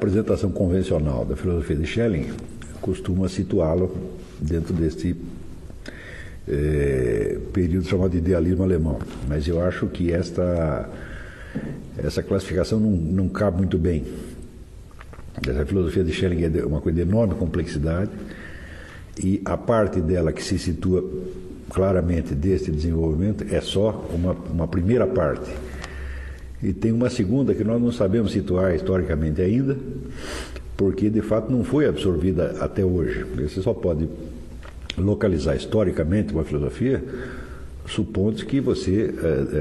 apresentação 0.00 0.50
convencional 0.50 1.26
da 1.26 1.36
filosofia 1.36 1.76
de 1.76 1.86
Schelling 1.86 2.32
costuma 2.80 3.28
situá-lo 3.28 3.94
dentro 4.40 4.72
deste 4.72 5.14
é, 6.48 7.38
período 7.52 7.86
chamado 7.86 8.10
de 8.12 8.16
idealismo 8.16 8.64
alemão. 8.64 8.98
Mas 9.28 9.46
eu 9.46 9.60
acho 9.62 9.86
que 9.88 10.10
esta, 10.10 10.88
essa 11.98 12.22
classificação 12.22 12.80
não, 12.80 12.90
não 12.90 13.28
cabe 13.28 13.58
muito 13.58 13.76
bem. 13.76 14.06
Essa 15.46 15.66
filosofia 15.66 16.02
de 16.02 16.12
Schelling 16.12 16.44
é 16.44 16.64
uma 16.64 16.80
coisa 16.80 16.96
de 16.96 17.02
enorme 17.02 17.34
complexidade 17.34 18.10
e 19.22 19.42
a 19.44 19.58
parte 19.58 20.00
dela 20.00 20.32
que 20.32 20.42
se 20.42 20.58
situa 20.58 21.04
claramente 21.68 22.34
deste 22.34 22.70
desenvolvimento 22.70 23.44
é 23.54 23.60
só 23.60 24.08
uma, 24.14 24.32
uma 24.32 24.66
primeira 24.66 25.06
parte. 25.06 25.50
E 26.62 26.72
tem 26.72 26.92
uma 26.92 27.08
segunda 27.08 27.54
que 27.54 27.64
nós 27.64 27.80
não 27.80 27.90
sabemos 27.90 28.32
situar 28.32 28.74
historicamente 28.74 29.40
ainda, 29.40 29.76
porque 30.76 31.08
de 31.08 31.22
fato 31.22 31.50
não 31.50 31.64
foi 31.64 31.86
absorvida 31.86 32.56
até 32.60 32.84
hoje. 32.84 33.24
Você 33.24 33.62
só 33.62 33.72
pode 33.72 34.08
localizar 34.98 35.56
historicamente 35.56 36.32
uma 36.32 36.44
filosofia 36.44 37.02
supondo 37.86 38.44
que 38.44 38.60
você 38.60 39.12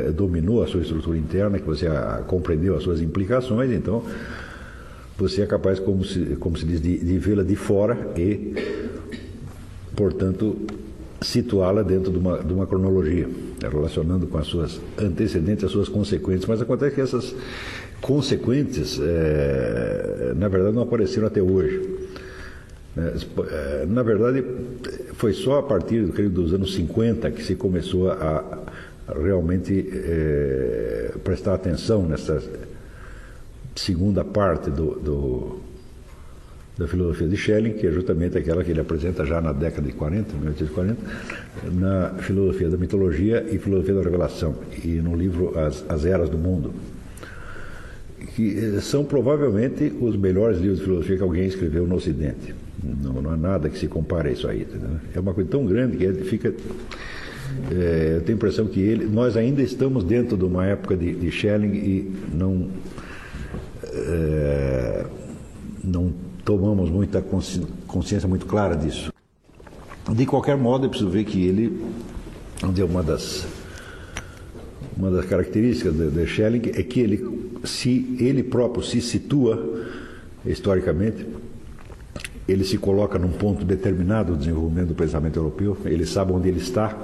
é, 0.08 0.12
dominou 0.12 0.62
a 0.62 0.68
sua 0.68 0.82
estrutura 0.82 1.18
interna, 1.18 1.58
que 1.58 1.66
você 1.66 1.88
a, 1.88 2.24
compreendeu 2.28 2.76
as 2.76 2.84
suas 2.84 3.02
implicações, 3.02 3.72
então 3.72 4.04
você 5.18 5.42
é 5.42 5.46
capaz, 5.46 5.80
como 5.80 6.06
se, 6.06 6.38
como 6.40 6.58
se 6.58 6.66
diz, 6.66 6.80
de, 6.80 6.98
de 6.98 7.18
vê-la 7.18 7.44
de 7.44 7.56
fora 7.56 7.98
e, 8.16 8.54
portanto, 9.96 10.56
situá-la 11.22 11.82
dentro 11.82 12.12
de 12.12 12.18
uma, 12.18 12.38
de 12.38 12.54
uma 12.54 12.68
cronologia, 12.68 13.28
relacionando 13.68 14.28
com 14.28 14.38
as 14.38 14.48
suas 14.48 14.80
antecedentes, 14.98 15.64
as 15.64 15.72
suas 15.72 15.90
consequências. 15.90 16.46
Mas 16.46 16.62
acontece 16.62 16.96
que 16.96 17.02
essas 17.02 17.36
consequências, 18.02 19.00
é, 19.02 20.34
na 20.36 20.48
verdade, 20.48 20.76
não 20.76 20.84
apareceram 20.84 21.28
até 21.28 21.42
hoje. 21.42 21.98
É, 22.98 23.86
na 23.86 24.04
verdade, 24.04 24.44
foi 25.14 25.34
só 25.34 25.60
a 25.60 25.64
partir 25.64 26.12
período 26.12 26.42
dos 26.42 26.54
anos 26.54 26.74
50 26.74 27.32
que 27.32 27.44
se 27.44 27.56
começou 27.56 28.12
a, 28.12 28.60
realmente 29.14 29.90
é, 29.92 31.14
prestar 31.24 31.54
atenção 31.54 32.04
nessa 32.04 32.42
segunda 33.76 34.24
parte 34.24 34.70
do, 34.70 34.96
do 35.00 35.60
da 36.80 36.88
filosofia 36.88 37.28
de 37.28 37.36
Schelling, 37.36 37.74
que 37.74 37.86
é 37.86 37.92
justamente 37.92 38.38
aquela 38.38 38.64
que 38.64 38.72
ele 38.72 38.80
apresenta 38.80 39.26
já 39.26 39.42
na 39.42 39.52
década 39.52 39.86
de 39.86 39.94
40, 39.94 40.34
1840, 40.34 40.98
na 41.74 42.14
filosofia 42.20 42.70
da 42.70 42.78
mitologia 42.78 43.46
e 43.52 43.58
filosofia 43.58 43.96
da 43.96 44.02
revelação, 44.02 44.56
e 44.82 44.88
no 44.88 45.14
livro 45.14 45.60
As, 45.60 45.84
As 45.90 46.06
Eras 46.06 46.30
do 46.30 46.38
Mundo, 46.38 46.72
que 48.34 48.58
eh, 48.58 48.80
são 48.80 49.04
provavelmente 49.04 49.92
os 50.00 50.16
melhores 50.16 50.60
livros 50.60 50.80
de 50.80 50.86
filosofia 50.86 51.18
que 51.18 51.24
alguém 51.24 51.46
escreveu 51.46 51.86
no 51.86 51.96
Ocidente. 51.96 52.56
Não, 52.82 53.22
não 53.22 53.32
há 53.32 53.38
nada 53.38 53.70
que 53.70 53.78
se 53.78 53.88
compare 53.88 54.30
a 54.30 54.32
isso 54.32 54.48
aí. 54.48 54.62
Entendeu? 54.62 54.92
É 55.14 55.20
uma 55.20 55.34
coisa 55.34 55.50
tão 55.50 55.66
grande 55.66 55.98
que 55.98 56.14
fica. 56.24 56.54
É, 57.72 58.14
eu 58.16 58.22
tenho 58.22 58.36
a 58.36 58.38
impressão 58.38 58.68
que 58.68 58.80
ele, 58.80 59.06
nós 59.06 59.36
ainda 59.36 59.62
estamos 59.62 60.06
dentro 60.06 60.38
de 60.38 60.46
uma 60.46 60.66
época 60.66 60.96
de, 60.96 61.14
de 61.14 61.30
Schelling 61.30 61.76
e 61.76 62.16
não. 62.34 62.70
É, 63.92 65.06
não 65.84 66.29
tomamos 66.50 66.90
muita 66.90 67.24
consciência 67.86 68.28
muito 68.28 68.48
clara 68.48 68.76
disso. 68.76 69.14
De 70.10 70.26
qualquer 70.26 70.58
modo, 70.58 70.88
é 70.88 70.90
preciso 70.90 71.08
ver 71.08 71.24
que 71.24 71.46
ele, 71.46 71.80
onde 72.64 72.82
uma 72.82 73.04
das 73.04 73.46
uma 74.98 75.12
das 75.12 75.26
características 75.26 75.94
de, 75.96 76.10
de 76.10 76.26
Schelling 76.26 76.72
é 76.74 76.82
que 76.82 77.02
ele 77.02 77.60
se 77.64 78.18
ele 78.20 78.42
próprio 78.42 78.84
se 78.84 79.00
situa 79.00 79.86
historicamente, 80.44 81.24
ele 82.48 82.66
se 82.66 82.80
coloca 82.80 83.20
num 83.20 83.32
ponto 83.32 83.64
determinado 83.64 84.32
do 84.32 84.40
desenvolvimento 84.40 84.88
do 84.88 84.96
pensamento 84.96 85.36
europeu, 85.36 85.78
ele 85.86 86.08
sabe 86.08 86.34
onde 86.34 86.50
ele 86.50 86.60
está 86.60 86.98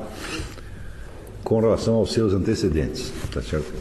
com 1.44 1.60
relação 1.60 1.94
aos 1.94 2.12
seus 2.12 2.34
antecedentes, 2.34 3.14
tá 3.32 3.44
certo? 3.44 3.72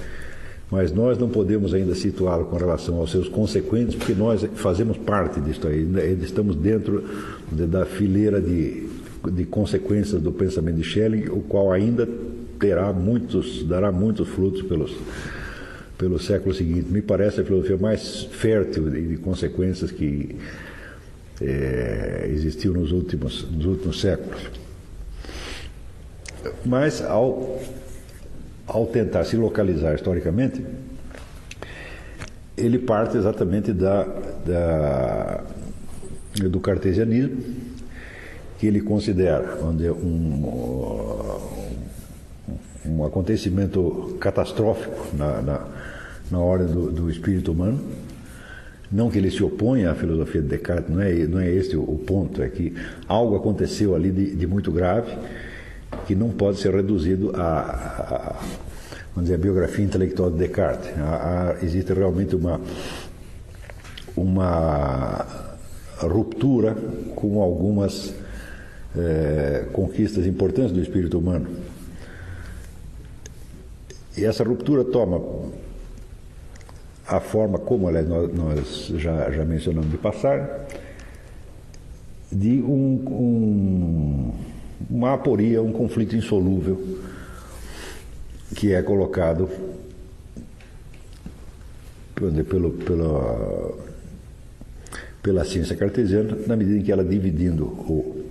Mas 0.74 0.90
nós 0.90 1.16
não 1.16 1.28
podemos 1.28 1.72
ainda 1.72 1.94
situá-lo 1.94 2.46
com 2.46 2.56
relação 2.56 2.96
aos 2.96 3.12
seus 3.12 3.28
consequentes, 3.28 3.94
porque 3.94 4.12
nós 4.12 4.44
fazemos 4.56 4.96
parte 4.96 5.40
disso 5.40 5.68
aí, 5.68 5.86
estamos 6.20 6.56
dentro 6.56 7.04
da 7.52 7.86
fileira 7.86 8.40
de, 8.40 8.88
de 9.30 9.44
consequências 9.44 10.20
do 10.20 10.32
pensamento 10.32 10.74
de 10.74 10.82
Schelling, 10.82 11.28
o 11.28 11.42
qual 11.42 11.70
ainda 11.70 12.08
terá 12.58 12.92
muitos, 12.92 13.64
dará 13.68 13.92
muitos 13.92 14.28
frutos 14.30 14.62
pelos, 14.62 14.96
pelo 15.96 16.18
século 16.18 16.52
seguinte. 16.52 16.90
Me 16.90 17.00
parece 17.00 17.40
a 17.40 17.44
filosofia 17.44 17.76
mais 17.76 18.24
fértil 18.32 18.90
de, 18.90 19.00
de 19.10 19.16
consequências 19.18 19.92
que 19.92 20.34
é, 21.40 22.28
existiu 22.32 22.72
nos 22.72 22.90
últimos, 22.90 23.48
nos 23.48 23.64
últimos 23.64 24.00
séculos. 24.00 24.40
Mas 26.66 27.00
ao 27.00 27.60
ao 28.66 28.86
tentar 28.86 29.24
se 29.24 29.36
localizar 29.36 29.94
historicamente, 29.94 30.64
ele 32.56 32.78
parte 32.78 33.16
exatamente 33.16 33.72
da, 33.72 34.04
da, 34.46 35.44
do 36.48 36.60
cartesianismo, 36.60 37.42
que 38.58 38.66
ele 38.66 38.80
considera 38.80 39.58
onde 39.62 39.90
um, 39.90 41.40
um 42.86 43.04
acontecimento 43.04 44.16
catastrófico 44.20 45.08
na, 45.16 45.42
na, 45.42 45.66
na 46.30 46.38
ordem 46.38 46.68
do, 46.68 46.90
do, 46.90 47.10
espírito 47.10 47.52
humano. 47.52 47.80
Não 48.90 49.10
que 49.10 49.18
ele 49.18 49.30
se 49.30 49.42
oponha 49.42 49.90
à 49.90 49.94
filosofia 49.94 50.40
de 50.40 50.48
Descartes, 50.48 50.88
não 50.88 51.02
é, 51.02 51.12
não 51.26 51.40
é 51.40 51.50
esse 51.50 51.76
o, 51.76 51.82
ponto, 52.06 52.40
é 52.40 52.48
que 52.48 52.72
algo 53.08 53.34
aconteceu 53.34 53.94
ali 53.94 54.12
de, 54.12 54.36
de 54.36 54.46
muito 54.46 54.70
grave 54.70 55.10
que 56.06 56.14
não 56.14 56.30
pode 56.30 56.58
ser 56.58 56.74
reduzido 56.74 57.32
a, 57.34 57.60
a, 57.60 58.36
vamos 59.14 59.24
dizer, 59.24 59.34
a 59.34 59.38
biografia 59.38 59.84
intelectual 59.84 60.30
de 60.30 60.38
Descartes. 60.38 60.90
A, 60.98 61.56
a, 61.58 61.64
existe 61.64 61.92
realmente 61.92 62.34
uma, 62.34 62.60
uma 64.16 65.26
ruptura 65.98 66.76
com 67.14 67.40
algumas 67.40 68.14
é, 68.96 69.66
conquistas 69.72 70.26
importantes 70.26 70.72
do 70.72 70.80
espírito 70.80 71.18
humano. 71.18 71.48
E 74.16 74.24
essa 74.24 74.44
ruptura 74.44 74.84
toma 74.84 75.20
a 77.06 77.20
forma, 77.20 77.58
como 77.58 77.88
aliás, 77.88 78.08
nós 78.08 78.92
já, 78.96 79.30
já 79.30 79.44
mencionamos 79.44 79.90
de 79.90 79.98
passar, 79.98 80.66
de 82.30 82.62
um, 82.62 83.04
um 83.06 84.23
uma 84.94 85.12
aporia, 85.12 85.60
um 85.60 85.72
conflito 85.72 86.14
insolúvel 86.14 86.80
que 88.54 88.72
é 88.72 88.80
colocado 88.80 89.50
pelo, 92.14 92.70
pela, 92.70 93.74
pela 95.20 95.44
ciência 95.44 95.74
cartesiana, 95.74 96.38
na 96.46 96.54
medida 96.54 96.78
em 96.78 96.82
que 96.82 96.92
ela 96.92 97.04
dividindo 97.04 97.64
o, 97.64 98.24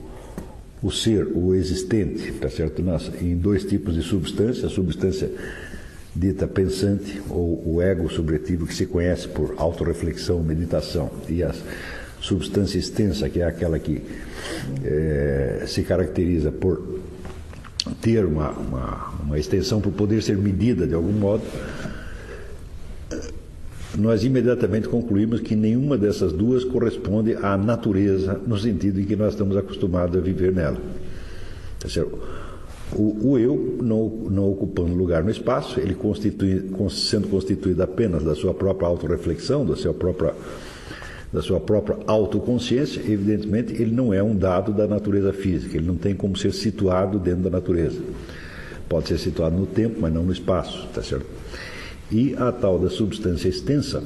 o 0.81 0.89
ser, 0.89 1.27
o 1.35 1.53
existente, 1.53 2.31
tá 2.31 2.49
certo? 2.49 2.81
Nas, 2.81 3.11
em 3.21 3.35
dois 3.35 3.65
tipos 3.65 3.95
de 3.95 4.01
substância, 4.01 4.65
a 4.65 4.69
substância 4.69 5.29
dita 6.15 6.47
pensante, 6.47 7.21
ou 7.29 7.75
o 7.75 7.81
ego 7.81 8.09
subjetivo 8.09 8.65
que 8.65 8.73
se 8.73 8.85
conhece 8.85 9.27
por 9.27 9.55
autorreflexão, 9.57 10.41
meditação, 10.41 11.11
e 11.27 11.43
as 11.43 11.61
substância 12.23 12.79
extensa, 12.79 13.29
que 13.29 13.41
é 13.41 13.45
aquela 13.45 13.77
que 13.77 14.01
é, 14.83 15.65
se 15.67 15.83
caracteriza 15.83 16.51
por 16.51 17.01
ter 18.01 18.25
uma, 18.25 18.51
uma, 18.51 19.13
uma 19.25 19.37
extensão 19.37 19.81
para 19.81 19.91
poder 19.91 20.23
ser 20.23 20.37
medida 20.37 20.87
de 20.87 20.93
algum 20.93 21.11
modo, 21.11 21.43
nós 23.97 24.23
imediatamente 24.23 24.87
concluímos 24.87 25.41
que 25.41 25.53
nenhuma 25.53 25.97
dessas 25.97 26.31
duas 26.31 26.63
corresponde 26.63 27.35
à 27.35 27.57
natureza, 27.57 28.39
no 28.47 28.57
sentido 28.57 29.01
em 29.01 29.05
que 29.05 29.17
nós 29.17 29.33
estamos 29.33 29.57
acostumados 29.57 30.17
a 30.17 30.21
viver 30.21 30.53
nela. 30.53 30.77
O, 32.93 33.31
o, 33.31 33.37
eu, 33.37 33.77
não, 33.81 34.07
não 34.29 34.49
ocupando 34.49 34.93
lugar 34.93 35.23
no 35.23 35.29
espaço, 35.29 35.79
ele 35.79 35.93
constitui, 35.93 36.71
sendo 36.89 37.27
constituído 37.27 37.83
apenas 37.83 38.23
da 38.23 38.33
sua 38.33 38.53
própria 38.53 38.87
autorreflexão, 38.87 39.65
da 39.65 39.75
sua 39.75 39.93
própria 39.93 40.33
da 41.33 41.41
sua 41.41 41.59
própria 41.59 41.97
autoconsciência, 42.05 43.01
evidentemente 43.01 43.73
ele 43.73 43.91
não 43.91 44.13
é 44.13 44.21
um 44.21 44.35
dado 44.35 44.71
da 44.71 44.85
natureza 44.85 45.33
física, 45.33 45.75
ele 45.75 45.87
não 45.87 45.95
tem 45.95 46.13
como 46.13 46.37
ser 46.37 46.53
situado 46.53 47.17
dentro 47.17 47.41
da 47.41 47.49
natureza. 47.49 47.99
Pode 48.87 49.07
ser 49.07 49.17
situado 49.17 49.55
no 49.55 49.65
tempo, 49.65 49.97
mas 49.99 50.13
não 50.13 50.23
no 50.23 50.31
espaço, 50.31 50.87
tá 50.93 51.01
certo? 51.01 51.25
E 52.11 52.35
a 52.37 52.51
tal 52.51 52.77
da 52.77 52.89
substância 52.89 53.49
extensa 53.49 54.03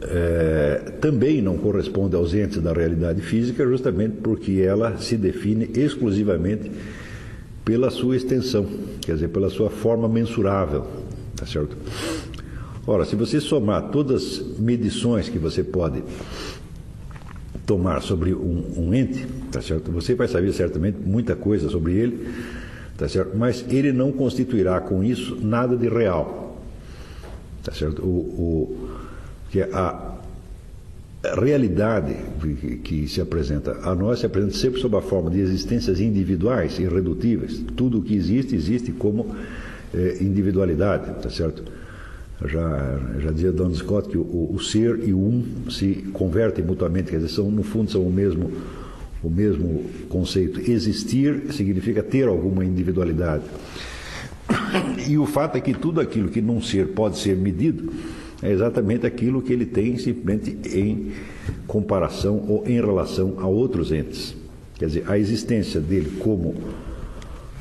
é, 0.00 0.92
também 1.00 1.42
não 1.42 1.58
corresponde 1.58 2.16
aos 2.16 2.32
entes 2.32 2.62
da 2.62 2.72
realidade 2.72 3.20
física, 3.20 3.66
justamente 3.66 4.16
porque 4.22 4.62
ela 4.62 4.96
se 4.96 5.18
define 5.18 5.68
exclusivamente 5.74 6.70
pela 7.62 7.90
sua 7.90 8.16
extensão, 8.16 8.66
quer 9.02 9.14
dizer, 9.14 9.28
pela 9.28 9.50
sua 9.50 9.68
forma 9.68 10.08
mensurável, 10.08 10.86
tá 11.36 11.44
certo? 11.44 11.76
Ora, 12.86 13.04
se 13.04 13.16
você 13.16 13.40
somar 13.40 13.90
todas 13.90 14.22
as 14.22 14.58
medições 14.58 15.28
que 15.28 15.38
você 15.38 15.64
pode 15.64 16.02
tomar 17.66 18.00
sobre 18.00 18.32
um, 18.32 18.74
um, 18.76 18.94
ente, 18.94 19.26
tá 19.50 19.60
certo? 19.60 19.90
Você 19.90 20.14
vai 20.14 20.28
saber 20.28 20.52
certamente 20.52 20.96
muita 21.04 21.34
coisa 21.34 21.68
sobre 21.68 21.94
ele, 21.94 22.28
tá 22.96 23.08
certo? 23.08 23.36
Mas 23.36 23.64
ele 23.68 23.92
não 23.92 24.12
constituirá 24.12 24.80
com 24.80 25.02
isso 25.02 25.36
nada 25.42 25.76
de 25.76 25.88
real, 25.88 26.62
tá 27.64 27.72
certo? 27.72 28.02
O, 28.02 28.08
o 28.08 28.88
que 29.50 29.62
a, 29.62 30.14
realidade 31.34 32.14
que, 32.40 32.76
que, 32.76 33.08
se 33.08 33.20
apresenta 33.20 33.72
a 33.82 33.96
nós 33.96 34.20
se 34.20 34.26
apresenta 34.26 34.54
sempre 34.54 34.80
sob 34.80 34.96
a 34.96 35.02
forma 35.02 35.28
de 35.28 35.40
existências 35.40 36.00
individuais, 36.00 36.78
irredutíveis. 36.78 37.64
Tudo 37.74 37.98
o 37.98 38.02
que 38.02 38.14
existe 38.14 38.54
existe 38.54 38.92
como 38.92 39.34
eh, 39.92 40.18
individualidade, 40.20 41.20
tá 41.20 41.28
certo? 41.28 41.64
Já, 42.44 42.98
já 43.18 43.30
dizia 43.30 43.50
Don 43.50 43.72
Scott 43.74 44.08
que 44.08 44.18
o, 44.18 44.50
o, 44.52 44.60
ser 44.60 45.08
e 45.08 45.12
o 45.12 45.18
um 45.18 45.70
se 45.70 46.04
convertem 46.12 46.64
mutuamente, 46.64 47.10
quer 47.10 47.16
dizer, 47.16 47.30
são, 47.30 47.50
no 47.50 47.62
fundo 47.62 47.90
são 47.90 48.02
o 48.02 48.12
mesmo, 48.12 48.50
o 49.22 49.30
mesmo 49.30 49.84
conceito. 50.08 50.60
Existir 50.70 51.52
significa 51.52 52.02
ter 52.02 52.28
alguma 52.28 52.64
individualidade. 52.64 53.44
E 55.08 55.16
o 55.16 55.24
fato 55.24 55.56
é 55.56 55.60
que 55.60 55.72
tudo 55.72 56.00
aquilo 56.00 56.28
que 56.28 56.42
num 56.42 56.60
ser 56.60 56.88
pode 56.88 57.18
ser 57.18 57.36
medido 57.36 57.90
é 58.42 58.52
exatamente 58.52 59.06
aquilo 59.06 59.40
que 59.40 59.52
ele 59.52 59.64
tem 59.64 59.96
simplesmente 59.96 60.58
em 60.76 61.12
comparação 61.66 62.44
ou 62.48 62.64
em 62.66 62.74
relação 62.74 63.36
a 63.38 63.46
outros 63.46 63.90
entes. 63.90 64.36
Quer 64.78 64.86
dizer, 64.86 65.04
a 65.06 65.18
existência 65.18 65.80
dele 65.80 66.18
como, 66.18 66.54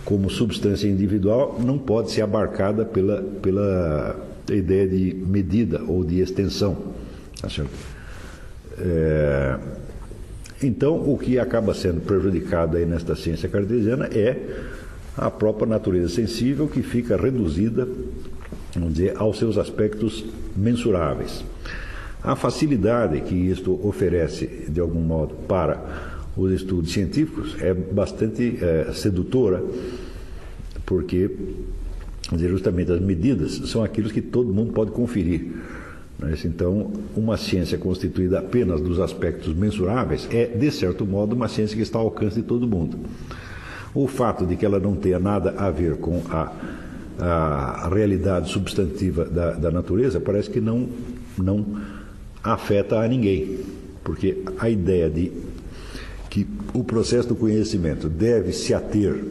como 0.04 0.30
substância 0.30 0.86
individual 0.86 1.58
não 1.64 1.78
pode 1.78 2.12
ser 2.12 2.24
abarcada 2.24 2.84
pela, 2.84 3.22
pela 3.42 4.35
ideia 4.54 4.88
de 4.88 5.14
medida 5.14 5.82
ou 5.84 6.04
de 6.04 6.20
extensão. 6.20 6.78
Tá? 7.42 7.48
É, 8.78 9.58
então, 10.62 10.96
o 10.96 11.18
que 11.18 11.40
acaba 11.40 11.74
sendo 11.74 12.02
prejudicado 12.02 12.78
aí 12.78 12.86
nesta 12.86 13.16
ciência 13.16 13.50
cartesiana 13.50 14.08
é 14.08 14.38
a 15.18 15.32
própria 15.32 15.68
natureza 15.68 16.10
sensível 16.10 16.68
que 16.68 16.82
fica 16.82 17.16
reduzida, 17.16 17.88
vamos 18.74 18.94
dizer, 18.94 19.14
aos 19.18 19.38
seus 19.38 19.58
aspectos 19.58 20.26
mensuráveis. 20.56 21.44
A 22.24 22.36
facilidade 22.36 23.22
que 23.22 23.36
isto 23.36 23.80
oferece, 23.88 24.48
de 24.68 24.80
algum 24.80 25.00
modo, 25.00 25.36
para 25.48 25.80
os 26.36 26.52
estudos 26.52 26.92
científicos 26.92 27.56
é 27.62 27.74
bastante 27.74 28.58
é, 28.62 28.92
sedutora, 28.94 29.64
porque 30.86 31.30
dizer, 32.34 32.50
justamente 32.50 32.92
as 32.92 33.00
medidas 33.00 33.54
são 33.70 33.84
aquilo 33.84 34.10
que 34.10 34.22
todo 34.22 34.54
mundo 34.54 34.74
pode 34.74 34.92
conferir. 34.92 35.52
Né? 36.18 36.36
Então, 36.46 36.92
uma 37.16 37.38
ciência 37.38 37.78
constituída 37.78 38.40
apenas 38.40 38.82
dos 38.82 39.00
aspectos 39.00 39.54
mensuráveis 39.54 40.28
é, 40.32 40.46
de 40.46 40.72
certo 40.72 41.06
modo, 41.06 41.36
uma 41.36 41.48
ciência 41.48 41.76
que 41.76 41.84
está 41.84 42.00
ao 42.00 42.06
alcance 42.06 42.38
de 42.38 42.44
todo 42.44 42.68
mundo. 42.68 42.98
O 43.94 44.08
fato 44.08 44.46
de 44.46 44.56
que 44.56 44.66
ela 44.66 44.80
não 44.80 44.96
tenha 44.96 45.20
nada 45.20 45.54
a 45.58 45.70
ver 45.70 45.98
com 45.98 46.22
a, 46.30 46.52
a 47.20 47.90
realidade 47.94 48.50
substantiva 48.50 49.26
da, 49.26 49.52
da 49.52 49.72
natureza 49.72 50.20
parece 50.20 50.50
que 50.50 50.60
não, 50.60 50.90
não 51.38 51.66
afeta 52.44 53.00
a 53.00 53.08
ninguém, 53.08 53.60
porque 54.04 54.38
a 54.60 54.70
ideia 54.70 55.10
de 55.10 55.32
que 56.30 56.46
o 56.74 56.84
processo 56.84 57.30
do 57.30 57.36
conhecimento 57.36 58.10
deve 58.10 58.52
se 58.52 58.74
ater 58.74 59.24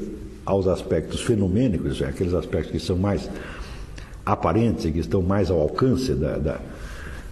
aos 0.45 0.67
aspectos 0.67 1.23
fenomênicos, 1.23 2.01
é, 2.01 2.07
aqueles 2.07 2.35
aspectos 2.35 2.73
que 2.73 2.79
são 2.79 2.97
mais 2.97 3.29
aparentes, 4.25 4.91
que 4.91 4.99
estão 4.99 5.23
mais 5.23 5.51
ao 5.51 5.61
alcance 5.61 6.15
da, 6.15 6.39
da, 6.39 6.61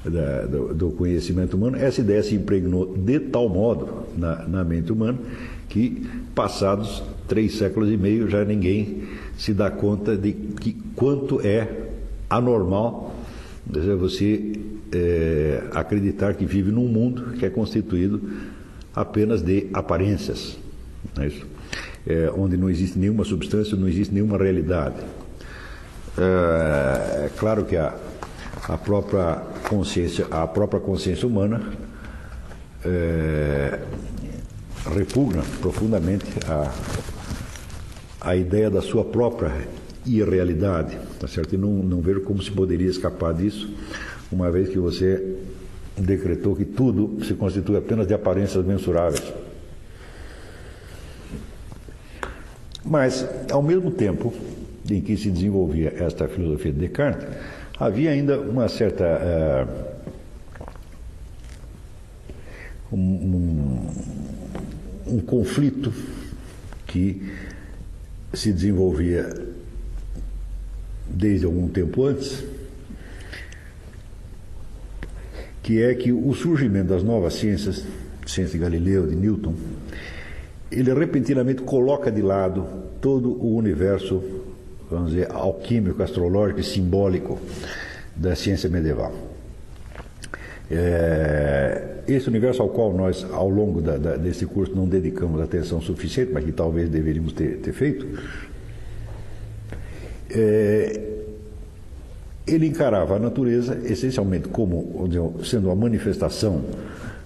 da, 0.04 0.46
do, 0.46 0.74
do, 0.74 0.90
conhecimento 0.90 1.56
humano, 1.56 1.76
essa 1.76 2.00
ideia 2.00 2.22
se 2.22 2.34
impregnou 2.34 2.94
de 2.96 3.18
tal 3.20 3.48
modo 3.48 4.04
na, 4.16 4.46
na 4.46 4.64
mente 4.64 4.92
humana 4.92 5.18
que, 5.68 6.06
passados 6.34 7.02
três 7.26 7.56
séculos 7.56 7.90
e 7.90 7.96
meio, 7.96 8.28
já 8.28 8.44
ninguém 8.44 9.04
se 9.38 9.54
dá 9.54 9.70
conta 9.70 10.16
de 10.16 10.32
que 10.32 10.76
quanto 10.94 11.40
é 11.40 11.88
anormal 12.28 13.14
dizer, 13.66 13.96
você 13.96 14.52
é, 14.92 15.62
acreditar 15.72 16.34
que 16.34 16.44
vive 16.44 16.70
num 16.70 16.88
mundo 16.88 17.32
que 17.38 17.46
é 17.46 17.50
constituído 17.50 18.20
apenas 18.94 19.42
de 19.42 19.68
aparências. 19.72 20.58
Não 21.16 21.24
é 21.24 21.28
isso? 21.28 21.46
É, 22.06 22.30
onde 22.36 22.56
não 22.56 22.68
existe 22.68 22.98
nenhuma 22.98 23.24
substância, 23.24 23.76
não 23.76 23.88
existe 23.88 24.12
nenhuma 24.12 24.36
realidade. 24.38 24.96
É, 26.18 27.26
é 27.26 27.30
claro 27.36 27.64
que 27.64 27.76
a, 27.76 27.94
a 28.68 28.76
própria 28.76 29.42
consciência, 29.68 30.26
a 30.30 30.46
própria 30.46 30.80
consciência 30.80 31.26
humana 31.26 31.62
é, 32.84 33.78
repugna 34.94 35.42
profundamente 35.60 36.26
a, 36.46 36.72
a 38.20 38.36
ideia 38.36 38.70
da 38.70 38.82
sua 38.82 39.04
própria 39.04 39.52
irrealidade, 40.04 40.98
tá 41.18 41.28
certo? 41.28 41.54
E 41.54 41.58
não, 41.58 41.70
não 41.70 42.02
como 42.20 42.42
se 42.42 42.50
poderia 42.50 42.88
escapar 42.88 43.32
disso, 43.32 43.72
uma 44.30 44.50
vez 44.50 44.68
que 44.68 44.78
você 44.78 45.36
decretou 45.96 46.56
que 46.56 46.64
tudo 46.64 47.24
se 47.24 47.34
constitui 47.34 47.76
apenas 47.76 48.06
de 48.06 48.14
aparências 48.14 48.64
mensuráveis. 48.64 49.22
Mas, 52.84 53.26
ao 53.50 53.62
mesmo 53.62 53.90
tempo 53.90 54.32
em 54.90 55.00
que 55.00 55.16
se 55.16 55.30
desenvolvia 55.30 55.94
esta 55.96 56.26
filosofia 56.28 56.72
de 56.72 56.80
Descartes, 56.80 57.26
havia 57.78 58.10
ainda 58.10 58.40
uma 58.40 58.68
certa. 58.68 59.04
Uh, 59.04 59.92
um, 62.92 63.88
um, 65.06 65.20
conflito 65.20 65.92
que 66.86 67.32
se 68.34 68.52
desenvolvia 68.52 69.32
desde 71.08 71.46
algum 71.46 71.68
tempo 71.68 72.04
antes, 72.04 72.44
que 75.62 75.82
é 75.82 75.94
que 75.94 76.12
o 76.12 76.34
surgimento 76.34 76.88
das 76.88 77.02
novas 77.02 77.34
ciências, 77.34 77.84
ciência 78.26 78.52
de 78.52 78.58
Galileu, 78.58 79.06
de 79.06 79.16
Newton, 79.16 79.54
ele 80.72 80.92
repentinamente 80.94 81.62
coloca 81.62 82.10
de 82.10 82.22
lado 82.22 82.66
todo 83.00 83.30
o 83.30 83.56
universo, 83.56 84.22
vamos 84.90 85.10
dizer, 85.10 85.30
alquímico, 85.30 86.02
astrológico 86.02 86.60
e 86.60 86.64
simbólico 86.64 87.38
da 88.16 88.34
ciência 88.34 88.68
medieval. 88.68 89.12
É, 90.70 91.98
esse 92.08 92.28
universo 92.28 92.62
ao 92.62 92.68
qual 92.70 92.92
nós, 92.92 93.26
ao 93.30 93.48
longo 93.48 93.82
da, 93.82 93.98
da, 93.98 94.16
desse 94.16 94.46
curso, 94.46 94.74
não 94.74 94.86
dedicamos 94.86 95.40
atenção 95.40 95.80
suficiente, 95.80 96.32
mas 96.32 96.44
que 96.44 96.52
talvez 96.52 96.88
deveríamos 96.88 97.32
ter, 97.32 97.58
ter 97.58 97.72
feito, 97.72 98.06
é, 100.30 101.00
ele 102.46 102.66
encarava 102.66 103.16
a 103.16 103.18
natureza 103.18 103.78
essencialmente 103.84 104.48
como 104.48 105.08
sendo 105.44 105.68
uma 105.68 105.76
manifestação 105.76 106.64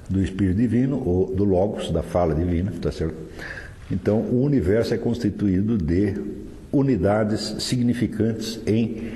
do 0.09 0.23
Espírito 0.23 0.57
Divino, 0.57 1.03
ou 1.05 1.35
do 1.35 1.45
Logos, 1.45 1.91
da 1.91 2.03
fala 2.03 2.35
divina, 2.35 2.73
tá 2.81 2.93
certo? 2.93 3.17
Então, 3.91 4.21
o 4.21 4.43
universo 4.43 4.95
é 4.95 4.99
constituído 4.99 5.77
de 5.77 6.15
unidades 6.73 7.57
significantes 7.61 8.61
em 8.67 9.13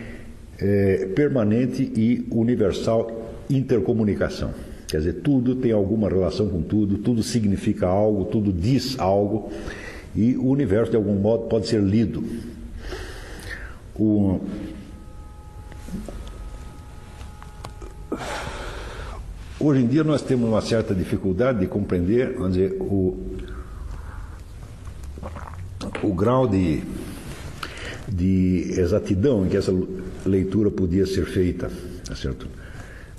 eh, 0.59 1.09
permanente 1.15 1.83
e 1.83 2.27
universal 2.31 3.35
intercomunicação. 3.49 4.53
Quer 4.89 4.99
dizer, 4.99 5.13
tudo 5.15 5.55
tem 5.57 5.73
alguma 5.73 6.09
relação 6.09 6.49
com 6.49 6.63
tudo, 6.63 6.99
tudo 6.99 7.23
significa 7.23 7.87
algo, 7.87 8.25
tudo 8.25 8.53
diz 8.53 8.99
algo, 8.99 9.51
e 10.15 10.37
o 10.37 10.47
universo, 10.47 10.91
de 10.91 10.97
algum 10.97 11.15
modo, 11.15 11.47
pode 11.47 11.69
ser 11.69 11.81
lido. 11.81 12.25
O, 13.95 14.41
Hoje 19.62 19.83
em 19.83 19.87
dia 19.87 20.02
nós 20.02 20.23
temos 20.23 20.49
uma 20.49 20.62
certa 20.62 20.95
dificuldade 20.95 21.61
de 21.61 21.67
compreender, 21.67 22.33
vamos 22.33 22.55
dizer, 22.55 22.79
o, 22.81 23.14
o 26.02 26.14
grau 26.14 26.49
de, 26.49 26.83
de 28.09 28.73
exatidão 28.79 29.45
em 29.45 29.50
que 29.50 29.59
essa 29.59 29.71
leitura 30.25 30.71
podia 30.71 31.05
ser 31.05 31.26
feita, 31.26 31.71
tá 32.07 32.17
certo? 32.17 32.49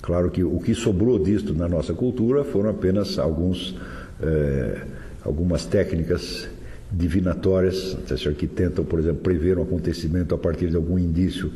Claro 0.02 0.32
que 0.32 0.44
o 0.44 0.60
que 0.60 0.74
sobrou 0.74 1.20
disto 1.20 1.54
na 1.54 1.70
nossa 1.70 1.94
cultura 1.94 2.44
foram 2.44 2.72
apenas 2.72 3.20
alguns, 3.20 3.78
eh, 4.20 4.82
algumas 5.24 5.68
técnicas 5.68 6.50
divinatórias, 6.92 7.96
tá 8.08 8.18
certo? 8.18 8.36
que 8.36 8.48
tentam, 8.48 8.84
por 8.84 8.98
exemplo, 8.98 9.22
prever 9.22 9.60
um 9.60 9.62
acontecimento 9.62 10.34
a 10.34 10.40
partir 10.40 10.72
de 10.72 10.76
algum 10.76 10.98
indício 10.98 11.52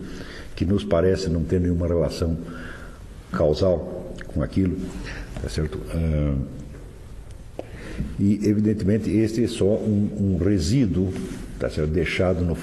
que 0.55 0.63
nos 0.63 0.83
parece 0.83 1.27
não 1.27 1.43
ter 1.43 1.59
nenhuma 1.59 1.87
relação 1.87 2.37
causal 3.31 3.94
com 4.35 4.43
aquilo, 4.43 4.77
tá 5.41 5.49
certo? 5.49 5.79
Ah, 5.89 6.35
e 8.19 8.41
evidentemente 8.43 9.09
este 9.09 9.45
é 9.45 9.47
só 9.47 9.65
um, 9.65 10.09
um 10.19 10.43
resíduo, 10.43 11.13
tá 11.57 11.69
certo? 11.69 11.89
Deixado 11.89 12.43
no 12.43 12.57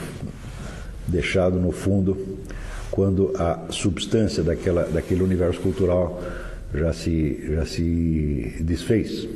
deixado 1.09 1.59
no 1.59 1.73
fundo 1.73 2.39
quando 2.91 3.33
a 3.37 3.67
substância 3.71 4.43
daquela, 4.43 4.85
daquele 4.85 5.23
universo 5.23 5.61
cultural 5.61 6.23
já 6.75 6.93
se, 6.93 7.43
já 7.55 7.65
se 7.65 8.57
desfez. 8.61 9.29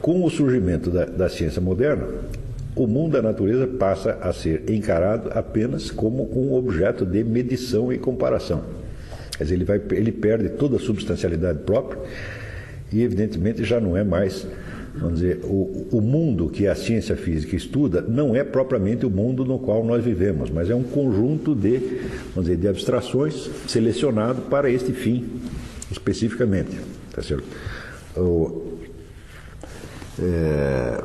Com 0.00 0.24
o 0.24 0.30
surgimento 0.30 0.90
da, 0.90 1.04
da 1.04 1.28
ciência 1.28 1.60
moderna, 1.60 2.08
o 2.74 2.86
mundo 2.86 3.12
da 3.12 3.22
natureza 3.22 3.66
passa 3.66 4.16
a 4.20 4.32
ser 4.32 4.70
encarado 4.70 5.30
apenas 5.34 5.90
como 5.90 6.28
um 6.36 6.54
objeto 6.54 7.04
de 7.04 7.22
medição 7.22 7.92
e 7.92 7.98
comparação. 7.98 8.62
Quer 9.36 9.44
dizer, 9.44 9.54
ele, 9.54 9.64
vai, 9.64 9.80
ele 9.92 10.12
perde 10.12 10.50
toda 10.50 10.76
a 10.76 10.78
substancialidade 10.78 11.60
própria 11.60 12.00
e, 12.92 13.02
evidentemente, 13.02 13.64
já 13.64 13.80
não 13.80 13.96
é 13.96 14.04
mais, 14.04 14.46
vamos 14.94 15.20
dizer, 15.20 15.40
o, 15.44 15.88
o 15.90 16.00
mundo 16.00 16.48
que 16.48 16.66
a 16.66 16.74
ciência 16.74 17.16
física 17.16 17.56
estuda 17.56 18.02
não 18.02 18.36
é 18.36 18.44
propriamente 18.44 19.06
o 19.06 19.10
mundo 19.10 19.44
no 19.44 19.58
qual 19.58 19.84
nós 19.84 20.04
vivemos, 20.04 20.50
mas 20.50 20.68
é 20.68 20.74
um 20.74 20.82
conjunto 20.82 21.54
de, 21.54 21.78
vamos 22.34 22.48
dizer, 22.48 22.56
de 22.56 22.68
abstrações 22.68 23.50
selecionado 23.66 24.42
para 24.42 24.70
este 24.70 24.92
fim 24.92 25.40
especificamente. 25.90 26.78
Tá 27.14 27.22
certo? 27.22 27.44
O, 28.16 28.78
é, 30.20 31.02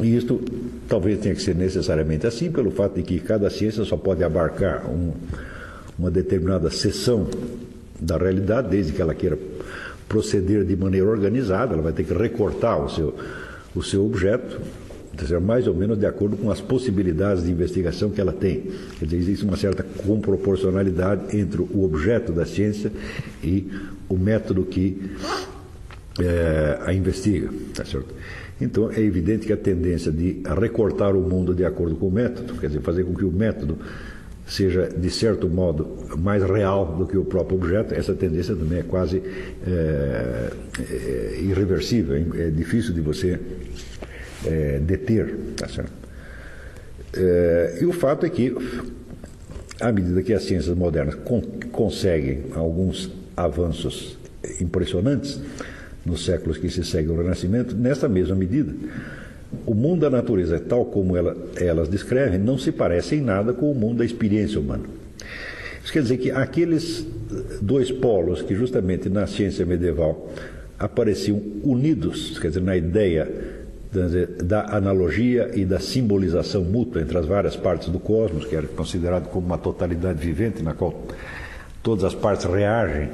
e 0.00 0.16
isto 0.16 0.40
talvez 0.88 1.18
tenha 1.18 1.34
que 1.34 1.42
ser 1.42 1.54
necessariamente 1.54 2.26
assim, 2.26 2.50
pelo 2.50 2.70
fato 2.70 2.94
de 2.94 3.02
que 3.02 3.18
cada 3.20 3.50
ciência 3.50 3.84
só 3.84 3.96
pode 3.96 4.24
abarcar 4.24 4.86
um, 4.88 5.12
uma 6.00 6.10
determinada 6.10 6.70
seção 6.70 7.28
da 8.00 8.16
realidade, 8.16 8.70
desde 8.70 8.92
que 8.92 9.02
ela 9.02 9.14
queira 9.14 9.38
proceder 10.08 10.64
de 10.64 10.74
maneira 10.74 11.06
organizada, 11.06 11.74
ela 11.74 11.82
vai 11.82 11.92
ter 11.92 12.04
que 12.04 12.14
recortar 12.14 12.82
o 12.82 12.88
seu, 12.88 13.14
o 13.74 13.82
seu 13.82 14.06
objeto, 14.06 14.58
mais 15.42 15.66
ou 15.66 15.74
menos 15.74 15.98
de 15.98 16.06
acordo 16.06 16.38
com 16.38 16.50
as 16.50 16.62
possibilidades 16.62 17.44
de 17.44 17.50
investigação 17.50 18.08
que 18.08 18.18
ela 18.18 18.32
tem. 18.32 18.62
Quer 18.98 19.04
dizer, 19.04 19.16
existe 19.18 19.44
uma 19.44 19.58
certa 19.58 19.82
comproporcionalidade 19.82 21.36
entre 21.36 21.60
o 21.60 21.84
objeto 21.84 22.32
da 22.32 22.46
ciência 22.46 22.90
e 23.44 23.70
o 24.08 24.16
método 24.16 24.64
que 24.64 25.10
é, 26.18 26.78
a 26.86 26.94
investiga. 26.94 27.50
Tá 27.74 27.84
certo? 27.84 28.14
Então, 28.58 28.90
é 28.90 29.00
evidente 29.00 29.46
que 29.46 29.52
a 29.52 29.56
tendência 29.56 30.10
de 30.10 30.42
recortar 30.58 31.14
o 31.14 31.20
mundo 31.20 31.54
de 31.54 31.64
acordo 31.64 31.96
com 31.96 32.08
o 32.08 32.10
método, 32.10 32.54
quer 32.54 32.68
dizer, 32.68 32.80
fazer 32.80 33.04
com 33.04 33.14
que 33.14 33.24
o 33.24 33.30
método 33.30 33.78
seja, 34.50 34.88
de 34.88 35.10
certo 35.10 35.48
modo, 35.48 35.96
mais 36.18 36.42
real 36.42 36.96
do 36.96 37.06
que 37.06 37.16
o 37.16 37.24
próprio 37.24 37.56
objeto, 37.56 37.94
essa 37.94 38.14
tendência 38.14 38.54
também 38.56 38.80
é 38.80 38.82
quase 38.82 39.22
é, 39.66 40.50
é, 40.78 41.38
irreversível, 41.40 42.16
é 42.34 42.50
difícil 42.50 42.92
de 42.92 43.00
você 43.00 43.38
é, 44.44 44.78
deter. 44.80 45.36
Tá 45.56 45.68
certo? 45.68 45.92
E 47.80 47.84
o 47.84 47.92
fato 47.92 48.24
é 48.24 48.28
que, 48.28 48.54
à 49.80 49.90
medida 49.90 50.22
que 50.22 50.32
as 50.32 50.44
ciências 50.44 50.76
modernas 50.76 51.16
con 51.16 51.42
conseguem 51.72 52.44
alguns 52.54 53.10
avanços 53.36 54.18
impressionantes, 54.60 55.40
nos 56.04 56.24
séculos 56.24 56.58
que 56.58 56.70
se 56.70 56.84
seguem 56.84 57.10
ao 57.10 57.22
Renascimento, 57.22 57.74
nessa 57.74 58.08
mesma 58.08 58.34
medida. 58.34 58.74
O 59.66 59.74
mundo 59.74 60.02
da 60.02 60.10
natureza, 60.10 60.60
tal 60.60 60.84
como 60.84 61.16
ela, 61.16 61.36
elas 61.56 61.88
descrevem, 61.88 62.38
não 62.38 62.56
se 62.56 62.70
parece 62.70 63.16
em 63.16 63.20
nada 63.20 63.52
com 63.52 63.70
o 63.70 63.74
mundo 63.74 63.98
da 63.98 64.04
experiência 64.04 64.60
humana. 64.60 64.84
Isso 65.82 65.92
quer 65.92 66.02
dizer 66.02 66.18
que 66.18 66.30
aqueles 66.30 67.06
dois 67.60 67.90
polos 67.90 68.42
que 68.42 68.54
justamente 68.54 69.08
na 69.08 69.26
ciência 69.26 69.66
medieval 69.66 70.30
apareciam 70.78 71.40
unidos, 71.62 72.38
quer 72.38 72.48
dizer, 72.48 72.62
na 72.62 72.76
ideia 72.76 73.28
da 74.44 74.76
analogia 74.76 75.50
e 75.54 75.64
da 75.64 75.80
simbolização 75.80 76.62
mútua 76.62 77.02
entre 77.02 77.18
as 77.18 77.26
várias 77.26 77.56
partes 77.56 77.88
do 77.88 77.98
cosmos, 77.98 78.44
que 78.44 78.54
era 78.54 78.66
considerado 78.68 79.28
como 79.28 79.44
uma 79.44 79.58
totalidade 79.58 80.24
vivente 80.24 80.62
na 80.62 80.74
qual 80.74 81.06
todas 81.82 82.04
as 82.04 82.14
partes 82.14 82.46
reagem 82.46 83.10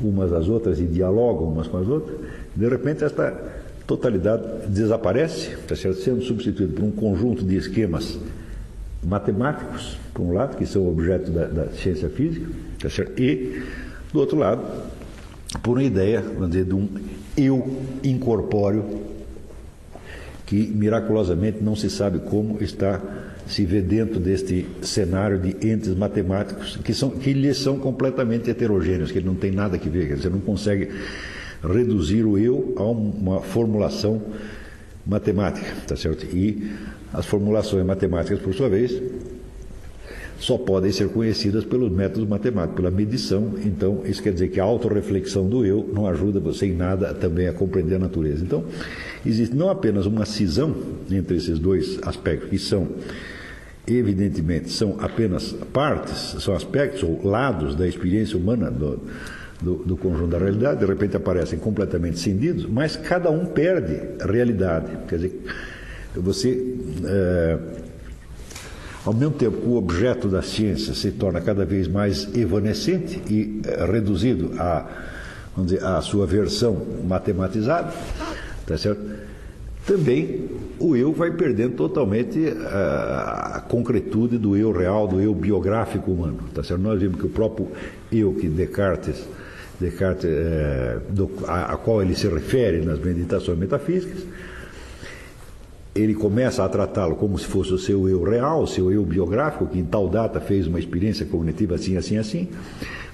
umas 0.00 0.32
às 0.32 0.48
outras 0.48 0.78
e 0.78 0.84
dialogam 0.84 1.48
umas 1.48 1.66
com 1.66 1.78
as 1.78 1.88
outras, 1.88 2.16
de 2.54 2.68
repente 2.68 3.04
esta 3.04 3.61
totalidade 3.96 4.42
desaparece, 4.68 5.50
está 5.50 5.76
sendo 5.76 6.22
substituída 6.22 6.72
por 6.72 6.84
um 6.84 6.90
conjunto 6.90 7.44
de 7.44 7.56
esquemas 7.56 8.18
matemáticos, 9.02 9.98
por 10.14 10.22
um 10.22 10.32
lado, 10.32 10.56
que 10.56 10.64
são 10.64 10.88
objeto 10.88 11.30
da, 11.30 11.46
da 11.46 11.66
ciência 11.72 12.08
física, 12.08 12.46
tá 12.80 12.88
certo? 12.88 13.20
e, 13.20 13.62
do 14.12 14.20
outro 14.20 14.38
lado, 14.38 14.62
por 15.62 15.72
uma 15.76 15.84
ideia, 15.84 16.22
vamos 16.22 16.50
dizer, 16.50 16.64
de 16.64 16.74
um 16.74 16.88
eu 17.36 17.82
incorpóreo 18.02 19.02
que 20.46 20.66
miraculosamente 20.66 21.62
não 21.62 21.74
se 21.74 21.90
sabe 21.90 22.18
como 22.20 22.62
está 22.62 23.00
se 23.46 23.64
vê 23.64 23.80
dentro 23.80 24.20
deste 24.20 24.66
cenário 24.82 25.38
de 25.38 25.66
entes 25.66 25.94
matemáticos 25.94 26.76
que, 26.76 26.94
são, 26.94 27.10
que 27.10 27.32
lhes 27.32 27.58
são 27.58 27.78
completamente 27.78 28.48
heterogêneos, 28.48 29.10
que 29.10 29.18
ele 29.18 29.26
não 29.26 29.34
tem 29.34 29.50
nada 29.50 29.76
que 29.76 29.88
ver, 29.88 30.16
você 30.16 30.28
não 30.28 30.40
consegue 30.40 30.88
reduzir 31.62 32.24
o 32.24 32.38
eu 32.38 32.74
a 32.76 32.82
uma 32.82 33.40
formulação 33.40 34.20
matemática, 35.06 35.66
tá 35.86 35.96
certo? 35.96 36.24
E 36.34 36.70
as 37.12 37.26
formulações 37.26 37.84
matemáticas, 37.84 38.40
por 38.40 38.54
sua 38.54 38.68
vez, 38.68 39.00
só 40.38 40.58
podem 40.58 40.90
ser 40.90 41.08
conhecidas 41.08 41.64
pelos 41.64 41.90
métodos 41.92 42.28
matemáticos, 42.28 42.74
pela 42.74 42.90
medição. 42.90 43.54
Então, 43.64 44.02
isso 44.04 44.20
quer 44.20 44.32
dizer 44.32 44.48
que 44.48 44.58
a 44.58 44.64
autorreflexão 44.64 45.48
do 45.48 45.64
eu 45.64 45.88
não 45.92 46.06
ajuda 46.06 46.40
você 46.40 46.66
em 46.66 46.74
nada 46.74 47.14
também 47.14 47.46
a 47.46 47.52
compreender 47.52 47.94
a 47.94 47.98
natureza. 48.00 48.42
Então, 48.42 48.64
existe 49.24 49.54
não 49.54 49.70
apenas 49.70 50.04
uma 50.04 50.24
cisão 50.24 50.74
entre 51.10 51.36
esses 51.36 51.60
dois 51.60 51.98
aspectos, 52.02 52.50
que 52.50 52.58
são, 52.58 52.88
evidentemente, 53.86 54.70
são 54.70 54.96
apenas 54.98 55.52
partes, 55.72 56.42
são 56.42 56.54
aspectos 56.54 57.04
ou 57.04 57.24
lados 57.24 57.76
da 57.76 57.86
experiência 57.86 58.36
humana 58.36 58.68
do, 58.68 59.00
do, 59.62 59.76
do 59.76 59.96
conjunto 59.96 60.28
da 60.28 60.38
realidade, 60.38 60.80
de 60.80 60.86
repente 60.86 61.16
aparecem 61.16 61.58
completamente 61.58 62.18
cindidos, 62.18 62.66
mas 62.66 62.96
cada 62.96 63.30
um 63.30 63.46
perde 63.46 64.00
realidade. 64.20 64.90
Quer 65.08 65.16
dizer, 65.16 65.42
você. 66.14 66.76
É, 67.04 67.58
ao 69.04 69.12
mesmo 69.12 69.34
tempo 69.34 69.56
que 69.56 69.66
o 69.66 69.74
objeto 69.74 70.28
da 70.28 70.42
ciência 70.42 70.94
se 70.94 71.10
torna 71.10 71.40
cada 71.40 71.64
vez 71.64 71.88
mais 71.88 72.28
evanescente 72.36 73.20
e 73.28 73.60
é, 73.66 73.84
reduzido 73.84 74.52
a, 74.58 74.86
vamos 75.56 75.72
dizer, 75.72 75.84
a 75.84 76.00
sua 76.00 76.24
versão 76.24 76.80
matematizada, 77.04 77.92
tá 78.64 78.78
certo? 78.78 79.00
Também 79.84 80.48
o 80.78 80.94
eu 80.94 81.12
vai 81.12 81.32
perdendo 81.32 81.74
totalmente 81.74 82.38
a, 82.70 83.54
a 83.56 83.60
concretude 83.60 84.38
do 84.38 84.56
eu 84.56 84.70
real, 84.70 85.08
do 85.08 85.20
eu 85.20 85.34
biográfico 85.34 86.12
humano, 86.12 86.38
tá 86.54 86.62
certo? 86.62 86.80
Nós 86.80 87.00
vimos 87.00 87.18
que 87.18 87.26
o 87.26 87.30
próprio 87.30 87.68
eu 88.12 88.32
que 88.34 88.48
Descartes 88.48 89.26
Descartes, 89.80 90.24
é, 90.24 90.98
do, 91.08 91.30
a, 91.46 91.72
a, 91.72 91.76
qual 91.76 92.02
ele 92.02 92.14
se 92.14 92.28
refere 92.28 92.80
nas 92.84 92.98
meditações 92.98 93.58
metafísicas, 93.58 94.24
ele 95.94 96.14
começa 96.14 96.64
a 96.64 96.68
tratá-lo 96.68 97.16
como 97.16 97.38
se 97.38 97.46
fosse 97.46 97.72
o 97.72 97.78
seu 97.78 98.08
eu 98.08 98.22
real, 98.22 98.62
o 98.62 98.66
seu 98.66 98.90
eu 98.90 99.04
biográfico, 99.04 99.66
que 99.66 99.78
em 99.78 99.84
tal 99.84 100.08
data 100.08 100.40
fez 100.40 100.66
uma 100.66 100.78
experiência 100.78 101.26
cognitiva 101.26 101.74
assim, 101.74 101.96
assim, 101.96 102.16
assim, 102.16 102.48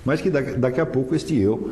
mas 0.05 0.21
que 0.21 0.31
daqui, 0.31 0.81
a 0.81 0.87
pouco 0.87 1.15
este 1.15 1.37
eu 1.37 1.71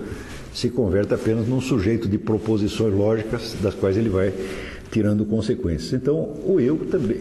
se 0.52 0.69
converte 0.71 1.14
apenas 1.14 1.47
num 1.47 1.61
sujeito 1.61 2.09
de 2.09 2.19
proposições 2.19 2.93
lógicas 2.95 3.55
das 3.62 3.75
quais 3.75 3.97
ele 3.97 4.09
vai 4.09 4.33
tirando 4.90 5.25
consequências. 5.25 5.93
Então, 5.93 6.35
o 6.45 6.59
eu 6.59 6.78
também. 6.90 7.19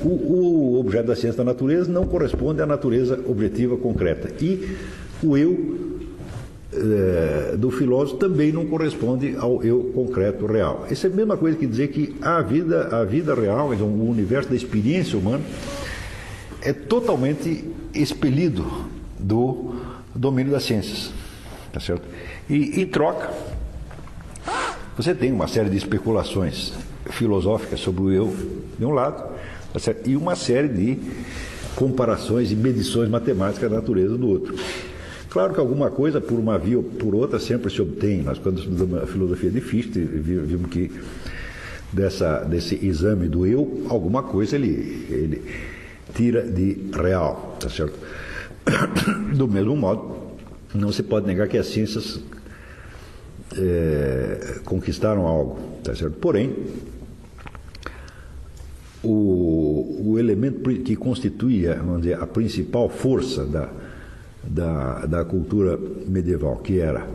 O, 0.00 0.08
o 0.08 0.80
objeto 0.80 1.06
da 1.08 1.16
ciência 1.16 1.38
da 1.38 1.44
natureza 1.44 1.90
não 1.90 2.06
corresponde 2.06 2.62
à 2.62 2.66
natureza 2.66 3.18
objetiva 3.26 3.76
concreta. 3.76 4.30
E 4.42 4.76
o 5.22 5.36
eu 5.36 5.97
é, 6.72 7.56
do 7.56 7.70
filósofo 7.70 8.18
também 8.18 8.52
não 8.52 8.66
corresponde 8.66 9.34
ao 9.38 9.62
eu 9.62 9.90
concreto 9.94 10.46
real. 10.46 10.86
Isso 10.90 11.06
é 11.06 11.10
a 11.10 11.12
mesma 11.12 11.36
coisa 11.36 11.56
que 11.56 11.66
dizer 11.66 11.88
que 11.88 12.14
a 12.20 12.42
vida, 12.42 12.88
a 12.96 13.04
vida 13.04 13.34
real, 13.34 13.72
então, 13.72 13.86
o 13.86 14.08
universo 14.10 14.50
da 14.50 14.56
experiência 14.56 15.18
humana, 15.18 15.42
é 16.60 16.72
totalmente 16.72 17.64
expelido 17.94 18.66
do 19.18 19.74
domínio 20.14 20.52
das 20.52 20.64
ciências. 20.64 21.10
Tá 21.72 21.80
certo? 21.80 22.02
E, 22.48 22.80
em 22.80 22.86
troca, 22.86 23.30
você 24.96 25.14
tem 25.14 25.32
uma 25.32 25.46
série 25.46 25.70
de 25.70 25.76
especulações 25.76 26.72
filosóficas 27.10 27.80
sobre 27.80 28.02
o 28.02 28.12
eu, 28.12 28.36
de 28.78 28.84
um 28.84 28.90
lado, 28.90 29.24
tá 29.72 29.94
e 30.04 30.16
uma 30.16 30.34
série 30.34 30.68
de 30.68 30.98
comparações 31.76 32.50
e 32.50 32.56
medições 32.56 33.08
matemáticas 33.08 33.70
da 33.70 33.76
natureza 33.76 34.18
do 34.18 34.28
outro. 34.28 34.56
Claro 35.30 35.52
que 35.52 35.60
alguma 35.60 35.90
coisa, 35.90 36.20
por 36.20 36.38
uma 36.38 36.58
via 36.58 36.78
ou 36.78 36.82
por 36.82 37.14
outra, 37.14 37.38
sempre 37.38 37.70
se 37.70 37.82
obtém. 37.82 38.22
Nós, 38.22 38.38
quando 38.38 38.60
estudamos 38.60 39.02
a 39.02 39.06
filosofia 39.06 39.50
de 39.50 39.60
Fichte, 39.60 40.00
vimos 40.00 40.70
que 40.70 40.90
dessa, 41.92 42.44
desse 42.44 42.74
exame 42.86 43.28
do 43.28 43.46
eu, 43.46 43.84
alguma 43.88 44.22
coisa 44.22 44.56
ele, 44.56 45.06
ele 45.10 45.42
tira 46.14 46.42
de 46.42 46.90
real, 46.92 47.56
tá 47.60 47.68
certo? 47.68 47.98
Do 49.36 49.46
mesmo 49.46 49.76
modo, 49.76 50.16
não 50.74 50.92
se 50.92 51.02
pode 51.02 51.26
negar 51.26 51.48
que 51.48 51.58
as 51.58 51.66
ciências 51.66 52.20
é, 53.56 54.60
conquistaram 54.64 55.26
algo, 55.26 55.58
tá 55.82 55.94
certo? 55.94 56.16
Porém, 56.18 56.54
o, 59.02 60.10
o, 60.10 60.18
elemento 60.18 60.60
que 60.82 60.96
constituía, 60.96 61.74
vamos 61.74 62.02
dizer, 62.02 62.20
a 62.20 62.26
principal 62.26 62.88
força 62.88 63.44
da, 63.46 63.70
da, 64.48 65.06
da 65.06 65.24
cultura 65.24 65.78
medieval, 66.06 66.56
que 66.56 66.80
era 66.80 67.06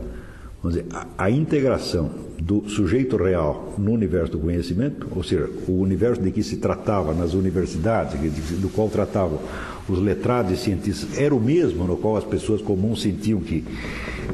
vamos 0.64 0.78
dizer, 0.78 0.86
a, 0.94 1.06
a, 1.18 1.30
integração 1.30 2.10
do 2.40 2.68
sujeito 2.68 3.16
real 3.16 3.74
no 3.76 3.92
universo 3.92 4.32
do 4.32 4.38
conhecimento, 4.38 5.06
ou 5.14 5.22
seja, 5.22 5.48
o 5.68 5.80
universo 5.80 6.22
de 6.22 6.30
que 6.30 6.42
se 6.42 6.56
tratava 6.56 7.12
nas 7.12 7.34
universidades, 7.34 8.18
do 8.58 8.70
qual 8.70 8.88
tratavam 8.88 9.38
os 9.86 9.98
letrados 9.98 10.52
e 10.52 10.56
cientistas, 10.56 11.18
era 11.18 11.34
o 11.34 11.40
mesmo 11.40 11.84
no 11.84 11.98
qual 11.98 12.16
as 12.16 12.24
pessoas 12.24 12.62
comuns 12.62 13.02
sentiam 13.02 13.40
que 13.40 13.62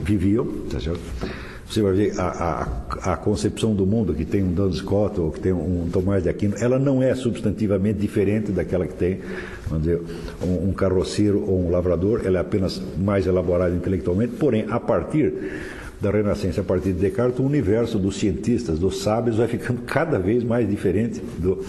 viviam, 0.04 0.46
tá 0.70 0.78
certo? 0.78 1.00
Você 1.70 1.82
vai 1.82 1.92
ver 1.92 2.18
a, 2.18 2.24
a, 2.24 3.12
a, 3.12 3.16
concepção 3.16 3.76
do 3.76 3.86
mundo 3.86 4.12
que 4.12 4.24
tem 4.24 4.42
um 4.42 4.52
Duns 4.52 4.78
Scott 4.78 5.20
ou 5.20 5.30
que 5.30 5.38
tem 5.38 5.52
um 5.52 5.88
Tomás 5.92 6.24
de 6.24 6.28
Aquino, 6.28 6.56
ela 6.58 6.80
não 6.80 7.00
é 7.00 7.14
substantivamente 7.14 8.00
diferente 8.00 8.50
daquela 8.50 8.88
que 8.88 8.94
tem, 8.94 9.20
vamos 9.68 9.86
dizer, 9.86 10.02
um, 10.42 10.70
um 10.70 10.72
carroceiro 10.72 11.44
ou 11.48 11.64
um 11.64 11.70
lavrador, 11.70 12.22
ela 12.24 12.38
é 12.38 12.40
apenas 12.40 12.82
mais 12.98 13.24
elaborada 13.24 13.72
intelectualmente, 13.72 14.34
porém, 14.34 14.66
a 14.68 14.80
partir 14.80 15.32
da 16.00 16.10
Renascença, 16.10 16.60
a 16.60 16.64
partir 16.64 16.92
de 16.92 16.98
Descartes, 16.98 17.38
o 17.38 17.44
universo 17.44 18.00
dos 18.00 18.18
cientistas, 18.18 18.76
dos 18.80 19.00
sábios, 19.00 19.36
vai 19.36 19.46
ficando 19.46 19.82
cada 19.82 20.18
vez 20.18 20.42
mais 20.42 20.68
diferente 20.68 21.22
do, 21.38 21.64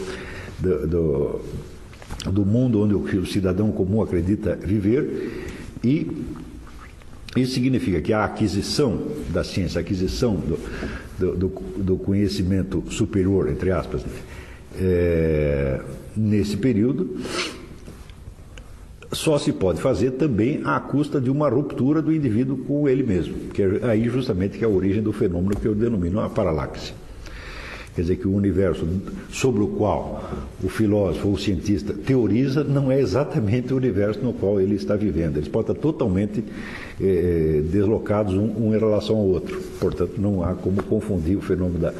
do, 0.58 0.88
do, 0.88 1.42
do 2.32 2.44
mundo 2.44 2.82
onde 2.82 2.96
o 2.96 3.26
cidadão 3.28 3.72
comum 3.72 4.02
acredita 4.02 4.56
viver 4.56 5.46
e 5.84 6.10
isso 7.36 7.54
significa 7.54 8.02
que 8.02 8.12
a 8.12 8.26
aquisição 8.26 9.08
da 9.30 9.44
ciência, 9.44 9.80
a 9.80 9.82
aquisição 9.82 10.36
do, 10.36 11.36
do, 11.36 11.50
do 11.78 11.98
conhecimento 11.98 12.84
superior, 12.90 13.50
entre 13.50 13.72
aspas, 13.72 14.04
é, 14.78 15.82
nesse 16.16 16.58
período, 16.58 17.18
só 19.14 19.38
se 19.38 19.52
pode 19.52 19.82
fazer 19.82 20.12
também 20.12 20.62
à 20.64 20.80
custa 20.80 21.20
de 21.20 21.30
uma 21.30 21.50
ruptura 21.50 22.02
do 22.02 22.14
indivíduo 22.14 22.58
com 22.58 22.88
ele 22.88 23.04
mesmo, 23.04 23.50
que 23.54 23.62
é 23.62 23.80
aí 23.84 24.08
justamente 24.08 24.58
que 24.58 24.64
é 24.64 24.68
a 24.68 24.72
origem 24.72 25.02
do 25.02 25.12
fenômeno 25.12 25.56
que 25.56 25.68
eu 25.68 25.76
denomino 25.76 26.20
a 26.20 26.30
paralaxe. 26.30 26.94
Quer 27.94 28.02
dizer 28.04 28.16
que 28.18 28.28
o 28.28 28.34
universo 28.34 28.88
sobre 29.30 29.64
o 29.64 29.68
qual 29.68 30.24
o 30.64 30.70
filósofo 30.70 31.28
ou 31.28 31.34
o 31.34 31.38
cientista 31.38 31.94
teoriza 31.94 32.64
não 32.64 32.90
é 32.90 33.00
exatamente 33.00 33.74
o 33.74 33.78
universo 33.78 34.22
no 34.22 34.32
qual 34.32 34.62
ele 34.62 34.76
está 34.76 34.96
vivendo. 34.96 35.36
Eles 35.36 35.50
podem 35.50 35.72
estar 35.72 35.82
totalmente 35.82 36.42
eh, 37.02 37.62
deslocados 37.70 38.34
um, 38.34 38.68
um, 38.68 38.74
em 38.74 38.80
relação 38.80 39.18
ao 39.18 39.26
outro. 39.26 39.62
Portanto, 39.80 40.14
não 40.20 40.42
há 40.42 40.54
como 40.54 40.82
confundir 40.84 41.36
o 41.36 41.42
fenômeno 41.42 41.80
da, 41.80 41.94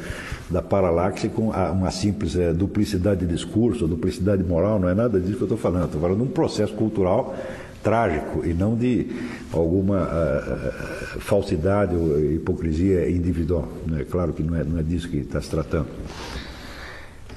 da 0.48 0.62
paralaxe 0.62 1.28
com 1.28 1.50
uma 1.50 1.90
simples 1.90 2.36
eh, 2.36 2.54
duplicidade 2.54 3.26
de 3.26 3.32
discurso, 3.32 3.86
duplicidade 3.86 4.42
moral. 4.42 4.78
Não 4.78 4.88
é 4.88 4.94
nada 4.94 5.20
disso 5.20 5.36
que 5.36 5.42
eu 5.42 5.46
estou 5.46 5.58
falando. 5.58 5.86
Estou 5.86 6.00
falando 6.00 6.18
de 6.18 6.24
um 6.24 6.32
processo 6.32 6.72
cultural 6.72 7.34
trágico 7.82 8.46
e 8.46 8.54
não 8.54 8.76
de 8.76 9.08
alguma 9.52 10.02
uh, 10.02 11.20
falsidade 11.20 11.94
ou 11.94 12.18
hipocrisia 12.18 13.10
individual. 13.10 13.68
É 13.98 14.04
claro 14.04 14.32
que 14.32 14.42
não 14.42 14.56
é, 14.56 14.64
não 14.64 14.78
é 14.78 14.82
disso 14.82 15.08
que 15.08 15.18
está 15.18 15.40
se 15.40 15.50
tratando. 15.50 15.88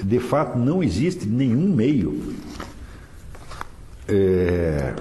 De 0.03 0.19
fato, 0.19 0.57
não 0.57 0.83
existe 0.83 1.25
nenhum 1.25 1.73
meio 1.73 2.35
é, 4.07 4.93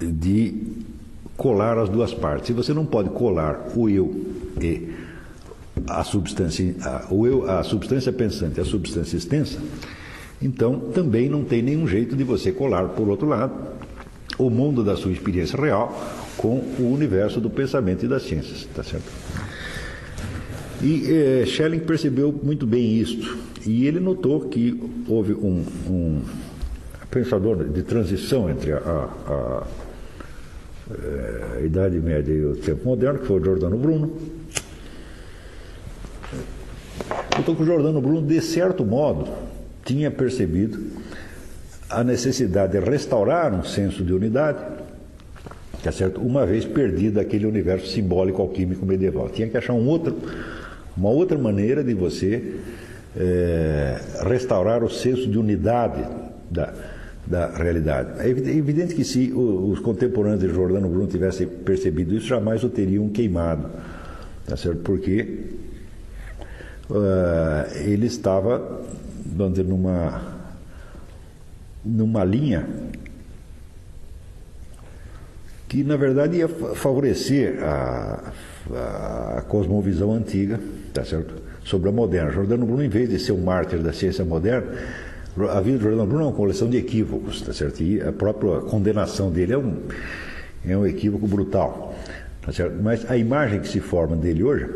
de 0.00 0.62
colar 1.36 1.78
as 1.78 1.88
duas 1.88 2.14
partes. 2.14 2.48
Se 2.48 2.52
você 2.52 2.72
não 2.72 2.86
pode 2.86 3.10
colar 3.10 3.68
o 3.74 3.88
eu 3.88 4.34
e 4.60 4.94
a 5.86 6.02
substância, 6.02 6.74
o 7.10 7.26
eu, 7.26 7.50
a 7.50 7.62
substância 7.62 8.12
pensante 8.12 8.60
a 8.60 8.64
substância 8.64 9.16
extensa, 9.16 9.58
então, 10.40 10.78
também 10.92 11.28
não 11.28 11.44
tem 11.44 11.62
nenhum 11.62 11.86
jeito 11.86 12.14
de 12.14 12.22
você 12.22 12.52
colar, 12.52 12.88
por 12.88 13.08
outro 13.08 13.26
lado, 13.26 13.54
o 14.38 14.50
mundo 14.50 14.84
da 14.84 14.96
sua 14.96 15.12
experiência 15.12 15.58
real 15.58 15.98
com 16.36 16.58
o 16.78 16.92
universo 16.92 17.40
do 17.40 17.48
pensamento 17.48 18.04
e 18.04 18.08
das 18.08 18.22
ciências, 18.22 18.68
tá 18.74 18.82
certo? 18.82 19.10
E 20.82 21.10
eh, 21.10 21.46
Schelling 21.46 21.78
percebeu 21.78 22.30
muito 22.42 22.66
bem 22.66 22.98
isto, 22.98 23.38
e 23.66 23.86
ele 23.86 23.98
notou 23.98 24.40
que 24.40 24.78
houve 25.08 25.32
um, 25.32 25.64
um 25.88 26.20
pensador 27.10 27.64
de 27.64 27.82
transição 27.82 28.50
entre 28.50 28.72
a, 28.72 28.76
a, 28.76 29.32
a, 29.32 29.66
eh, 30.90 31.56
a 31.56 31.60
Idade 31.62 31.98
Média 31.98 32.32
e 32.32 32.44
o 32.44 32.56
tempo 32.56 32.84
moderno, 32.84 33.20
que 33.20 33.26
foi 33.26 33.40
o 33.40 33.44
Giordano 33.44 33.78
Bruno. 33.78 34.12
Notou 37.38 37.56
que 37.56 37.62
o 37.62 37.66
Giordano 37.66 38.00
Bruno, 38.02 38.20
de 38.20 38.40
certo 38.42 38.84
modo, 38.84 39.26
tinha 39.86 40.10
percebido 40.10 40.78
a 41.88 42.02
necessidade 42.02 42.72
de 42.72 42.80
restaurar 42.80 43.54
um 43.54 43.62
senso 43.62 44.04
de 44.04 44.12
unidade, 44.12 44.58
tá 45.82 45.92
certo? 45.92 46.20
uma 46.20 46.44
vez 46.44 46.64
perdido 46.64 47.20
aquele 47.20 47.46
universo 47.46 47.86
simbólico 47.86 48.42
alquímico 48.42 48.84
medieval. 48.84 49.28
Tinha 49.28 49.48
que 49.48 49.56
achar 49.56 49.72
um 49.72 49.86
outro, 49.86 50.16
uma 50.96 51.08
outra 51.08 51.38
maneira 51.38 51.84
de 51.84 51.94
você 51.94 52.56
é, 53.16 54.00
restaurar 54.28 54.82
o 54.82 54.90
senso 54.90 55.28
de 55.28 55.38
unidade 55.38 56.04
da, 56.50 56.74
da 57.24 57.56
realidade. 57.56 58.10
É 58.18 58.28
evidente 58.28 58.94
que 58.94 59.04
se 59.04 59.32
os 59.32 59.78
contemporâneos 59.78 60.40
de 60.40 60.48
Jordano 60.48 60.88
Bruno 60.88 61.06
tivessem 61.06 61.46
percebido 61.46 62.14
isso, 62.16 62.26
jamais 62.26 62.64
o 62.64 62.68
teriam 62.68 63.08
queimado, 63.08 63.70
tá 64.44 64.56
certo? 64.56 64.80
porque 64.80 65.44
uh, 66.90 67.76
ele 67.84 68.06
estava 68.06 68.82
vamos 69.36 69.54
dizer, 69.54 69.68
numa, 69.68 70.22
numa 71.84 72.24
linha 72.24 72.66
que, 75.68 75.84
na 75.84 75.96
verdade, 75.96 76.38
ia 76.38 76.48
favorecer 76.48 77.62
a, 77.62 78.32
a 79.38 79.42
cosmovisão 79.42 80.12
antiga, 80.12 80.60
tá 80.92 81.04
certo? 81.04 81.46
sobre 81.66 81.88
a 81.88 81.92
moderna. 81.92 82.30
Jordano 82.30 82.64
Bruno, 82.64 82.82
em 82.82 82.88
vez 82.88 83.10
de 83.10 83.18
ser 83.18 83.32
um 83.32 83.42
mártir 83.42 83.80
da 83.80 83.92
ciência 83.92 84.24
moderna, 84.24 84.68
a 85.50 85.60
vida 85.60 85.76
de 85.76 85.84
Jordano 85.84 86.06
Bruno 86.06 86.22
é 86.22 86.26
uma 86.28 86.32
coleção 86.32 86.70
de 86.70 86.78
equívocos, 86.78 87.42
tá 87.42 87.52
certo? 87.52 87.82
E 87.82 88.00
a 88.00 88.12
própria 88.12 88.60
condenação 88.60 89.30
dele 89.30 89.52
é 89.52 89.58
um, 89.58 89.76
é 90.66 90.76
um 90.76 90.86
equívoco 90.86 91.26
brutal, 91.26 91.94
tá 92.40 92.52
certo? 92.52 92.80
Mas 92.80 93.10
a 93.10 93.16
imagem 93.16 93.60
que 93.60 93.68
se 93.68 93.80
forma 93.80 94.16
dele 94.16 94.44
hoje 94.44 94.68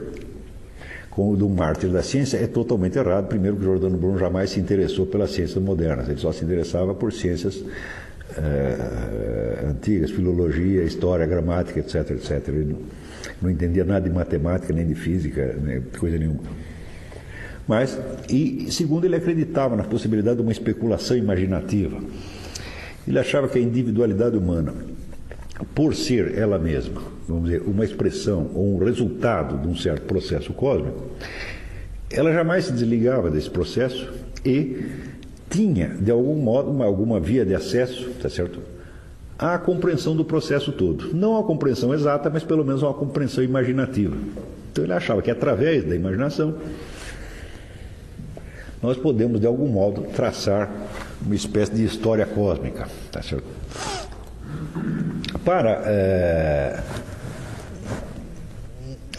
com 1.10 1.30
o 1.30 1.36
do 1.36 1.48
mártir 1.48 1.90
da 1.90 2.02
ciência 2.02 2.38
é 2.38 2.46
totalmente 2.46 2.96
errado. 2.96 3.26
Primeiro, 3.26 3.56
que 3.56 3.64
Jordano 3.64 3.98
Bruno 3.98 4.18
jamais 4.18 4.50
se 4.50 4.60
interessou 4.60 5.06
pelas 5.06 5.32
ciências 5.32 5.62
modernas, 5.62 6.08
ele 6.08 6.18
só 6.18 6.32
se 6.32 6.44
interessava 6.44 6.94
por 6.94 7.12
ciências 7.12 7.62
é, 8.38 9.66
antigas, 9.68 10.10
filologia, 10.10 10.84
história, 10.84 11.26
gramática, 11.26 11.80
etc, 11.80 12.10
etc. 12.12 12.48
Ele 12.48 12.72
não, 12.72 12.78
não 13.42 13.50
entendia 13.50 13.84
nada 13.84 14.08
de 14.08 14.14
matemática, 14.14 14.72
nem 14.72 14.86
de 14.86 14.94
física, 14.94 15.56
nem 15.60 15.80
coisa 15.80 16.16
nenhuma. 16.16 16.40
Mas, 17.66 17.98
e 18.28 18.66
segundo, 18.70 19.04
ele 19.04 19.16
acreditava 19.16 19.76
na 19.76 19.84
possibilidade 19.84 20.36
de 20.36 20.42
uma 20.42 20.52
especulação 20.52 21.16
imaginativa. 21.16 22.00
Ele 23.06 23.18
achava 23.18 23.48
que 23.48 23.58
a 23.58 23.62
individualidade 23.62 24.36
humana, 24.36 24.74
por 25.74 25.94
ser 25.94 26.36
ela 26.36 26.58
mesma, 26.58 27.02
vamos 27.28 27.44
dizer, 27.44 27.62
uma 27.66 27.84
expressão 27.84 28.50
ou 28.54 28.74
um 28.74 28.84
resultado 28.84 29.58
de 29.58 29.68
um 29.68 29.76
certo 29.76 30.02
processo 30.02 30.52
cósmico, 30.52 31.02
ela 32.10 32.32
jamais 32.32 32.64
se 32.64 32.72
desligava 32.72 33.30
desse 33.30 33.50
processo 33.50 34.08
e 34.44 34.84
tinha, 35.48 35.88
de 35.88 36.10
algum 36.10 36.36
modo, 36.36 36.70
uma, 36.70 36.84
alguma 36.84 37.20
via 37.20 37.44
de 37.44 37.54
acesso, 37.54 38.10
tá 38.22 38.28
certo? 38.28 38.60
À 39.38 39.58
compreensão 39.58 40.14
do 40.14 40.24
processo 40.24 40.72
todo. 40.72 41.14
Não 41.14 41.38
a 41.38 41.44
compreensão 41.44 41.94
exata, 41.94 42.28
mas 42.30 42.42
pelo 42.42 42.64
menos 42.64 42.82
uma 42.82 42.94
compreensão 42.94 43.42
imaginativa. 43.42 44.16
Então 44.70 44.84
ele 44.84 44.92
achava 44.92 45.22
que 45.22 45.30
através 45.30 45.84
da 45.84 45.94
imaginação 45.94 46.56
nós 48.82 48.96
podemos, 48.96 49.40
de 49.40 49.46
algum 49.46 49.68
modo, 49.68 50.02
traçar 50.14 50.70
uma 51.24 51.34
espécie 51.34 51.72
de 51.72 51.84
história 51.84 52.24
cósmica, 52.24 52.88
tá 53.12 53.22
certo? 53.22 53.44
Para 55.44 55.82
é, 55.86 56.80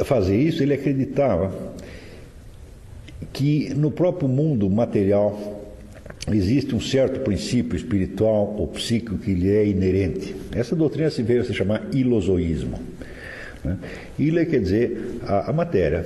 fazer 0.03 0.37
isso, 0.37 0.61
ele 0.61 0.73
acreditava 0.73 1.51
que 3.33 3.73
no 3.73 3.91
próprio 3.91 4.27
mundo 4.27 4.69
material 4.69 5.61
existe 6.27 6.75
um 6.75 6.79
certo 6.79 7.21
princípio 7.21 7.75
espiritual 7.75 8.55
ou 8.57 8.67
psíquico 8.67 9.17
que 9.17 9.33
lhe 9.33 9.49
é 9.49 9.65
inerente. 9.65 10.35
Essa 10.51 10.75
doutrina 10.75 11.09
se 11.09 11.23
veio 11.23 11.41
a 11.41 11.43
se 11.43 11.53
chamar 11.53 11.87
ilozoísmo. 11.93 12.79
Né? 13.63 13.77
Ile 14.19 14.45
quer 14.45 14.59
dizer 14.61 15.19
a, 15.23 15.49
a 15.49 15.53
matéria, 15.53 16.05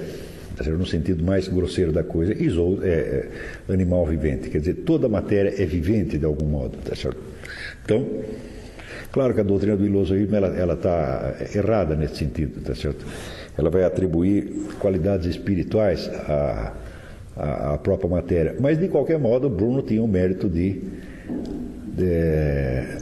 tá 0.55 0.63
no 0.69 0.85
sentido 0.85 1.23
mais 1.23 1.47
grosseiro 1.47 1.91
da 1.91 2.03
coisa, 2.03 2.33
iso 2.41 2.79
é, 2.83 3.29
é, 3.69 3.73
animal 3.73 4.05
vivente, 4.05 4.49
quer 4.49 4.59
dizer, 4.59 4.75
toda 4.85 5.09
matéria 5.09 5.61
é 5.61 5.65
vivente 5.65 6.17
de 6.17 6.25
algum 6.25 6.45
modo. 6.45 6.77
Tá? 6.77 6.93
Então, 7.83 8.07
claro 9.15 9.33
que 9.33 9.39
a 9.39 9.43
doutrina 9.43 9.77
do 9.77 9.85
ilozoísmo 9.85 10.35
ela 10.35 10.73
está 10.73 11.35
errada 11.55 11.95
nesse 11.95 12.17
sentido, 12.17 12.61
tá 12.61 12.75
certo? 12.75 13.05
ela 13.57 13.69
vai 13.69 13.83
atribuir 13.83 14.67
qualidades 14.79 15.27
espirituais 15.27 16.09
a, 16.27 16.73
a, 17.37 17.73
a, 17.73 17.77
própria 17.77 18.09
matéria. 18.09 18.55
Mas, 18.59 18.77
de 18.77 18.87
qualquer 18.87 19.17
modo, 19.17 19.49
Bruno 19.49 19.81
tinha 19.81 20.03
o 20.03 20.07
mérito 20.07 20.49
de, 20.49 20.81
de 21.95 22.99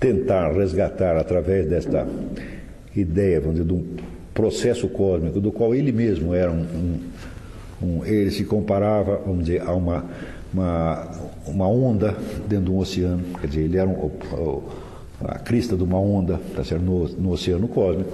tentar 0.00 0.52
resgatar, 0.52 1.16
através 1.16 1.68
desta 1.68 2.06
ideia, 2.96 3.40
vamos 3.40 3.56
dizer, 3.56 3.68
de 3.68 3.74
um 3.74 3.96
processo 4.32 4.88
cósmico, 4.88 5.38
do 5.38 5.52
qual 5.52 5.74
ele 5.74 5.92
mesmo 5.92 6.34
era 6.34 6.50
um, 6.50 6.62
um, 6.62 7.00
um 7.82 8.04
ele 8.06 8.30
se 8.30 8.44
comparava, 8.44 9.16
vamos 9.18 9.44
dizer, 9.44 9.60
a 9.60 9.74
uma, 9.74 10.06
uma, 10.52 11.10
uma 11.46 11.66
onda 11.66 12.16
dentro 12.48 12.66
de 12.66 12.70
um 12.70 12.78
oceano, 12.78 13.22
quer 13.40 13.46
dizer, 13.46 13.60
ele 13.62 13.76
era 13.76 13.88
um, 13.88 14.10
a 15.24 15.38
crista 15.38 15.76
de 15.76 15.82
uma 15.82 15.98
onda 15.98 16.40
tá 16.54 16.64
certo? 16.64 16.82
No, 16.82 17.08
no, 17.08 17.32
oceano 17.32 17.68
cósmico 17.68 18.10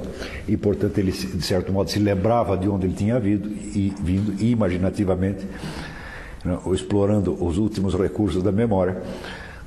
e 0.47 0.57
portanto 0.57 0.99
ele 0.99 1.13
de 1.13 1.43
certo 1.43 1.73
modo 1.73 1.91
se 1.91 1.99
lembrava 1.99 2.57
de 2.57 2.69
onde 2.69 2.87
ele 2.87 2.95
tinha 2.95 3.19
vindo 3.19 3.49
e 3.49 3.93
vindo 4.01 4.43
imaginativamente 4.43 5.47
né, 6.45 6.59
explorando 6.73 7.33
os 7.43 7.59
últimos 7.59 7.95
recursos 7.95 8.43
da 8.43 8.53
memória 8.53 9.03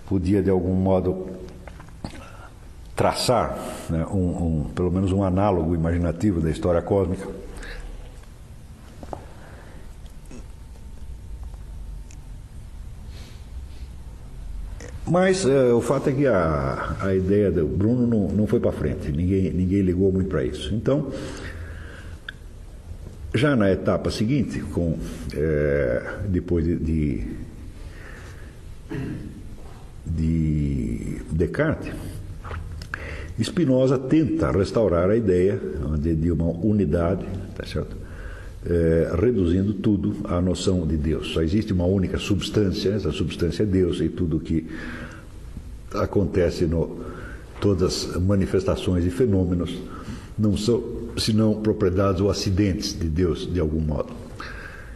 podia 0.07 0.41
de 0.41 0.49
algum 0.49 0.73
modo 0.73 1.27
traçar 2.95 3.57
né, 3.89 4.05
um, 4.11 4.17
um, 4.17 4.63
pelo 4.75 4.91
menos 4.91 5.11
um 5.11 5.23
análogo 5.23 5.73
imaginativo 5.73 6.39
da 6.39 6.51
história 6.51 6.81
cósmica 6.81 7.27
Mas 15.11 15.43
uh, 15.43 15.75
o 15.75 15.81
fato 15.81 16.09
é 16.09 16.13
que 16.13 16.25
a, 16.25 16.95
a 17.01 17.13
ideia 17.13 17.51
do 17.51 17.67
Bruno 17.67 18.07
não, 18.07 18.29
não 18.29 18.47
foi 18.47 18.61
para 18.61 18.71
frente, 18.71 19.11
ninguém, 19.11 19.51
ninguém 19.51 19.81
ligou 19.81 20.09
muito 20.09 20.29
para 20.29 20.41
isso. 20.41 20.73
Então, 20.73 21.11
já 23.35 23.53
na 23.53 23.69
etapa 23.69 24.09
seguinte, 24.09 24.61
com, 24.61 24.97
é, 25.35 26.01
depois 26.29 26.63
de, 26.63 26.77
de, 26.77 27.27
de 30.05 31.21
Descartes, 31.29 31.93
Spinoza 33.43 33.99
tenta 33.99 34.49
restaurar 34.49 35.09
a 35.09 35.17
ideia 35.17 35.59
de 35.99 36.31
uma 36.31 36.45
unidade, 36.45 37.25
tá 37.53 37.65
certo? 37.65 37.97
É, 38.63 39.11
reduzindo 39.19 39.73
tudo 39.73 40.15
à 40.25 40.39
noção 40.39 40.85
de 40.85 40.95
Deus. 40.95 41.29
Só 41.33 41.41
existe 41.41 41.73
uma 41.73 41.85
única 41.85 42.19
substância, 42.19 42.89
essa 42.89 43.11
substância 43.11 43.63
é 43.63 43.65
Deus, 43.65 43.99
e 43.99 44.07
tudo 44.07 44.39
que 44.39 44.67
acontece 45.93 46.65
no 46.65 46.99
todas 47.59 48.09
as 48.15 48.21
manifestações 48.21 49.05
e 49.05 49.11
fenômenos 49.11 49.77
não 50.37 50.57
são 50.57 50.83
senão 51.17 51.61
propriedades 51.61 52.21
ou 52.21 52.29
acidentes 52.29 52.97
de 52.97 53.07
Deus 53.07 53.51
de 53.51 53.59
algum 53.59 53.79
modo. 53.79 54.09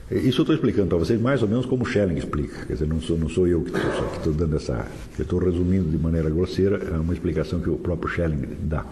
Isso 0.09 0.41
eu 0.41 0.43
estou 0.43 0.55
explicando 0.55 0.87
para 0.87 0.97
vocês 0.97 1.19
mais 1.19 1.41
ou 1.41 1.47
menos 1.47 1.65
como 1.65 1.83
Schelling 1.83 2.17
explica. 2.17 2.65
Quer 2.65 2.73
dizer, 2.73 2.87
não 2.87 3.01
sou, 3.01 3.17
não 3.17 3.27
sou 3.27 3.47
eu 3.47 3.63
que 3.63 3.71
estou 4.17 4.33
dando 4.33 4.55
essa. 4.55 4.85
Eu 5.17 5.23
estou 5.23 5.39
resumindo 5.39 5.89
de 5.89 5.97
maneira 5.97 6.29
grosseira, 6.29 6.77
é 6.77 6.97
uma 6.97 7.13
explicação 7.13 7.59
que 7.59 7.69
o 7.69 7.77
próprio 7.77 8.09
Schelling 8.09 8.47
dá. 8.61 8.85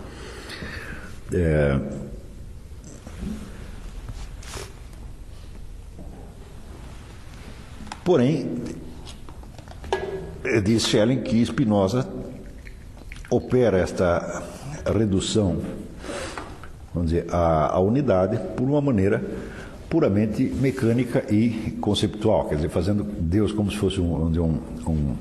É, 1.31 1.79
porém, 8.03 8.49
é, 10.43 10.61
diz 10.61 10.83
Schelling 10.83 11.21
que 11.21 11.43
Spinoza 11.45 12.07
opera 13.29 13.79
esta 13.79 14.43
redução, 14.85 15.57
vamos 16.93 17.11
dizer, 17.11 17.25
à, 17.31 17.75
à 17.75 17.79
unidade 17.79 18.37
por 18.55 18.63
uma 18.63 18.81
maneira 18.81 19.23
puramente 19.89 20.43
mecânica 20.43 21.23
e 21.31 21.77
conceptual, 21.79 22.49
quer 22.49 22.55
dizer, 22.55 22.69
fazendo 22.69 23.03
Deus 23.03 23.51
como 23.51 23.69
se 23.69 23.77
fosse 23.77 24.01
um, 24.01 24.25
um, 24.25 24.59
um 24.87 25.15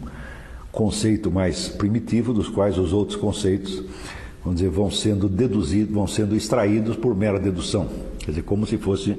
conceito 0.73 1.31
mais 1.31 1.69
primitivo, 1.69 2.33
dos 2.33 2.49
quais 2.49 2.79
os 2.79 2.93
outros 2.93 3.17
conceitos, 3.17 3.83
vamos 4.43 4.61
dizer, 4.61 4.71
vão 4.71 4.91
sendo 4.91 5.29
deduzidos, 5.29 5.95
vão 5.95 6.07
sendo 6.07 6.35
extraídos 6.35 6.97
por 6.97 7.15
mera 7.15 7.39
dedução, 7.39 7.87
quer 8.19 8.31
dizer, 8.31 8.43
como 8.43 8.67
se 8.67 8.79
fosse, 8.79 9.17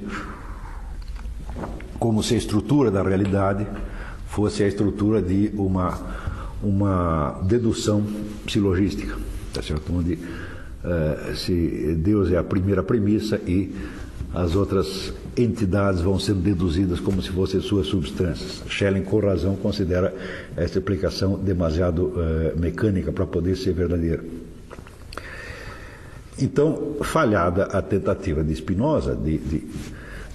como 1.98 2.22
se 2.22 2.34
a 2.34 2.38
estrutura 2.38 2.90
da 2.90 3.02
realidade 3.02 3.66
fosse 4.26 4.62
a 4.62 4.68
estrutura 4.68 5.22
de 5.22 5.52
uma, 5.54 5.98
uma 6.62 7.40
dedução 7.44 8.04
silogística, 8.48 9.16
tá 9.52 9.62
certo? 9.62 9.92
onde 9.92 10.14
uh, 10.14 11.36
se 11.36 11.94
Deus 11.98 12.30
é 12.32 12.36
a 12.36 12.44
primeira 12.44 12.82
premissa 12.82 13.40
e 13.46 13.72
as 14.34 14.56
outras 14.56 15.12
entidades 15.36 16.00
vão 16.00 16.18
sendo 16.18 16.40
deduzidas 16.40 16.98
como 16.98 17.22
se 17.22 17.30
fossem 17.30 17.60
suas 17.60 17.86
substâncias. 17.86 18.64
Schelling, 18.68 19.02
com 19.02 19.20
razão, 19.20 19.54
considera 19.54 20.12
essa 20.56 20.78
explicação 20.78 21.38
demasiado 21.38 22.06
uh, 22.06 22.58
mecânica 22.58 23.12
para 23.12 23.26
poder 23.26 23.56
ser 23.56 23.72
verdadeira. 23.72 24.24
Então, 26.40 26.96
falhada 27.02 27.64
a 27.66 27.80
tentativa 27.80 28.42
de 28.42 28.54
Spinoza 28.56 29.14
de, 29.14 29.38
de 29.38 29.62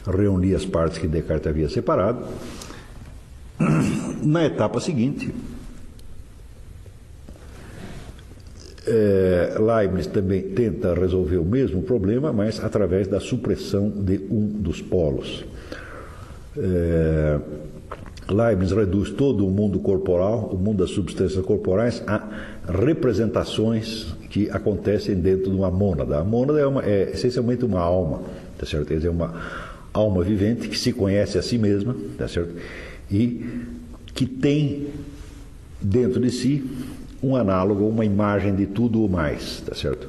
reunir 0.09 0.55
as 0.55 0.65
partes 0.65 0.97
que 0.97 1.07
Descartes 1.07 1.47
havia 1.47 1.69
separado, 1.69 2.25
na 4.21 4.45
etapa 4.45 4.79
seguinte, 4.79 5.33
é, 8.87 9.55
Leibniz 9.59 10.07
também 10.07 10.41
tenta 10.41 10.93
resolver 10.93 11.37
o 11.37 11.45
mesmo 11.45 11.83
problema, 11.83 12.31
mas 12.33 12.63
através 12.63 13.07
da 13.07 13.19
supressão 13.19 13.89
de 13.89 14.19
um 14.29 14.47
dos 14.47 14.81
polos. 14.81 15.45
É, 16.57 17.39
Leibniz 18.29 18.71
reduz 18.71 19.11
todo 19.11 19.45
o 19.45 19.49
mundo 19.49 19.79
corporal, 19.79 20.49
o 20.53 20.57
mundo 20.57 20.79
das 20.79 20.91
substâncias 20.91 21.43
corporais, 21.43 22.03
a 22.07 22.29
representações 22.67 24.15
que 24.29 24.49
acontecem 24.49 25.15
dentro 25.15 25.49
de 25.51 25.57
uma 25.57 25.71
mônada. 25.71 26.19
A 26.19 26.23
mônada 26.23 26.59
é, 26.59 26.65
uma, 26.65 26.83
é 26.83 27.11
essencialmente 27.11 27.65
uma 27.65 27.79
alma, 27.79 28.21
tá 28.57 28.65
certo? 28.65 28.93
É 28.93 29.09
uma 29.09 29.68
alma 29.99 30.23
vivente 30.23 30.67
que 30.67 30.77
se 30.77 30.91
conhece 30.91 31.37
a 31.37 31.41
si 31.41 31.57
mesma, 31.57 31.95
tá 32.17 32.27
certo? 32.27 32.53
e 33.11 33.45
que 34.13 34.25
tem 34.25 34.87
dentro 35.81 36.19
de 36.19 36.29
si 36.29 36.63
um 37.21 37.35
análogo, 37.35 37.87
uma 37.87 38.05
imagem 38.05 38.55
de 38.55 38.65
tudo 38.65 39.03
o 39.03 39.09
mais, 39.09 39.61
tá 39.61 39.73
certo? 39.73 40.07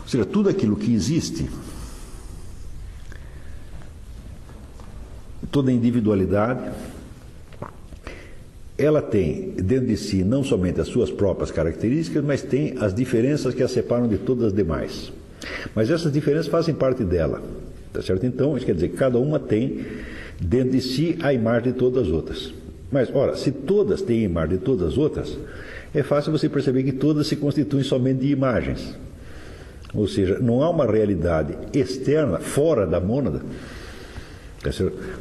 Ou 0.00 0.08
seja, 0.08 0.24
tudo 0.24 0.48
aquilo 0.48 0.76
que 0.76 0.92
existe, 0.92 1.48
toda 5.50 5.72
individualidade, 5.72 6.70
ela 8.76 9.02
tem 9.02 9.50
dentro 9.50 9.86
de 9.86 9.96
si 9.96 10.24
não 10.24 10.42
somente 10.42 10.80
as 10.80 10.88
suas 10.88 11.10
próprias 11.10 11.50
características, 11.50 12.24
mas 12.24 12.42
tem 12.42 12.74
as 12.78 12.94
diferenças 12.94 13.54
que 13.54 13.62
a 13.62 13.68
separam 13.68 14.08
de 14.08 14.18
todas 14.18 14.46
as 14.46 14.52
demais. 14.52 15.12
Mas 15.74 15.90
essas 15.90 16.12
diferenças 16.12 16.46
fazem 16.46 16.74
parte 16.74 17.04
dela, 17.04 17.42
tá 17.92 18.02
certo? 18.02 18.24
Então, 18.26 18.56
isso 18.56 18.66
quer 18.66 18.74
dizer 18.74 18.88
que 18.88 18.96
cada 18.96 19.18
uma 19.18 19.38
tem 19.38 19.84
dentro 20.40 20.70
de 20.70 20.80
si 20.80 21.18
a 21.22 21.32
imagem 21.32 21.72
de 21.72 21.78
todas 21.78 22.06
as 22.06 22.12
outras. 22.12 22.52
Mas, 22.90 23.14
ora, 23.14 23.36
se 23.36 23.50
todas 23.50 24.02
têm 24.02 24.20
a 24.20 24.24
imagem 24.24 24.58
de 24.58 24.64
todas 24.64 24.88
as 24.88 24.98
outras, 24.98 25.38
é 25.94 26.02
fácil 26.02 26.32
você 26.32 26.48
perceber 26.48 26.82
que 26.82 26.92
todas 26.92 27.26
se 27.26 27.36
constituem 27.36 27.82
somente 27.82 28.20
de 28.20 28.28
imagens. 28.28 28.96
Ou 29.94 30.08
seja, 30.08 30.38
não 30.38 30.62
há 30.62 30.70
uma 30.70 30.86
realidade 30.86 31.56
externa, 31.72 32.38
fora 32.38 32.86
da 32.86 32.98
mônada, 32.98 33.42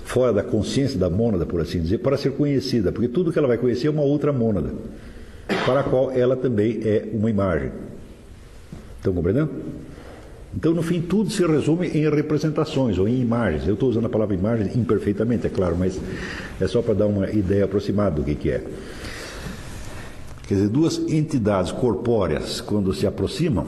fora 0.05 0.31
da 0.31 0.43
consciência 0.43 0.97
da 0.97 1.09
mônada, 1.09 1.45
por 1.45 1.59
assim 1.59 1.81
dizer, 1.81 1.97
para 1.97 2.17
ser 2.17 2.31
conhecida, 2.31 2.91
porque 2.91 3.07
tudo 3.07 3.31
que 3.31 3.39
ela 3.39 3.47
vai 3.47 3.57
conhecer 3.57 3.87
é 3.87 3.89
uma 3.89 4.03
outra 4.03 4.31
mônada, 4.31 4.69
para 5.65 5.81
a 5.81 5.83
qual 5.83 6.11
ela 6.11 6.37
também 6.37 6.79
é 6.83 7.07
uma 7.11 7.29
imagem. 7.29 7.71
Estão 8.97 9.13
compreendendo? 9.13 9.49
Então, 10.55 10.73
no 10.73 10.81
fim, 10.81 11.01
tudo 11.01 11.29
se 11.29 11.45
resume 11.45 11.87
em 11.87 12.09
representações 12.09 12.97
ou 12.97 13.07
em 13.07 13.21
imagens. 13.21 13.67
Eu 13.67 13.75
estou 13.75 13.89
usando 13.89 14.05
a 14.05 14.09
palavra 14.09 14.35
imagem 14.35 14.77
imperfeitamente, 14.77 15.47
é 15.47 15.49
claro, 15.49 15.77
mas 15.77 15.99
é 16.59 16.67
só 16.67 16.81
para 16.81 16.93
dar 16.93 17.07
uma 17.07 17.29
ideia 17.29 17.63
aproximada 17.65 18.17
do 18.17 18.23
que, 18.23 18.35
que 18.35 18.51
é. 18.51 18.63
Quer 20.47 20.55
dizer, 20.55 20.67
duas 20.67 20.97
entidades 20.97 21.71
corpóreas, 21.71 22.59
quando 22.59 22.93
se 22.93 23.07
aproximam, 23.07 23.65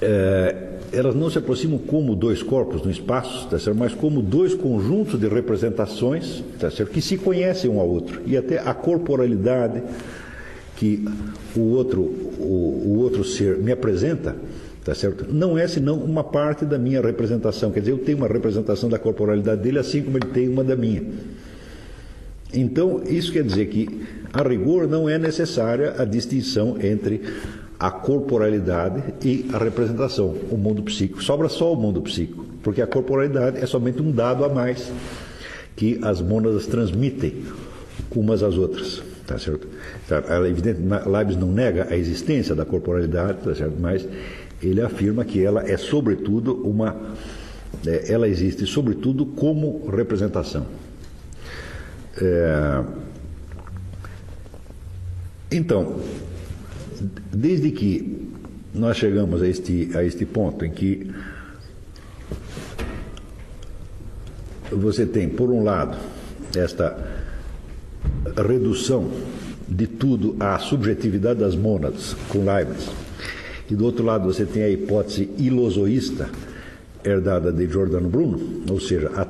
é, 0.00 0.72
elas 0.92 1.14
não 1.14 1.30
se 1.30 1.38
aproximam 1.38 1.78
como 1.78 2.16
dois 2.16 2.42
corpos 2.42 2.82
no 2.82 2.90
espaço, 2.90 3.46
tá 3.48 3.58
certo? 3.58 3.78
mas 3.78 3.94
como 3.94 4.20
dois 4.20 4.52
conjuntos 4.52 5.18
de 5.18 5.28
representações 5.28 6.42
tá 6.58 6.70
certo? 6.70 6.90
que 6.90 7.00
se 7.00 7.16
conhecem 7.16 7.70
um 7.70 7.78
ao 7.78 7.88
outro. 7.88 8.20
E 8.26 8.36
até 8.36 8.58
a 8.58 8.74
corporalidade 8.74 9.82
que 10.82 11.04
o 11.54 11.60
outro, 11.60 12.00
o, 12.00 12.82
o 12.86 12.98
outro 12.98 13.22
ser 13.22 13.56
me 13.56 13.70
apresenta, 13.70 14.34
tá 14.84 14.92
certo? 14.92 15.32
Não 15.32 15.56
é 15.56 15.68
senão 15.68 15.94
uma 15.94 16.24
parte 16.24 16.64
da 16.64 16.76
minha 16.76 17.00
representação. 17.00 17.70
Quer 17.70 17.78
dizer, 17.78 17.92
eu 17.92 17.98
tenho 17.98 18.18
uma 18.18 18.26
representação 18.26 18.90
da 18.90 18.98
corporalidade 18.98 19.62
dele, 19.62 19.78
assim 19.78 20.02
como 20.02 20.16
ele 20.16 20.26
tem 20.32 20.48
uma 20.48 20.64
da 20.64 20.74
minha. 20.74 21.04
Então, 22.52 23.00
isso 23.06 23.32
quer 23.32 23.44
dizer 23.44 23.66
que, 23.66 23.88
a 24.32 24.42
rigor, 24.42 24.88
não 24.88 25.08
é 25.08 25.18
necessária 25.18 25.94
a 25.98 26.04
distinção 26.04 26.76
entre 26.82 27.20
a 27.78 27.88
corporalidade 27.88 29.04
e 29.24 29.46
a 29.52 29.58
representação, 29.58 30.34
o 30.50 30.56
mundo 30.56 30.82
psíquico. 30.82 31.22
Sobra 31.22 31.48
só 31.48 31.72
o 31.72 31.76
mundo 31.76 32.02
psíquico, 32.02 32.44
porque 32.60 32.82
a 32.82 32.88
corporalidade 32.88 33.58
é 33.58 33.66
somente 33.66 34.02
um 34.02 34.10
dado 34.10 34.44
a 34.44 34.48
mais 34.48 34.90
que 35.76 36.00
as 36.02 36.20
mônadas 36.20 36.66
transmitem 36.66 37.44
umas 38.16 38.42
às 38.42 38.58
outras. 38.58 39.11
Tá 39.32 39.38
certo? 39.38 39.66
Tá, 40.06 40.22
é 40.28 40.46
evidente, 40.46 40.80
Leibniz 41.06 41.38
não 41.38 41.50
nega 41.50 41.86
a 41.88 41.96
existência 41.96 42.54
da 42.54 42.66
corporalidade, 42.66 43.38
tá 43.42 43.54
certo? 43.54 43.76
mas 43.80 44.06
ele 44.62 44.82
afirma 44.82 45.24
que 45.24 45.42
ela 45.42 45.66
é 45.66 45.78
sobretudo 45.78 46.54
uma 46.68 47.14
é, 47.86 48.12
ela 48.12 48.28
existe 48.28 48.66
sobretudo 48.66 49.24
como 49.24 49.88
representação. 49.88 50.66
É, 52.20 52.84
então, 55.50 55.98
desde 57.32 57.70
que 57.70 58.30
nós 58.74 58.98
chegamos 58.98 59.40
a 59.40 59.48
este, 59.48 59.90
a 59.94 60.04
este 60.04 60.26
ponto 60.26 60.62
em 60.62 60.70
que 60.70 61.10
você 64.70 65.06
tem, 65.06 65.26
por 65.26 65.50
um 65.50 65.64
lado, 65.64 65.96
esta 66.54 67.21
redução 68.36 69.10
de 69.68 69.86
tudo 69.86 70.36
à 70.38 70.58
subjetividade 70.58 71.40
das 71.40 71.54
mônadas, 71.54 72.14
com 72.28 72.44
Leibniz, 72.44 72.90
e 73.70 73.74
do 73.74 73.84
outro 73.84 74.04
lado 74.04 74.24
você 74.24 74.44
tem 74.44 74.62
a 74.62 74.68
hipótese 74.68 75.30
ilosoísta, 75.38 76.28
herdada 77.04 77.52
de 77.52 77.66
Giordano 77.66 78.08
Bruno, 78.08 78.62
ou 78.70 78.78
seja, 78.78 79.10
a, 79.16 79.26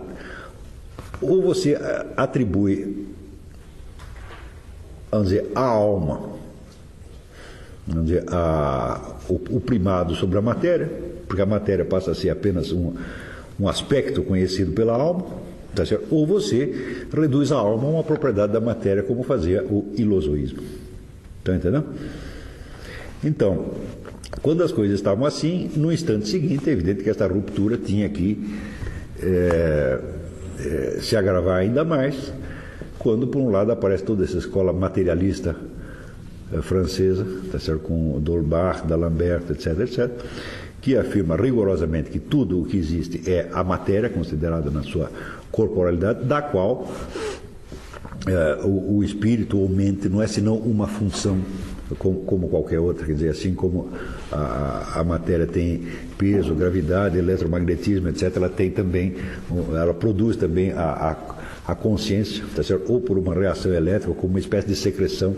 ou 1.20 1.42
você 1.42 1.78
atribui, 2.16 3.06
vamos 5.10 5.28
dizer, 5.28 5.50
a 5.54 5.60
alma, 5.60 6.20
vamos 7.86 8.06
dizer, 8.06 8.24
a, 8.28 9.16
o, 9.28 9.34
o, 9.34 9.60
primado 9.60 10.14
sobre 10.16 10.38
a 10.38 10.42
matéria, 10.42 10.90
porque 11.28 11.40
a 11.40 11.46
matéria 11.46 11.84
passa 11.84 12.10
a 12.10 12.14
ser 12.14 12.30
apenas 12.30 12.72
um, 12.72 12.94
um 13.60 13.68
aspecto 13.68 14.22
conhecido 14.22 14.72
pela 14.72 14.94
alma, 14.94 15.24
tá 15.74 15.82
ou 16.10 16.26
você 16.26 17.06
reduz 17.12 17.50
a 17.52 17.56
alma 17.56 17.84
a 17.88 17.90
uma 17.90 18.04
propriedade 18.04 18.52
da 18.52 18.60
matéria, 18.60 19.02
como 19.02 19.22
fazia 19.22 19.64
o 19.64 19.92
ilosoísmo. 19.96 20.62
Está 21.38 21.54
entendendo? 21.54 21.86
Então, 23.24 23.72
quando 24.40 24.62
as 24.62 24.72
coisas 24.72 24.98
estavam 24.98 25.26
assim, 25.26 25.70
no 25.76 25.92
instante 25.92 26.28
seguinte, 26.28 26.68
é 26.68 26.72
evidente 26.72 27.02
que 27.02 27.10
esta 27.10 27.26
ruptura 27.26 27.76
tinha 27.76 28.08
que 28.08 28.38
é, 29.20 30.00
é, 30.58 30.98
se 31.00 31.16
agravar 31.16 31.58
ainda 31.58 31.84
mais, 31.84 32.32
quando, 32.98 33.26
por 33.26 33.40
um 33.40 33.50
lado, 33.50 33.72
aparece 33.72 34.04
toda 34.04 34.24
essa 34.24 34.38
escola 34.38 34.72
materialista 34.72 35.56
é, 36.52 36.60
francesa, 36.60 37.26
tá 37.50 37.58
certo? 37.58 37.80
com 37.80 38.20
Dolbach, 38.20 38.86
D'Alembert, 38.86 39.50
etc., 39.50 39.78
etc., 39.80 40.10
que 40.82 40.96
afirma 40.96 41.36
rigorosamente 41.36 42.10
que 42.10 42.18
tudo 42.18 42.60
o 42.60 42.66
que 42.66 42.76
existe 42.76 43.30
é 43.30 43.48
a 43.52 43.62
matéria, 43.62 44.10
considerada 44.10 44.68
na 44.68 44.82
sua 44.82 45.10
corporalidade, 45.50 46.24
da 46.24 46.42
qual 46.42 46.92
é, 48.26 48.58
o, 48.64 48.96
o 48.96 49.04
espírito 49.04 49.58
ou 49.58 49.68
mente 49.68 50.08
não 50.08 50.20
é 50.20 50.26
senão 50.26 50.56
uma 50.56 50.88
função 50.88 51.38
como, 51.98 52.20
como, 52.22 52.48
qualquer 52.48 52.80
outra, 52.80 53.06
quer 53.06 53.12
dizer, 53.12 53.28
assim 53.28 53.54
como 53.54 53.90
a, 54.30 55.00
a, 55.00 55.04
matéria 55.04 55.46
tem 55.46 55.86
peso, 56.16 56.54
gravidade, 56.54 57.18
eletromagnetismo, 57.18 58.08
etc., 58.08 58.34
ela 58.36 58.48
tem 58.48 58.70
também, 58.70 59.16
ela 59.74 59.92
produz 59.92 60.36
também 60.36 60.72
a, 60.72 61.16
a, 61.66 61.72
a 61.72 61.74
consciência, 61.74 62.44
tá 62.56 62.62
certo? 62.62 62.90
ou 62.90 63.00
por 63.00 63.18
uma 63.18 63.34
reação 63.34 63.72
elétrica, 63.74 64.14
como 64.14 64.32
uma 64.32 64.40
espécie 64.40 64.68
de 64.68 64.76
secreção. 64.76 65.36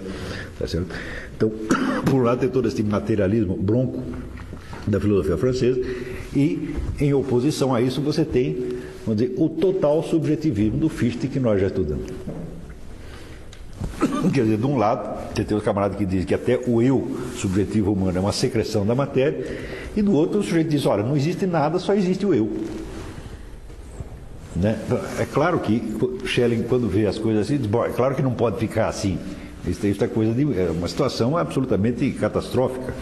Tá 0.56 0.68
certo? 0.68 0.94
Então, 1.36 1.50
por 2.06 2.14
um 2.14 2.22
lado 2.22 2.40
tem 2.40 2.48
todo 2.48 2.68
esse 2.68 2.82
materialismo 2.84 3.56
bronco 3.56 4.00
da 4.86 5.00
filosofia 5.00 5.36
francesa, 5.36 5.80
e 6.34 6.74
em 7.00 7.14
oposição 7.14 7.74
a 7.74 7.80
isso 7.80 8.00
você 8.00 8.24
tem, 8.24 8.56
vamos 9.06 9.22
dizer, 9.22 9.34
o 9.38 9.48
total 9.48 10.02
subjetivismo 10.02 10.78
do 10.78 10.88
Fichte 10.88 11.28
que 11.28 11.40
nós 11.40 11.60
já 11.60 11.68
estudamos. 11.68 12.06
Quer 14.32 14.44
dizer, 14.44 14.58
de 14.58 14.66
um 14.66 14.76
lado, 14.76 15.34
você 15.34 15.44
tem 15.44 15.56
os 15.56 15.62
camaradas 15.62 15.96
que 15.96 16.04
dizem 16.04 16.26
que 16.26 16.34
até 16.34 16.58
o 16.66 16.82
eu 16.82 17.16
subjetivo 17.36 17.92
humano 17.92 18.18
é 18.18 18.20
uma 18.20 18.32
secreção 18.32 18.84
da 18.84 18.94
matéria, 18.94 19.46
e 19.96 20.02
do 20.02 20.12
outro 20.12 20.40
o 20.40 20.42
sujeito 20.42 20.68
diz, 20.68 20.86
olha, 20.86 21.02
não 21.02 21.16
existe 21.16 21.46
nada, 21.46 21.78
só 21.78 21.94
existe 21.94 22.26
o 22.26 22.34
eu. 22.34 22.50
Né? 24.56 24.78
É 25.18 25.24
claro 25.24 25.58
que 25.58 25.82
Schelling, 26.26 26.62
quando 26.62 26.88
vê 26.88 27.06
as 27.06 27.18
coisas 27.18 27.42
assim, 27.42 27.56
diz, 27.56 27.66
bom, 27.66 27.84
é 27.84 27.90
claro 27.90 28.14
que 28.14 28.22
não 28.22 28.32
pode 28.32 28.58
ficar 28.58 28.88
assim. 28.88 29.18
Isso, 29.66 29.86
isso 29.86 30.04
é 30.04 30.06
coisa 30.06 30.32
de 30.32 30.42
é 30.58 30.70
uma 30.70 30.88
situação 30.88 31.36
absolutamente 31.36 32.10
catastrófica. 32.12 32.94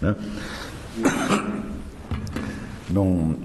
Né? 0.00 0.14
Não... 2.90 3.36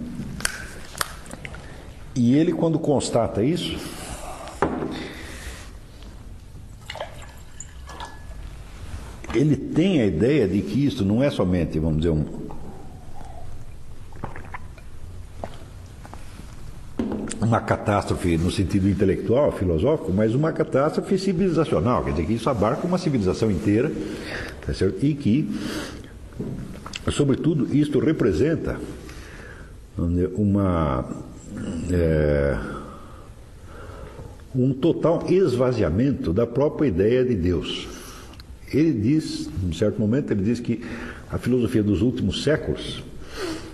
E 2.15 2.35
ele, 2.35 2.53
quando 2.53 2.79
constata 2.79 3.43
isso, 3.43 3.77
ele 9.33 9.55
tem 9.57 10.01
a 10.01 10.05
ideia 10.05 10.47
de 10.47 10.61
que 10.61 10.85
isso 10.85 11.03
não 11.03 11.21
é 11.21 11.29
somente, 11.29 11.77
vamos 11.77 11.97
dizer, 11.97 12.11
um, 12.11 12.25
uma 17.41 17.59
catástrofe 17.59 18.37
no 18.37 18.49
sentido 18.49 18.89
intelectual, 18.89 19.51
filosófico, 19.51 20.11
mas 20.11 20.33
uma 20.33 20.51
catástrofe 20.51 21.17
civilizacional, 21.17 22.03
quer 22.03 22.11
dizer 22.11 22.25
que 22.25 22.33
isso 22.33 22.49
abarca 22.49 22.87
uma 22.87 22.97
civilização 22.97 23.51
inteira, 23.51 23.91
tá 24.65 24.73
e 25.01 25.13
que, 25.13 25.49
sobretudo, 27.11 27.75
isto 27.75 27.99
representa 27.99 28.79
dizer, 29.97 30.31
uma 30.35 31.05
é, 31.91 32.57
um 34.55 34.73
total 34.73 35.25
esvaziamento 35.29 36.31
da 36.31 36.47
própria 36.47 36.87
ideia 36.87 37.23
de 37.23 37.35
Deus. 37.35 37.87
Ele 38.73 38.93
diz, 38.93 39.49
em 39.63 39.73
certo 39.73 39.99
momento, 39.99 40.31
ele 40.31 40.43
diz 40.43 40.59
que 40.59 40.81
a 41.29 41.37
filosofia 41.37 41.83
dos 41.83 42.01
últimos 42.01 42.43
séculos 42.43 43.03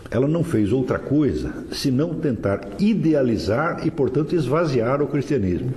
ela 0.10 0.28
não 0.28 0.44
fez 0.44 0.74
outra 0.74 1.00
coisa 1.00 1.54
senão 1.72 2.16
tentar 2.16 2.68
idealizar 2.80 3.88
e, 3.88 3.90
portanto, 3.90 4.36
esvaziar 4.36 5.02
o 5.02 5.08
cristianismo. 5.08 5.72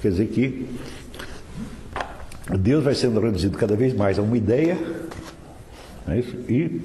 Quer 0.00 0.10
dizer 0.10 0.26
que 0.28 0.66
Deus 2.58 2.82
vai 2.82 2.94
sendo 2.94 3.20
reduzido 3.20 3.58
cada 3.58 3.76
vez 3.76 3.92
mais 3.92 4.18
a 4.18 4.22
uma 4.22 4.36
ideia, 4.36 4.78
é 6.08 6.18
isso? 6.18 6.36
e 6.48 6.80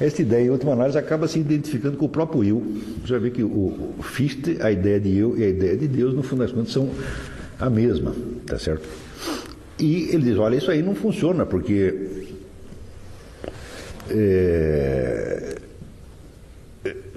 esta 0.00 0.22
ideia, 0.22 0.46
em 0.46 0.50
última 0.50 0.72
análise, 0.72 0.98
acaba 0.98 1.28
se 1.28 1.38
identificando 1.38 1.96
com 1.96 2.06
o 2.06 2.08
próprio 2.08 2.42
eu. 2.42 2.62
Você 3.04 3.18
ver 3.18 3.30
que 3.30 3.44
o 3.44 3.94
Fichte, 4.02 4.58
a 4.60 4.70
ideia 4.72 4.98
de 4.98 5.16
eu 5.16 5.38
e 5.38 5.44
a 5.44 5.48
ideia 5.48 5.76
de 5.76 5.86
Deus, 5.86 6.12
no 6.14 6.22
fundo 6.22 6.40
das 6.40 6.50
contas, 6.50 6.72
são 6.72 6.90
a 7.60 7.70
mesma, 7.70 8.14
tá 8.44 8.58
certo? 8.58 8.86
E 9.78 10.08
ele 10.10 10.24
diz, 10.24 10.38
olha, 10.38 10.56
isso 10.56 10.70
aí 10.70 10.82
não 10.82 10.94
funciona, 10.94 11.46
porque 11.46 12.26
é, 14.10 15.56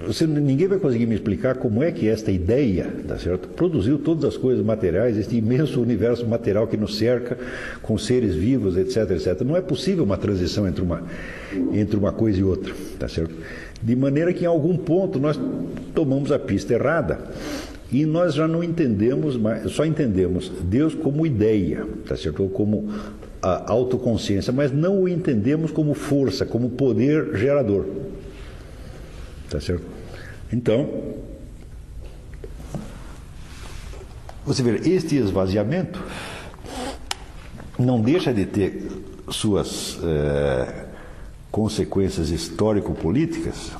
você, 0.06 0.26
ninguém 0.26 0.68
vai 0.68 0.78
conseguir 0.78 1.06
me 1.06 1.14
explicar 1.16 1.56
como 1.56 1.82
é 1.82 1.90
que 1.90 2.08
esta 2.08 2.30
ideia, 2.30 2.86
tá 3.06 3.18
certo, 3.18 3.48
produziu 3.48 3.98
todas 3.98 4.24
as 4.24 4.36
coisas 4.36 4.64
materiais, 4.64 5.16
este 5.16 5.36
imenso 5.36 5.80
universo 5.82 6.24
material 6.24 6.68
que 6.68 6.76
nos 6.76 6.96
cerca, 6.96 7.36
com 7.82 7.98
seres 7.98 8.34
vivos, 8.34 8.76
etc, 8.76 9.10
etc. 9.10 9.40
Não 9.42 9.56
é 9.56 9.60
possível 9.60 10.04
uma 10.04 10.16
transição 10.16 10.68
entre 10.68 10.82
uma, 10.82 11.02
entre 11.72 11.96
uma 11.96 12.12
coisa 12.12 12.38
e 12.38 12.44
outra, 12.44 12.72
tá 12.96 13.08
certo? 13.08 13.34
De 13.82 13.96
maneira 13.96 14.32
que 14.32 14.44
em 14.44 14.46
algum 14.46 14.76
ponto 14.76 15.18
nós 15.18 15.38
tomamos 15.94 16.30
a 16.30 16.38
pista 16.38 16.74
errada. 16.74 17.18
E 17.90 18.04
nós 18.04 18.34
já 18.34 18.46
não 18.46 18.62
entendemos 18.62 19.40
só 19.72 19.82
entendemos 19.86 20.52
Deus 20.62 20.94
como 20.94 21.24
ideia, 21.24 21.86
tá 22.06 22.14
certo? 22.14 22.46
Como 22.50 22.90
a 23.40 23.72
autoconsciência, 23.72 24.52
mas 24.52 24.70
não 24.70 25.02
o 25.02 25.08
entendemos 25.08 25.70
como 25.70 25.94
força, 25.94 26.44
como 26.44 26.70
poder 26.70 27.34
gerador. 27.36 27.86
Tá 29.50 29.60
certo? 29.60 29.84
Então, 30.52 31.14
você 34.44 34.62
vê, 34.62 34.88
este 34.88 35.16
esvaziamento 35.16 36.02
não 37.78 38.00
deixa 38.00 38.32
de 38.32 38.44
ter 38.46 38.90
suas 39.30 39.98
é, 40.02 40.86
consequências 41.50 42.30
histórico-políticas 42.30 43.72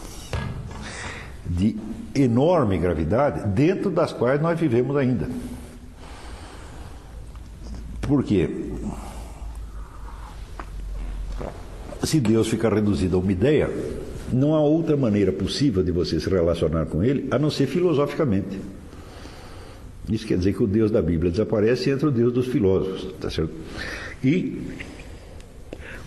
de 1.46 1.76
enorme 2.14 2.78
gravidade, 2.78 3.48
dentro 3.48 3.90
das 3.90 4.12
quais 4.12 4.40
nós 4.40 4.58
vivemos 4.58 4.96
ainda. 4.96 5.28
Por 8.00 8.24
quê? 8.24 8.48
Se 12.04 12.20
Deus 12.20 12.48
ficar 12.48 12.72
reduzido 12.72 13.16
a 13.16 13.20
uma 13.20 13.32
ideia, 13.32 13.70
não 14.32 14.54
há 14.54 14.60
outra 14.60 14.96
maneira 14.96 15.32
possível 15.32 15.82
de 15.82 15.90
você 15.90 16.20
se 16.20 16.28
relacionar 16.28 16.86
com 16.86 17.02
Ele 17.02 17.28
a 17.30 17.38
não 17.38 17.50
ser 17.50 17.66
filosoficamente. 17.66 18.58
Isso 20.10 20.26
quer 20.26 20.38
dizer 20.38 20.54
que 20.54 20.62
o 20.62 20.66
Deus 20.66 20.90
da 20.90 21.02
Bíblia 21.02 21.30
desaparece 21.30 21.90
e 21.90 21.92
entra 21.92 22.08
o 22.08 22.10
Deus 22.10 22.32
dos 22.32 22.46
filósofos, 22.46 23.12
tá 23.20 23.28
certo? 23.30 23.52
E 24.24 24.58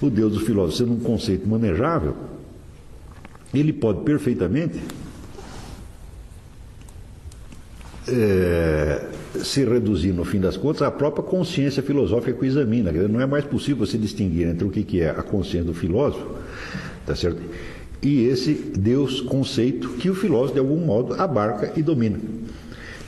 o 0.02 0.10
Deus 0.10 0.34
dos 0.34 0.44
filósofos, 0.44 0.78
sendo 0.80 0.94
um 0.94 1.00
conceito 1.00 1.48
manejável, 1.48 2.16
ele 3.54 3.72
pode 3.72 4.04
perfeitamente 4.04 4.80
é, 8.08 9.06
se 9.44 9.64
reduzir, 9.64 10.14
no 10.14 10.26
fim 10.26 10.40
das 10.40 10.58
contas, 10.58 10.82
à 10.82 10.90
própria 10.90 11.24
consciência 11.24 11.84
filosófica 11.84 12.34
que 12.34 12.44
o 12.44 12.46
examina. 12.46 12.92
Não 12.92 13.22
é 13.22 13.26
mais 13.26 13.46
possível 13.46 13.86
se 13.86 13.98
distinguir 13.98 14.48
entre 14.48 14.66
o 14.66 14.72
que 14.72 15.00
é 15.00 15.10
a 15.10 15.22
consciência 15.22 15.66
do 15.66 15.74
filósofo, 15.74 16.26
tá 17.06 17.16
certo? 17.16 17.42
E 18.02 18.26
esse 18.26 18.54
Deus 18.54 19.22
conceito 19.22 19.90
que 19.90 20.10
o 20.10 20.16
filósofo, 20.16 20.54
de 20.54 20.60
algum 20.60 20.78
modo, 20.78 21.14
abarca 21.14 21.72
e 21.76 21.84
domina. 21.84 22.20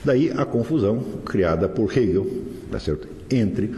Daí 0.04 0.30
a 0.30 0.44
confusão 0.44 1.02
criada 1.24 1.68
por 1.68 1.90
Hegel, 1.96 2.26
tá 2.70 2.78
certo? 2.78 3.14
entre 3.30 3.70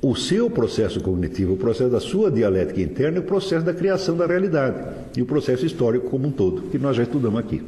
o 0.00 0.16
seu 0.16 0.50
processo 0.50 1.00
cognitivo, 1.00 1.54
o 1.54 1.56
processo 1.56 1.90
da 1.90 2.00
sua 2.00 2.30
dialética 2.30 2.80
interna 2.80 3.18
e 3.18 3.20
o 3.20 3.24
processo 3.24 3.64
da 3.64 3.72
criação 3.72 4.16
da 4.16 4.26
realidade 4.26 4.76
e 5.16 5.22
o 5.22 5.26
processo 5.26 5.64
histórico 5.64 6.10
como 6.10 6.26
um 6.26 6.32
todo, 6.32 6.62
que 6.62 6.78
nós 6.78 6.96
já 6.96 7.04
estudamos 7.04 7.38
aqui. 7.38 7.62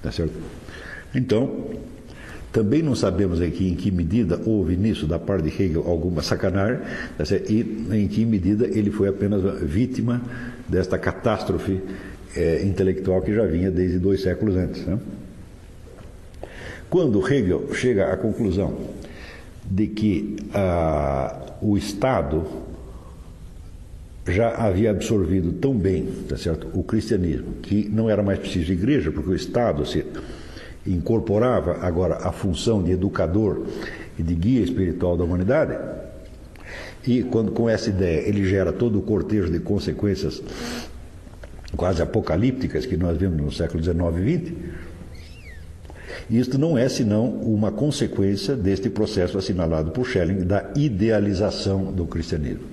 Tá 0.00 0.12
certo? 0.12 0.34
Então, 1.12 1.66
também 2.52 2.80
não 2.80 2.94
sabemos 2.94 3.40
aqui 3.40 3.68
em 3.68 3.74
que 3.74 3.90
medida 3.90 4.40
houve 4.46 4.76
nisso, 4.76 5.06
da 5.06 5.18
parte 5.18 5.50
de 5.50 5.62
Hegel, 5.62 5.84
alguma 5.86 6.22
sacanagem, 6.22 6.80
tá 7.16 7.24
e 7.48 7.86
em 7.92 8.06
que 8.06 8.24
medida 8.24 8.66
ele 8.66 8.90
foi 8.90 9.08
apenas 9.08 9.42
vítima 9.60 10.22
desta 10.68 10.98
catástrofe 10.98 11.80
é, 12.36 12.62
intelectual 12.62 13.22
que 13.22 13.34
já 13.34 13.44
vinha 13.46 13.70
desde 13.70 13.98
dois 13.98 14.22
séculos 14.22 14.56
antes. 14.56 14.84
Né? 14.86 14.98
Quando 16.90 17.26
Hegel 17.26 17.74
chega 17.74 18.12
à 18.12 18.16
conclusão 18.16 18.76
de 19.64 19.86
que 19.86 20.36
ah, 20.54 21.56
o 21.60 21.76
Estado 21.76 22.46
já 24.26 24.50
havia 24.54 24.90
absorvido 24.90 25.52
tão 25.52 25.74
bem 25.74 26.06
tá 26.28 26.36
certo, 26.36 26.68
o 26.74 26.82
cristianismo 26.82 27.54
que 27.62 27.88
não 27.88 28.08
era 28.08 28.22
mais 28.22 28.38
preciso 28.38 28.72
igreja, 28.72 29.10
porque 29.10 29.30
o 29.30 29.34
Estado 29.34 29.84
se 29.86 30.04
incorporava 30.86 31.78
agora 31.80 32.16
a 32.16 32.32
função 32.32 32.82
de 32.82 32.92
educador 32.92 33.66
e 34.18 34.22
de 34.22 34.34
guia 34.34 34.62
espiritual 34.62 35.16
da 35.16 35.24
humanidade. 35.24 35.76
E 37.06 37.22
quando 37.22 37.52
com 37.52 37.68
essa 37.68 37.88
ideia 37.88 38.28
ele 38.28 38.44
gera 38.48 38.72
todo 38.72 38.98
o 38.98 39.02
cortejo 39.02 39.50
de 39.50 39.60
consequências 39.60 40.42
quase 41.76 42.02
apocalípticas 42.02 42.86
que 42.86 42.96
nós 42.96 43.16
vemos 43.16 43.40
no 43.40 43.52
século 43.52 43.82
XIX 43.82 43.96
e 44.16 44.38
XX, 44.38 44.52
isto 46.30 46.58
não 46.58 46.76
é 46.76 46.88
senão 46.88 47.26
uma 47.26 47.72
consequência 47.72 48.54
deste 48.54 48.90
processo 48.90 49.38
assinalado 49.38 49.90
por 49.90 50.06
Schelling 50.06 50.44
da 50.44 50.70
idealização 50.76 51.92
do 51.92 52.06
cristianismo. 52.06 52.64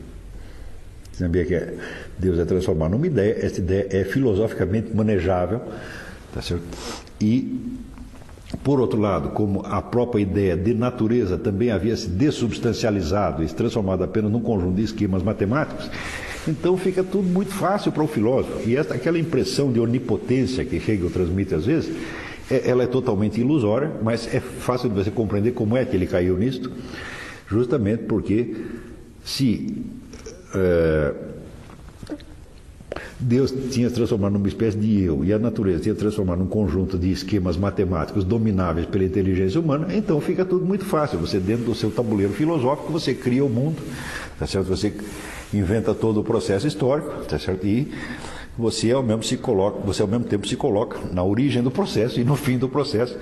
Sabia 1.14 1.46
que 1.46 1.74
Deus 2.20 2.38
é 2.38 2.44
transformado 2.44 2.92
numa 2.92 3.08
ideia, 3.08 3.46
esta 3.46 3.60
ideia 3.60 3.88
é 3.90 4.04
filosoficamente 4.04 4.94
manejável, 4.94 5.62
tá 6.34 6.42
certo? 6.42 6.64
E 7.22 7.85
por 8.64 8.80
outro 8.80 9.00
lado, 9.00 9.30
como 9.30 9.62
a 9.66 9.82
própria 9.82 10.22
ideia 10.22 10.56
de 10.56 10.74
natureza 10.74 11.38
também 11.38 11.72
havia 11.72 11.96
se 11.96 12.10
dessubstancializado 12.10 13.44
e 13.44 13.48
se 13.48 13.56
transformado 13.56 14.04
apenas 14.04 14.32
num 14.32 14.42
conjunto 14.42 14.76
de 14.76 14.84
esquemas 14.84 15.24
matemáticos, 15.24 15.90
então 16.48 16.78
fica 16.78 17.04
tudo 17.04 17.28
muito 17.28 17.52
fácil 17.52 17.92
para 17.92 18.04
o 18.04 18.08
filósofo. 18.08 18.70
E 18.70 18.76
esta, 18.76 18.94
aquela 18.94 19.18
impressão 19.18 19.72
de 19.72 19.80
onipotência 19.80 20.64
que 20.64 20.76
Hegel 20.76 21.10
transmite 21.10 21.56
às 21.56 21.66
vezes, 21.66 21.96
é, 22.50 22.70
ela 22.70 22.84
é 22.84 22.88
totalmente 22.88 23.42
ilusória, 23.42 23.92
mas 24.04 24.34
é 24.34 24.40
fácil 24.40 24.90
de 24.90 24.96
você 24.96 25.12
compreender 25.12 25.54
como 25.54 25.76
é 25.76 25.84
que 25.84 25.96
ele 25.96 26.06
caiu 26.06 26.38
nisto, 26.38 26.72
justamente 27.48 28.04
porque 28.04 28.56
se 29.24 29.84
é, 30.54 31.14
Deus 33.20 33.54
tinha 33.72 33.90
transformado 33.90 34.34
numa 34.34 34.48
espécie 34.48 34.78
de 34.78 35.04
eu 35.04 35.24
e 35.24 35.32
a 35.32 35.40
natureza 35.40 35.84
tinha 35.84 35.96
transformado 35.96 36.40
num 36.40 36.48
conjunto 36.48 36.98
de 36.98 37.12
esquemas 37.12 37.56
matemáticos 37.56 38.26
domináveis 38.26 38.86
pela 38.88 39.06
inteligência 39.06 39.60
humana, 39.60 39.88
então 39.96 40.20
fica 40.20 40.44
tudo 40.44 40.66
muito 40.66 40.84
fácil. 40.84 41.18
Você, 41.20 41.40
dentro 41.40 41.66
do 41.66 41.76
seu 41.76 41.90
tabuleiro 41.90 42.34
filosófico, 42.34 42.92
você 42.92 43.14
cria 43.14 43.44
o 43.46 43.50
mundo, 43.50 43.78
tá 44.38 44.46
certo? 44.46 44.68
você 44.68 44.94
inventa 45.54 45.94
todo 45.94 46.20
o 46.20 46.24
processo 46.24 46.68
histórico, 46.68 47.24
tá 47.26 47.40
certo? 47.40 47.66
e 47.66 47.90
você 48.58 48.92
ao 48.92 49.04
mesmo 49.04 49.24
se 49.24 49.38
coloca, 49.38 49.80
você 49.86 50.02
ao 50.02 50.08
mesmo 50.08 50.26
tempo 50.26 50.46
se 50.48 50.56
coloca 50.58 51.00
na 51.12 51.24
origem 51.24 51.64
do 51.64 51.72
processo 51.72 52.20
e 52.20 52.24
no 52.24 52.36
fim 52.36 52.58
do 52.58 52.68
processo. 52.68 53.18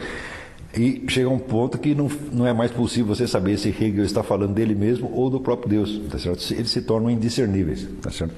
E 0.75 1.03
chega 1.07 1.29
um 1.29 1.37
ponto 1.37 1.77
que 1.77 1.93
não, 1.93 2.09
não 2.31 2.47
é 2.47 2.53
mais 2.53 2.71
possível 2.71 3.13
você 3.13 3.27
saber 3.27 3.59
se 3.59 3.69
Hegel 3.69 4.03
está 4.05 4.23
falando 4.23 4.53
dele 4.55 4.73
mesmo 4.73 5.11
ou 5.13 5.29
do 5.29 5.39
próprio 5.39 5.69
Deus, 5.69 6.01
tá 6.09 6.17
certo? 6.17 6.51
Eles 6.51 6.71
se 6.71 6.81
tornam 6.81 7.11
indiscerníveis, 7.11 7.87
tá 8.01 8.09
certo? 8.09 8.33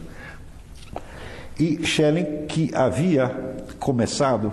E 1.59 1.85
Schelling, 1.85 2.45
que 2.47 2.71
havia 2.73 3.55
começado 3.79 4.51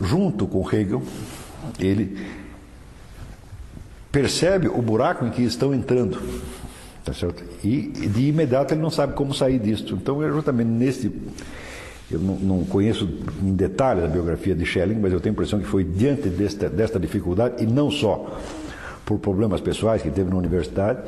junto 0.00 0.46
com 0.46 0.68
Hegel, 0.68 1.02
ele 1.78 2.18
percebe 4.10 4.68
o 4.68 4.82
buraco 4.82 5.24
em 5.24 5.30
que 5.30 5.42
estão 5.42 5.72
entrando, 5.72 6.20
Tá 7.04 7.14
certo? 7.14 7.42
E 7.64 7.88
de 7.88 8.28
imediato 8.28 8.74
ele 8.74 8.80
não 8.80 8.90
sabe 8.90 9.14
como 9.14 9.32
sair 9.34 9.58
disso. 9.58 9.94
Então, 9.94 10.22
é 10.22 10.30
justamente 10.30 10.68
nesse. 10.68 11.10
Eu 12.10 12.18
não, 12.18 12.34
não, 12.34 12.64
conheço 12.64 13.08
em 13.42 13.54
detalhes 13.54 14.04
a 14.04 14.08
biografia 14.08 14.54
de 14.54 14.66
Schelling, 14.66 14.98
mas 15.00 15.12
eu 15.12 15.20
tenho 15.20 15.32
a 15.32 15.34
impressão 15.34 15.60
que 15.60 15.66
foi 15.66 15.84
diante 15.84 16.28
desta, 16.28 16.68
desta 16.68 16.98
dificuldade, 16.98 17.62
e 17.62 17.66
não 17.66 17.90
só 17.90 18.38
por 19.06 19.18
problemas 19.18 19.60
pessoais 19.60 20.02
que 20.02 20.10
teve 20.10 20.28
na 20.28 20.36
universidade, 20.36 21.00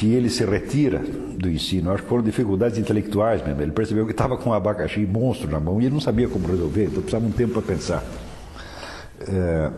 que 0.00 0.14
ele 0.14 0.30
se 0.30 0.42
retira 0.46 0.98
do 0.98 1.46
ensino. 1.50 1.92
Acho 1.92 2.02
que 2.02 2.08
foram 2.08 2.22
dificuldades 2.22 2.78
intelectuais 2.78 3.44
mesmo. 3.44 3.60
Ele 3.60 3.70
percebeu 3.70 4.06
que 4.06 4.12
estava 4.12 4.34
com 4.38 4.48
um 4.48 4.52
abacaxi 4.54 5.00
monstro 5.00 5.50
na 5.50 5.60
mão 5.60 5.78
e 5.78 5.84
ele 5.84 5.92
não 5.92 6.00
sabia 6.00 6.26
como 6.26 6.48
resolver, 6.48 6.84
então 6.84 7.02
precisava 7.02 7.26
um 7.26 7.30
tempo 7.30 7.52
para 7.52 7.60
pensar. 7.60 8.02
É... 9.20 9.70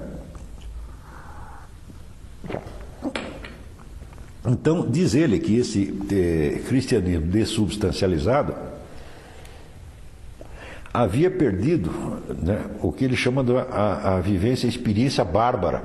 Então, 4.47 4.89
diz 4.89 5.17
ele 5.17 5.41
que 5.41 5.57
esse 5.57 5.93
eh, 6.13 6.61
cristianismo 6.69 7.27
dessubstancializado 7.27 8.55
havia 10.95 11.33
perdido 11.33 11.91
né, 12.41 12.65
o 12.81 12.93
que 12.93 13.05
ele 13.05 13.17
chama 13.17 13.43
de 13.43 13.57
a, 13.57 14.19
a 14.19 14.21
vivência, 14.21 14.69
a 14.69 14.71
experiência 14.71 15.25
bárbara 15.25 15.83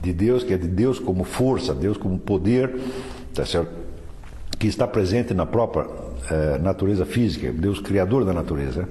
de 0.00 0.10
Deus, 0.10 0.42
que 0.42 0.54
é 0.54 0.56
de 0.56 0.68
Deus 0.68 0.98
como 0.98 1.24
força, 1.24 1.74
Deus 1.74 1.98
como 1.98 2.18
poder, 2.18 2.74
tá 3.34 3.44
certo? 3.44 3.84
que 4.58 4.68
está 4.68 4.86
presente 4.86 5.34
na 5.34 5.44
própria 5.44 5.86
eh, 6.30 6.58
natureza 6.58 7.04
física, 7.04 7.52
Deus 7.52 7.80
criador 7.80 8.24
da 8.24 8.32
natureza. 8.32 8.88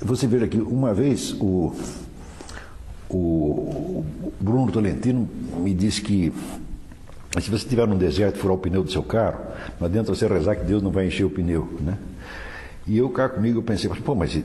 Você 0.00 0.26
veja 0.26 0.46
que 0.46 0.58
uma 0.58 0.94
vez 0.94 1.34
o 1.40 1.74
o 3.08 4.04
Bruno 4.40 4.70
Tolentino 4.72 5.28
me 5.58 5.72
disse 5.72 6.02
que 6.02 6.32
se 7.40 7.50
você 7.50 7.64
estiver 7.64 7.86
num 7.86 7.96
deserto 7.96 8.36
e 8.36 8.38
furar 8.38 8.56
o 8.56 8.58
pneu 8.58 8.82
do 8.82 8.90
seu 8.90 9.02
carro, 9.02 9.40
não 9.78 9.86
adianta 9.86 10.14
você 10.14 10.26
rezar 10.26 10.56
que 10.56 10.64
Deus 10.64 10.82
não 10.82 10.90
vai 10.90 11.06
encher 11.06 11.24
o 11.24 11.30
pneu, 11.30 11.68
né? 11.80 11.98
E 12.86 12.96
eu 12.98 13.08
cá 13.10 13.28
comigo 13.28 13.58
eu 13.58 13.62
pensei, 13.62 13.90
pô, 13.90 14.14
mas 14.14 14.38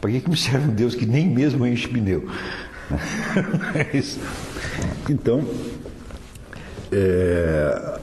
para 0.00 0.10
que, 0.10 0.20
que 0.20 0.30
me 0.30 0.36
serve 0.36 0.70
um 0.70 0.74
Deus 0.74 0.94
que 0.94 1.06
nem 1.06 1.28
mesmo 1.28 1.66
enche 1.66 1.88
pneu? 1.88 2.28
É 3.74 3.96
isso. 3.96 4.20
Então, 5.08 5.44
é, 6.92 7.98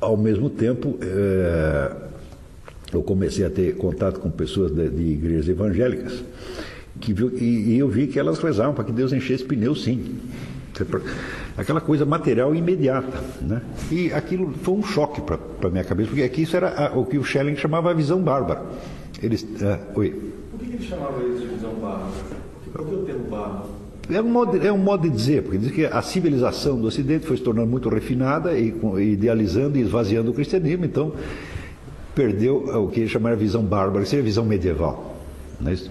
ao 0.00 0.16
mesmo 0.16 0.48
tempo, 0.48 0.98
é, 1.00 1.92
eu 2.92 3.02
comecei 3.02 3.44
a 3.44 3.50
ter 3.50 3.76
contato 3.76 4.20
com 4.20 4.30
pessoas 4.30 4.72
de, 4.72 4.88
de 4.88 5.02
igrejas 5.02 5.48
evangélicas 5.48 6.22
que 7.00 7.12
viu, 7.12 7.30
e, 7.36 7.74
e 7.74 7.78
eu 7.78 7.88
vi 7.88 8.06
que 8.06 8.18
elas 8.18 8.38
rezavam 8.38 8.74
para 8.74 8.84
que 8.84 8.92
Deus 8.92 9.12
enchesse 9.12 9.44
pneu 9.44 9.74
sim. 9.74 10.18
Aquela 11.56 11.80
coisa 11.80 12.04
material 12.04 12.54
imediata. 12.54 13.18
Né? 13.40 13.62
E 13.90 14.12
aquilo 14.12 14.52
foi 14.62 14.74
um 14.74 14.82
choque 14.82 15.20
para 15.22 15.38
a 15.62 15.70
minha 15.70 15.84
cabeça, 15.84 16.10
porque 16.10 16.22
aqui 16.22 16.42
isso 16.42 16.56
era 16.56 16.88
a, 16.88 16.98
o 16.98 17.06
que 17.06 17.16
o 17.16 17.24
Schelling 17.24 17.56
chamava 17.56 17.90
a 17.90 17.94
visão 17.94 18.20
bárbara. 18.20 18.62
Eles, 19.22 19.42
uh, 19.42 19.78
oi. 19.94 20.32
Por 20.50 20.60
que 20.60 20.74
ele 20.74 20.86
chamava 20.86 21.22
isso 21.24 21.46
de? 21.46 21.55
Por 22.76 22.86
que 22.86 22.94
o 22.94 22.98
termo 23.04 23.24
bárbaro? 23.28 23.86
É 24.08 24.20
um, 24.20 24.28
modo, 24.28 24.64
é 24.64 24.72
um 24.72 24.78
modo 24.78 25.02
de 25.02 25.10
dizer, 25.10 25.42
porque 25.42 25.58
diz 25.58 25.72
que 25.72 25.84
a 25.84 26.00
civilização 26.00 26.80
do 26.80 26.86
Ocidente 26.86 27.26
foi 27.26 27.36
se 27.36 27.42
tornando 27.42 27.68
muito 27.68 27.88
refinada 27.88 28.56
e, 28.56 28.72
idealizando 29.00 29.76
e 29.78 29.80
esvaziando 29.80 30.30
o 30.30 30.34
cristianismo, 30.34 30.84
então 30.84 31.12
perdeu 32.14 32.56
o 32.56 32.88
que 32.88 33.04
de 33.04 33.36
visão 33.36 33.62
bárbara, 33.62 34.04
que 34.04 34.08
seria 34.08 34.22
a 34.22 34.24
visão 34.24 34.44
medieval. 34.44 35.16
Não 35.60 35.70
é 35.70 35.74
isso? 35.74 35.90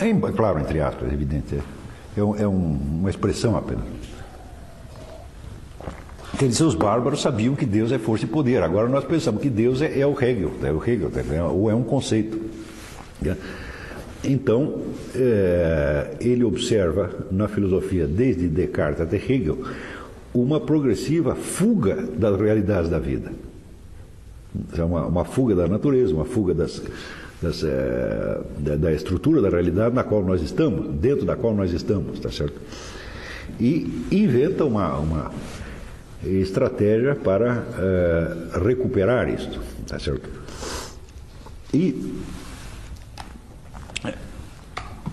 É, 0.00 0.06
é, 0.06 0.32
claro, 0.32 0.60
entre 0.60 0.80
aspas, 0.80 1.10
é 1.10 1.12
evidente. 1.12 1.56
É, 1.56 1.60
é, 2.20 2.22
um, 2.22 2.36
é 2.36 2.46
um, 2.46 2.78
uma 3.00 3.10
expressão 3.10 3.56
apenas. 3.56 3.84
Quer 6.38 6.46
dizer, 6.46 6.62
os 6.62 6.76
bárbaros 6.76 7.20
sabiam 7.20 7.56
que 7.56 7.66
Deus 7.66 7.90
é 7.90 7.98
força 7.98 8.24
e 8.24 8.28
poder. 8.28 8.62
Agora 8.62 8.88
nós 8.88 9.04
pensamos 9.04 9.42
que 9.42 9.50
Deus 9.50 9.82
é, 9.82 9.98
é 9.98 10.06
o 10.06 10.12
Hegel, 10.12 10.52
é 10.62 10.70
o 10.70 10.82
Hegel, 10.82 11.10
ou 11.52 11.68
é 11.68 11.74
um 11.74 11.82
conceito. 11.82 12.40
Então, 14.24 14.82
é, 15.14 16.16
ele 16.20 16.42
observa 16.44 17.10
na 17.30 17.46
filosofia, 17.46 18.06
desde 18.06 18.48
Descartes 18.48 19.00
até 19.00 19.16
Hegel, 19.16 19.58
uma 20.34 20.60
progressiva 20.60 21.34
fuga 21.34 21.96
das 22.16 22.38
realidades 22.38 22.90
da 22.90 22.98
vida. 22.98 23.30
É 24.76 24.82
uma, 24.82 25.06
uma 25.06 25.24
fuga 25.24 25.54
da 25.54 25.68
natureza, 25.68 26.12
uma 26.14 26.24
fuga 26.24 26.52
das, 26.52 26.82
das, 27.40 27.62
é, 27.62 28.40
da, 28.58 28.76
da, 28.76 28.92
estrutura 28.92 29.40
da 29.40 29.48
realidade 29.48 29.94
na 29.94 30.02
qual 30.02 30.22
nós 30.24 30.42
estamos, 30.42 30.94
dentro 30.96 31.24
da 31.24 31.36
qual 31.36 31.54
nós 31.54 31.72
estamos, 31.72 32.18
tá 32.18 32.30
certo? 32.30 32.58
E 33.60 34.04
inventa 34.10 34.64
uma, 34.64 34.98
uma 34.98 35.30
estratégia 36.24 37.14
para 37.14 37.64
é, 37.78 38.58
recuperar 38.64 39.28
isto, 39.32 39.60
tá 39.86 39.98
certo? 39.98 40.28
E 41.72 42.14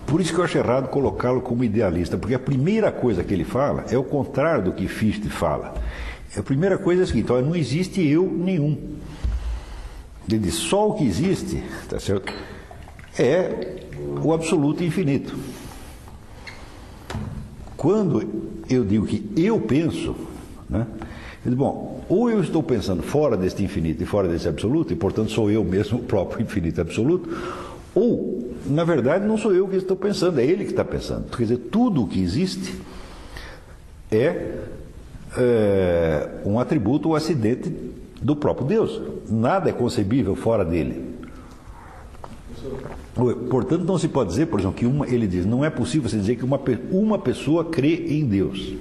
por 0.06 0.20
isso 0.20 0.32
que 0.32 0.38
eu 0.38 0.44
acho 0.44 0.56
errado 0.56 0.88
colocá-lo 0.88 1.40
como 1.40 1.64
idealista, 1.64 2.16
porque 2.16 2.34
a 2.34 2.38
primeira 2.38 2.92
coisa 2.92 3.24
que 3.24 3.34
ele 3.34 3.44
fala 3.44 3.84
é 3.90 3.98
o 3.98 4.04
contrário 4.04 4.66
do 4.66 4.72
que 4.72 4.86
Fichte 4.86 5.28
fala. 5.28 5.74
A 6.36 6.42
primeira 6.42 6.78
coisa 6.78 7.02
é 7.02 7.04
a 7.04 7.06
seguinte: 7.06 7.28
não 7.28 7.56
existe 7.56 8.06
eu 8.06 8.30
nenhum. 8.30 8.76
Ele 10.28 10.38
diz: 10.38 10.54
só 10.54 10.88
o 10.90 10.94
que 10.94 11.04
existe, 11.04 11.62
tá 11.88 11.98
certo? 11.98 12.32
É 13.18 13.82
o 14.22 14.32
absoluto 14.32 14.84
infinito. 14.84 15.34
Quando 17.76 18.26
eu 18.68 18.84
digo 18.84 19.06
que 19.06 19.30
eu 19.36 19.60
penso, 19.60 20.14
né? 20.68 20.86
Ele 21.44 21.54
diz, 21.54 21.58
bom, 21.58 22.04
ou 22.08 22.30
eu 22.30 22.40
estou 22.40 22.62
pensando 22.62 23.02
fora 23.02 23.36
deste 23.36 23.62
infinito 23.62 24.02
e 24.02 24.06
fora 24.06 24.26
desse 24.26 24.48
absoluto, 24.48 24.92
e 24.92 24.96
portanto 24.96 25.30
sou 25.30 25.50
eu 25.50 25.62
mesmo 25.62 25.98
o 25.98 26.02
próprio 26.02 26.42
infinito 26.42 26.80
absoluto, 26.80 27.28
ou, 27.96 28.52
na 28.66 28.84
verdade, 28.84 29.26
não 29.26 29.38
sou 29.38 29.54
eu 29.54 29.66
que 29.66 29.76
estou 29.76 29.96
pensando, 29.96 30.38
é 30.38 30.44
ele 30.44 30.66
que 30.66 30.70
está 30.70 30.84
pensando. 30.84 31.34
Quer 31.34 31.44
dizer, 31.44 31.56
tudo 31.56 32.02
o 32.02 32.06
que 32.06 32.22
existe 32.22 32.74
é, 34.12 34.52
é 35.38 36.28
um 36.44 36.60
atributo 36.60 37.08
ou 37.08 37.14
um 37.14 37.16
acidente 37.16 37.72
do 38.20 38.36
próprio 38.36 38.66
Deus. 38.66 39.00
Nada 39.30 39.70
é 39.70 39.72
concebível 39.72 40.36
fora 40.36 40.62
dele. 40.62 41.16
Portanto, 43.48 43.84
não 43.84 43.96
se 43.96 44.08
pode 44.08 44.28
dizer, 44.28 44.44
por 44.44 44.60
exemplo, 44.60 44.76
que 44.76 44.84
uma, 44.84 45.08
ele 45.08 45.26
diz, 45.26 45.46
não 45.46 45.64
é 45.64 45.70
possível 45.70 46.06
você 46.06 46.18
dizer 46.18 46.36
que 46.36 46.44
uma, 46.44 46.60
uma 46.90 47.18
pessoa 47.18 47.64
crê 47.64 48.08
em 48.08 48.26
Deus. 48.26 48.74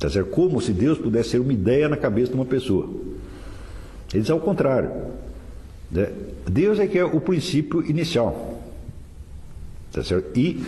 Tá 0.00 0.10
certo? 0.10 0.30
Como 0.30 0.60
se 0.60 0.72
Deus 0.72 0.98
pudesse 0.98 1.30
ser 1.30 1.38
uma 1.38 1.52
ideia 1.52 1.88
na 1.88 1.96
cabeça 1.96 2.32
de 2.32 2.34
uma 2.34 2.44
pessoa. 2.44 2.90
Ele 4.12 4.22
diz 4.22 4.30
ao 4.30 4.40
contrário. 4.40 4.90
Né? 5.92 6.10
Deus 6.50 6.78
é 6.78 6.86
que 6.86 6.98
é 6.98 7.04
o 7.04 7.20
princípio 7.20 7.84
inicial. 7.88 8.62
Tá 9.92 10.02
certo? 10.02 10.36
E 10.38 10.64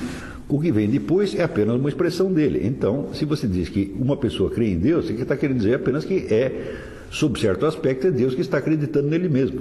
o 0.49 0.61
que 0.61 0.71
vem 0.71 0.89
depois 0.89 1.35
é 1.35 1.43
apenas 1.43 1.77
uma 1.77 1.89
expressão 1.89 2.31
dele. 2.31 2.67
Então, 2.67 3.09
se 3.15 3.25
você 3.25 3.49
diz 3.49 3.71
que 3.71 3.95
uma 3.99 4.17
pessoa 4.17 4.51
crê 4.51 4.69
em 4.71 4.79
Deus, 4.79 5.07
você 5.07 5.15
está 5.15 5.37
querendo 5.37 5.57
dizer 5.57 5.75
apenas 5.75 6.05
que 6.05 6.27
é, 6.33 6.77
sob 7.11 7.41
certo 7.41 7.65
aspecto, 7.65 8.07
é 8.07 8.11
Deus 8.11 8.35
que 8.35 8.43
está 8.43 8.59
acreditando 8.59 9.09
nele 9.09 9.29
mesmo. 9.29 9.61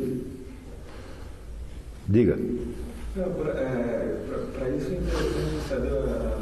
Diga. 2.07 2.37
Para 3.13 3.51
é, 3.51 4.19
isso 4.77 4.89
é 4.89 4.95
interessante 4.95 5.69
saber 5.69 5.93
a, 5.93 6.37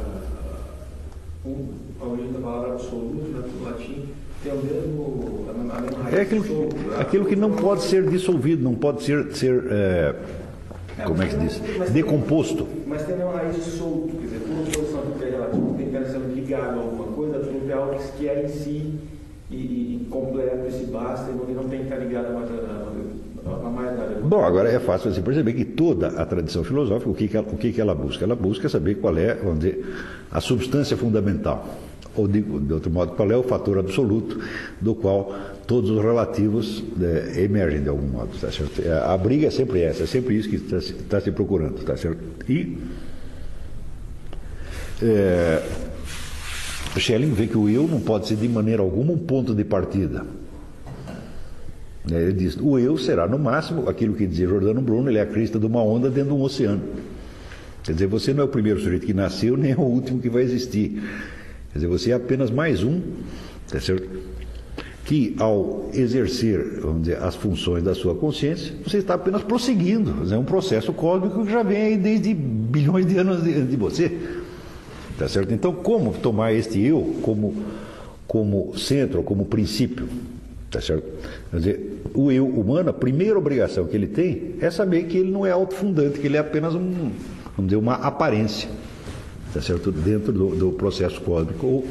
a, 1.44 2.04
a 2.04 2.08
origem 2.08 2.32
da 2.32 2.40
palavra 2.40 2.72
absoluto, 2.72 3.28
né, 3.28 3.48
no 3.58 3.64
latim 3.64 4.08
tem 4.42 4.52
o 4.52 4.56
mesmo. 4.56 5.31
É 6.12 6.20
aquilo 6.20 6.42
que, 6.42 7.00
aquilo 7.00 7.24
que 7.24 7.36
não 7.36 7.52
pode 7.52 7.82
ser 7.82 8.08
dissolvido, 8.08 8.62
não 8.62 8.74
pode 8.74 9.02
ser, 9.02 9.34
ser 9.34 9.64
é, 9.70 10.14
como 11.04 11.22
é 11.22 11.26
que 11.26 11.32
se 11.32 11.38
diz? 11.38 11.90
Decomposto. 11.90 12.66
Mas 12.86 13.06
tem 13.06 13.16
uma 13.16 13.32
raiz 13.32 13.56
solto, 13.56 14.14
quer 14.18 14.26
dizer, 14.26 14.40
por 14.40 14.60
oposição 14.60 15.02
que 15.18 15.24
é 15.24 15.30
relativo, 15.30 15.74
tem 15.76 15.86
que 15.86 16.10
ser 16.10 16.18
ligado 16.34 16.78
a 16.78 16.82
alguma 16.82 17.06
coisa, 17.12 17.36
absoluto 17.36 17.70
é 17.70 17.72
algo 17.72 17.98
que 18.18 18.28
é 18.28 18.44
em 18.44 18.48
si 18.48 18.94
e, 19.50 19.56
e, 19.56 20.08
completo 20.10 20.66
e 20.68 20.72
se 20.72 20.84
basta, 20.86 21.30
e 21.30 21.52
não 21.52 21.64
tem 21.64 21.80
que 21.80 21.84
estar 21.84 21.96
ligado 21.96 22.34
mais 22.34 22.48
a, 22.50 23.50
a, 23.50 23.66
a 23.66 23.70
mais 23.70 23.98
nada. 23.98 24.20
Bom, 24.22 24.44
agora 24.44 24.70
é 24.70 24.78
fácil 24.78 25.12
você 25.12 25.22
perceber 25.22 25.54
que 25.54 25.64
toda 25.64 26.08
a 26.08 26.26
tradição 26.26 26.62
filosófica, 26.62 27.10
o 27.10 27.14
que, 27.14 27.28
que, 27.28 27.36
ela, 27.36 27.46
o 27.50 27.56
que, 27.56 27.72
que 27.72 27.80
ela 27.80 27.94
busca? 27.94 28.24
Ela 28.24 28.36
busca 28.36 28.68
saber 28.68 28.96
qual 28.96 29.16
é, 29.16 29.34
vamos 29.34 29.60
dizer, 29.60 29.84
a 30.30 30.40
substância 30.40 30.96
fundamental. 30.96 31.66
Ou 32.14 32.28
de, 32.28 32.44
outro 32.72 32.90
modo, 32.90 33.12
qual 33.12 33.30
é 33.30 33.36
o 33.36 33.42
fator 33.42 33.78
absoluto 33.78 34.38
do 34.80 34.94
qual 34.94 35.34
todos 35.66 35.90
os 35.90 36.02
relativos 36.02 36.84
é, 37.00 37.42
emergem 37.42 37.82
de 37.82 37.88
algum 37.88 38.06
modo, 38.06 38.30
tá 38.38 38.50
certo? 38.50 38.82
É, 38.82 38.92
a 38.92 39.16
briga 39.16 39.46
é 39.46 39.50
sempre 39.50 39.80
essa, 39.80 40.02
é 40.02 40.06
sempre 40.06 40.36
isso 40.36 40.48
que 40.48 40.56
está 40.56 40.78
tá 41.08 41.20
se 41.20 41.30
procurando, 41.30 41.82
tá 41.84 41.96
certo? 41.96 42.20
E 42.48 42.76
é, 45.02 45.62
Schelling 46.98 47.32
vê 47.32 47.46
que 47.46 47.56
o 47.56 47.68
eu 47.68 47.88
não 47.88 48.00
pode 48.00 48.28
ser 48.28 48.36
de 48.36 48.48
maneira 48.48 48.82
alguma 48.82 49.12
um 49.12 49.18
ponto 49.18 49.54
de 49.54 49.64
partida. 49.64 50.26
É, 52.10 52.14
ele 52.14 52.32
diz, 52.32 52.56
o 52.60 52.78
eu 52.78 52.98
será 52.98 53.26
no 53.26 53.38
máximo 53.38 53.88
aquilo 53.88 54.14
que 54.14 54.26
dizia 54.26 54.46
Jordano 54.46 54.80
Bruno, 54.80 55.08
ele 55.08 55.18
é 55.18 55.22
a 55.22 55.26
crista 55.26 55.58
de 55.58 55.66
uma 55.66 55.82
onda 55.82 56.10
dentro 56.10 56.34
de 56.34 56.36
um 56.36 56.42
oceano. 56.42 56.82
Quer 57.82 57.92
dizer, 57.92 58.06
você 58.06 58.32
não 58.32 58.42
é 58.42 58.44
o 58.44 58.48
primeiro 58.48 58.80
sujeito 58.80 59.06
que 59.06 59.14
nasceu, 59.14 59.56
nem 59.56 59.72
é 59.72 59.76
o 59.76 59.82
último 59.82 60.20
que 60.20 60.28
vai 60.28 60.42
existir. 60.42 61.02
Quer 61.72 61.78
dizer, 61.78 61.86
você 61.86 62.10
é 62.10 62.14
apenas 62.14 62.50
mais 62.50 62.82
um, 62.82 63.00
tá 63.68 63.80
certo? 63.80 64.08
que 65.04 65.34
ao 65.38 65.90
exercer, 65.92 66.80
vamos 66.80 67.02
dizer, 67.02 67.18
as 67.18 67.34
funções 67.34 67.82
da 67.82 67.94
sua 67.94 68.14
consciência, 68.14 68.72
você 68.86 68.98
está 68.98 69.14
apenas 69.14 69.42
prosseguindo. 69.42 70.32
É 70.32 70.38
um 70.38 70.44
processo 70.44 70.92
cósmico 70.92 71.44
que 71.44 71.50
já 71.50 71.62
vem 71.62 71.82
aí 71.82 71.96
desde 71.96 72.32
bilhões 72.32 73.04
de 73.06 73.18
anos 73.18 73.42
de, 73.42 73.62
de 73.62 73.76
você. 73.76 74.16
Tá 75.18 75.28
certo? 75.28 75.52
Então, 75.52 75.72
como 75.72 76.12
tomar 76.14 76.52
este 76.52 76.80
eu 76.80 77.16
como, 77.22 77.54
como 78.26 78.78
centro, 78.78 79.22
como 79.22 79.44
princípio? 79.44 80.08
Tá 80.70 80.80
certo? 80.80 81.04
Quer 81.50 81.56
dizer, 81.56 82.02
o 82.14 82.30
eu 82.30 82.46
humano, 82.46 82.90
a 82.90 82.94
primeira 82.94 83.36
obrigação 83.36 83.86
que 83.86 83.96
ele 83.96 84.06
tem 84.06 84.54
é 84.60 84.70
saber 84.70 85.04
que 85.04 85.18
ele 85.18 85.30
não 85.30 85.44
é 85.44 85.50
autofundante, 85.50 86.18
que 86.18 86.26
ele 86.26 86.36
é 86.36 86.40
apenas 86.40 86.74
um, 86.74 87.10
vamos 87.56 87.66
dizer, 87.66 87.76
uma 87.76 87.94
aparência 87.94 88.68
tá 89.52 89.60
certo? 89.60 89.92
dentro 89.92 90.32
do, 90.32 90.54
do 90.54 90.72
processo 90.72 91.20
cósmico, 91.20 91.66
ou 91.66 91.86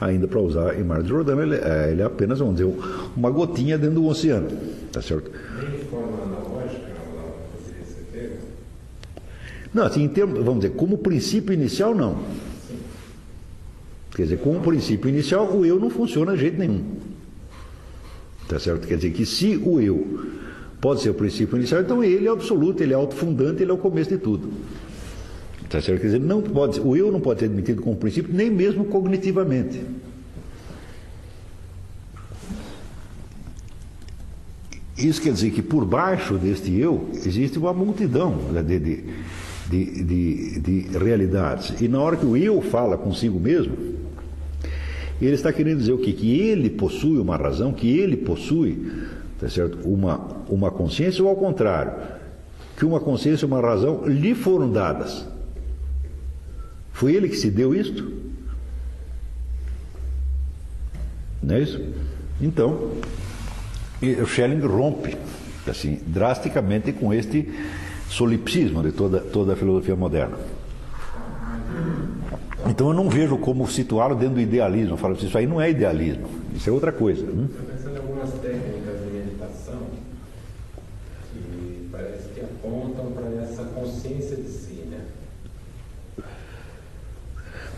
ainda 0.00 0.26
para 0.26 0.40
usar 0.40 0.78
em 0.78 0.82
Mar 0.82 1.02
de 1.02 1.08
Jordão, 1.08 1.40
ele, 1.40 1.56
é, 1.56 1.90
ele 1.92 2.02
é 2.02 2.04
apenas, 2.04 2.38
vamos 2.38 2.56
dizer, 2.56 2.72
uma 3.16 3.30
gotinha 3.30 3.78
dentro 3.78 3.96
do 3.96 4.06
oceano. 4.06 4.48
Tá 4.92 5.00
certo? 5.00 5.30
de 5.30 5.84
forma 5.86 6.22
analógica, 6.22 6.92
Não, 9.72 9.84
assim, 9.84 10.02
em 10.02 10.08
termos, 10.08 10.44
vamos 10.44 10.62
dizer, 10.62 10.74
como 10.74 10.98
princípio 10.98 11.54
inicial, 11.54 11.94
não. 11.94 12.18
Quer 14.14 14.24
dizer, 14.24 14.38
como 14.38 14.60
princípio 14.60 15.08
inicial, 15.08 15.50
o 15.50 15.64
eu 15.64 15.80
não 15.80 15.88
funciona 15.88 16.34
de 16.34 16.40
jeito 16.40 16.58
nenhum. 16.58 16.84
Tá 18.46 18.58
certo? 18.58 18.86
Quer 18.86 18.96
dizer 18.96 19.12
que 19.12 19.24
se 19.24 19.56
o 19.56 19.80
eu 19.80 20.26
pode 20.78 21.00
ser 21.00 21.10
o 21.10 21.14
princípio 21.14 21.56
inicial, 21.56 21.80
então 21.80 22.04
ele 22.04 22.26
é 22.26 22.30
absoluto, 22.30 22.82
ele 22.82 22.92
é 22.92 22.96
autofundante, 22.96 23.62
ele 23.62 23.70
é 23.70 23.74
o 23.74 23.78
começo 23.78 24.10
de 24.10 24.18
tudo. 24.18 24.52
Tá 25.72 25.80
certo? 25.80 26.02
Quer 26.02 26.06
dizer, 26.08 26.20
não 26.20 26.42
pode, 26.42 26.78
o 26.78 26.94
eu 26.94 27.10
não 27.10 27.18
pode 27.18 27.40
ser 27.40 27.46
admitido 27.46 27.80
como 27.80 27.96
princípio, 27.96 28.30
nem 28.34 28.50
mesmo 28.50 28.84
cognitivamente. 28.84 29.80
Isso 34.98 35.22
quer 35.22 35.32
dizer 35.32 35.50
que 35.50 35.62
por 35.62 35.86
baixo 35.86 36.34
deste 36.34 36.78
eu 36.78 37.08
existe 37.14 37.58
uma 37.58 37.72
multidão 37.72 38.32
né, 38.52 38.62
de, 38.62 38.78
de, 38.78 39.04
de, 39.70 40.04
de, 40.04 40.60
de 40.60 40.98
realidades. 40.98 41.80
E 41.80 41.88
na 41.88 41.98
hora 42.00 42.18
que 42.18 42.26
o 42.26 42.36
eu 42.36 42.60
fala 42.60 42.98
consigo 42.98 43.40
mesmo, 43.40 43.74
ele 45.22 45.34
está 45.34 45.50
querendo 45.54 45.78
dizer 45.78 45.92
o 45.92 45.98
quê? 45.98 46.12
Que 46.12 46.38
ele 46.38 46.68
possui 46.68 47.18
uma 47.18 47.38
razão, 47.38 47.72
que 47.72 47.88
ele 47.98 48.18
possui 48.18 48.92
tá 49.40 49.48
certo? 49.48 49.78
Uma, 49.88 50.20
uma 50.50 50.70
consciência, 50.70 51.24
ou 51.24 51.30
ao 51.30 51.34
contrário, 51.34 51.94
que 52.76 52.84
uma 52.84 53.00
consciência 53.00 53.46
e 53.46 53.48
uma 53.48 53.60
razão 53.60 54.06
lhe 54.06 54.34
foram 54.34 54.70
dadas. 54.70 55.31
Foi 56.92 57.14
ele 57.14 57.28
que 57.28 57.36
se 57.36 57.50
deu 57.50 57.74
isto? 57.74 58.12
Não 61.42 61.56
é 61.56 61.60
isso? 61.60 61.80
Então, 62.40 62.92
o 64.00 64.26
Schelling 64.26 64.60
rompe 64.66 65.16
assim, 65.70 66.00
drasticamente 66.06 66.92
com 66.92 67.12
este 67.12 67.48
solipsismo 68.08 68.82
de 68.82 68.92
toda, 68.92 69.20
toda 69.20 69.52
a 69.52 69.56
filosofia 69.56 69.96
moderna. 69.96 70.36
Então 72.66 72.88
eu 72.88 72.94
não 72.94 73.08
vejo 73.08 73.36
como 73.38 73.66
situá-lo 73.66 74.14
dentro 74.14 74.36
do 74.36 74.40
idealismo. 74.40 74.94
Eu 74.94 74.96
falo 74.96 75.14
assim, 75.14 75.26
isso 75.26 75.38
aí 75.38 75.46
não 75.46 75.60
é 75.60 75.70
idealismo, 75.70 76.28
isso 76.54 76.68
é 76.68 76.72
outra 76.72 76.92
coisa. 76.92 77.24
Hum? 77.24 77.48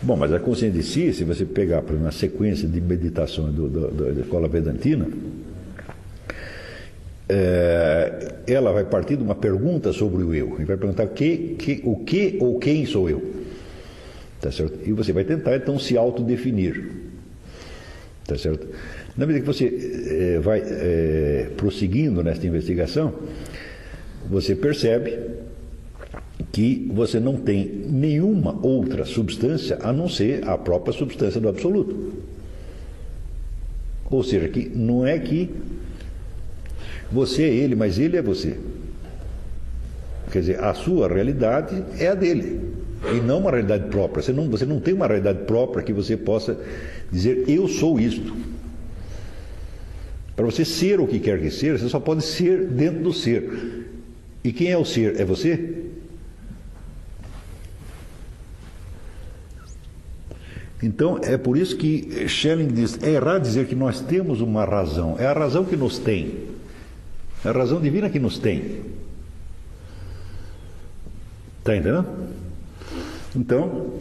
Bom, 0.05 0.15
mas 0.15 0.31
a 0.31 0.39
consciência 0.39 0.79
de 0.79 0.85
si, 0.85 1.11
se 1.11 1.23
você 1.23 1.45
pegar 1.45 1.81
por 1.81 1.95
uma 1.95 2.11
sequência 2.11 2.67
de 2.67 2.79
meditações 2.79 3.55
do, 3.55 3.67
do, 3.67 3.87
do, 3.87 4.13
da 4.13 4.21
escola 4.21 4.47
vedantina, 4.47 5.07
é, 7.27 8.35
ela 8.45 8.71
vai 8.71 8.85
partir 8.85 9.17
de 9.17 9.23
uma 9.23 9.33
pergunta 9.33 9.91
sobre 9.91 10.23
o 10.23 10.31
eu. 10.31 10.57
E 10.59 10.63
vai 10.63 10.77
perguntar 10.77 11.07
que, 11.07 11.55
que, 11.57 11.81
o 11.83 12.03
que 12.03 12.37
ou 12.39 12.59
quem 12.59 12.85
sou 12.85 13.09
eu. 13.09 13.19
Tá 14.39 14.51
certo? 14.51 14.77
E 14.87 14.91
você 14.91 15.11
vai 15.11 15.23
tentar 15.23 15.55
então 15.55 15.79
se 15.79 15.97
autodefinir. 15.97 16.87
Tá 18.27 18.37
certo? 18.37 18.67
Na 19.17 19.25
medida 19.25 19.43
que 19.43 19.51
você 19.51 20.35
é, 20.35 20.39
vai 20.39 20.61
é, 20.63 21.49
prosseguindo 21.57 22.21
nesta 22.21 22.45
investigação, 22.45 23.11
você 24.29 24.53
percebe 24.53 25.17
que 26.55 26.89
você 26.89 27.19
não 27.19 27.35
tem 27.35 27.65
nenhuma 27.65 28.57
outra 28.65 29.03
substância 29.03 29.77
a 29.81 29.91
não 29.91 30.07
ser 30.07 30.47
a 30.47 30.57
própria 30.57 30.93
substância 30.93 31.41
do 31.41 31.49
absoluto. 31.49 32.13
Ou 34.09 34.23
seja, 34.23 34.47
que 34.47 34.71
não 34.73 35.05
é 35.05 35.19
que 35.19 35.49
você 37.11 37.43
é 37.43 37.53
ele, 37.53 37.75
mas 37.75 37.99
ele 37.99 38.15
é 38.15 38.21
você. 38.21 38.57
Quer 40.31 40.39
dizer, 40.39 40.63
a 40.63 40.73
sua 40.73 41.09
realidade 41.09 41.83
é 41.99 42.07
a 42.07 42.15
dele 42.15 42.61
e 43.13 43.19
não 43.19 43.39
uma 43.39 43.51
realidade 43.51 43.89
própria. 43.89 44.23
Você 44.23 44.31
não, 44.31 44.49
você 44.49 44.65
não 44.65 44.79
tem 44.79 44.93
uma 44.93 45.07
realidade 45.07 45.39
própria 45.39 45.83
que 45.83 45.91
você 45.91 46.15
possa 46.15 46.57
dizer 47.11 47.43
eu 47.49 47.67
sou 47.67 47.99
isto. 47.99 48.33
Para 50.37 50.45
você 50.45 50.63
ser 50.63 51.01
o 51.01 51.07
que 51.07 51.19
quer 51.19 51.37
que 51.41 51.51
seja, 51.51 51.79
você 51.79 51.89
só 51.89 51.99
pode 51.99 52.23
ser 52.23 52.65
dentro 52.65 53.03
do 53.03 53.11
ser. 53.11 53.89
E 54.41 54.53
quem 54.53 54.71
é 54.71 54.77
o 54.77 54.85
ser? 54.85 55.19
É 55.19 55.25
você? 55.25 55.84
Então, 60.83 61.19
é 61.23 61.37
por 61.37 61.57
isso 61.57 61.77
que 61.77 62.27
Schelling 62.27 62.67
diz: 62.67 63.01
é 63.01 63.11
errado 63.11 63.41
dizer 63.41 63.67
que 63.67 63.75
nós 63.75 64.01
temos 64.01 64.41
uma 64.41 64.65
razão, 64.65 65.15
é 65.17 65.25
a 65.25 65.33
razão 65.33 65.63
que 65.63 65.75
nos 65.75 65.97
tem, 65.97 66.33
é 67.43 67.49
a 67.49 67.51
razão 67.51 67.79
divina 67.79 68.09
que 68.09 68.19
nos 68.19 68.37
tem. 68.37 68.81
Está 71.59 71.75
entendendo? 71.75 72.05
Então, 73.35 73.93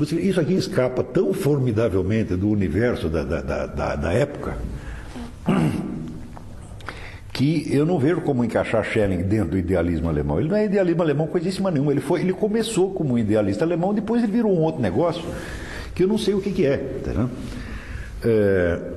isso 0.00 0.40
aqui 0.40 0.54
escapa 0.54 1.04
tão 1.04 1.32
formidavelmente 1.32 2.34
do 2.34 2.48
universo 2.48 3.08
da, 3.08 3.22
da, 3.22 3.66
da, 3.66 3.96
da 3.96 4.12
época 4.12 4.56
que 7.32 7.66
eu 7.72 7.84
não 7.84 7.98
vejo 7.98 8.20
como 8.20 8.44
encaixar 8.44 8.84
Schelling 8.84 9.22
dentro 9.22 9.50
do 9.50 9.58
idealismo 9.58 10.08
alemão. 10.08 10.38
Ele 10.38 10.48
não 10.48 10.56
é 10.56 10.64
idealismo 10.64 11.02
alemão 11.02 11.26
coisíssima 11.26 11.70
nenhuma. 11.70 11.92
Ele, 11.92 12.00
foi, 12.00 12.20
ele 12.20 12.32
começou 12.32 12.92
como 12.92 13.14
um 13.14 13.18
idealista 13.18 13.64
alemão, 13.64 13.92
depois 13.92 14.22
ele 14.22 14.32
virou 14.32 14.52
um 14.56 14.60
outro 14.60 14.80
negócio 14.80 15.24
que 15.94 16.02
eu 16.02 16.08
não 16.08 16.18
sei 16.18 16.34
o 16.34 16.40
que, 16.40 16.50
que 16.50 16.66
é. 16.66 16.76
Tá 16.76 17.28
é 18.24 18.94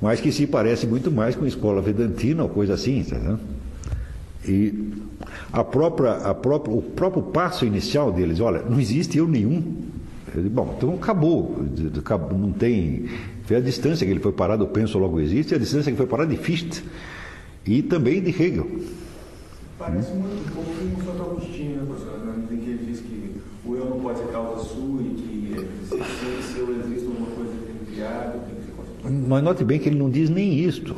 mas 0.00 0.18
que 0.20 0.32
se 0.32 0.46
parece 0.46 0.86
muito 0.86 1.10
mais 1.10 1.36
com 1.36 1.46
escola 1.46 1.82
vedantina 1.82 2.42
ou 2.42 2.48
coisa 2.48 2.74
assim. 2.74 3.04
Tá 3.04 3.38
e 4.46 4.92
a 5.52 5.62
própria, 5.62 6.12
a 6.12 6.34
própria, 6.34 6.74
o 6.74 6.80
próprio 6.80 7.22
passo 7.24 7.66
inicial 7.66 8.10
deles, 8.10 8.40
olha, 8.40 8.62
não 8.62 8.80
existe 8.80 9.18
eu 9.18 9.28
nenhum. 9.28 9.90
Eu 10.34 10.42
digo, 10.42 10.54
bom, 10.54 10.74
então 10.76 10.94
acabou, 10.94 11.62
não 12.38 12.52
tem. 12.52 13.06
Foi 13.44 13.56
a 13.56 13.60
distância 13.60 14.06
que 14.06 14.12
ele 14.12 14.20
foi 14.20 14.32
parado, 14.32 14.66
penso 14.68 14.98
logo 14.98 15.20
existe, 15.20 15.52
e 15.52 15.56
a 15.56 15.58
distância 15.58 15.90
que 15.90 15.98
foi 15.98 16.06
parado 16.06 16.30
de 16.30 16.36
Fichte 16.36 16.84
e 17.66 17.82
também 17.82 18.22
de 18.22 18.30
Hegel. 18.30 18.66
Parece 19.78 20.12
muito 20.12 20.52
pouco 20.54 20.70
com 20.70 21.00
o 21.00 21.04
Santo 21.04 21.22
Agostinho, 21.22 21.76
né, 21.76 21.84
professor? 21.86 22.18
Né? 22.18 22.34
Em 22.50 22.56
que 22.56 22.70
ele 22.70 22.84
diz 22.86 23.00
que 23.00 23.40
o 23.64 23.74
eu 23.74 23.86
não 23.86 24.00
pode 24.00 24.18
ser 24.18 24.28
causa 24.28 24.62
sua 24.62 25.02
e 25.02 25.08
que 25.14 25.54
se, 25.88 25.96
se, 25.96 26.52
se 26.52 26.58
eu 26.58 26.80
existo, 26.80 27.08
alguma 27.08 27.30
coisa 27.30 27.52
tem 27.66 27.94
criado, 27.94 28.46
tem 28.46 28.54
que 28.56 28.66
ser 28.66 28.72
construído. 28.72 28.99
Mas 29.10 29.42
note 29.42 29.64
bem 29.64 29.78
que 29.78 29.88
ele 29.88 29.98
não 29.98 30.08
diz 30.08 30.30
nem 30.30 30.54
isto. 30.60 30.94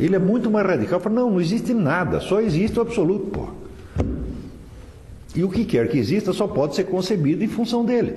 Ele 0.00 0.16
é 0.16 0.18
muito 0.18 0.50
mais 0.50 0.66
radical. 0.66 0.98
Fala, 1.00 1.14
não, 1.14 1.30
não 1.30 1.40
existe 1.40 1.74
nada, 1.74 2.20
só 2.20 2.40
existe 2.40 2.78
o 2.78 2.82
absoluto, 2.82 3.26
pô. 3.26 3.48
E 5.34 5.42
o 5.42 5.50
que 5.50 5.64
quer 5.64 5.88
que 5.88 5.98
exista 5.98 6.32
só 6.32 6.46
pode 6.46 6.74
ser 6.74 6.84
concebido 6.84 7.42
em 7.42 7.48
função 7.48 7.84
dele. 7.84 8.14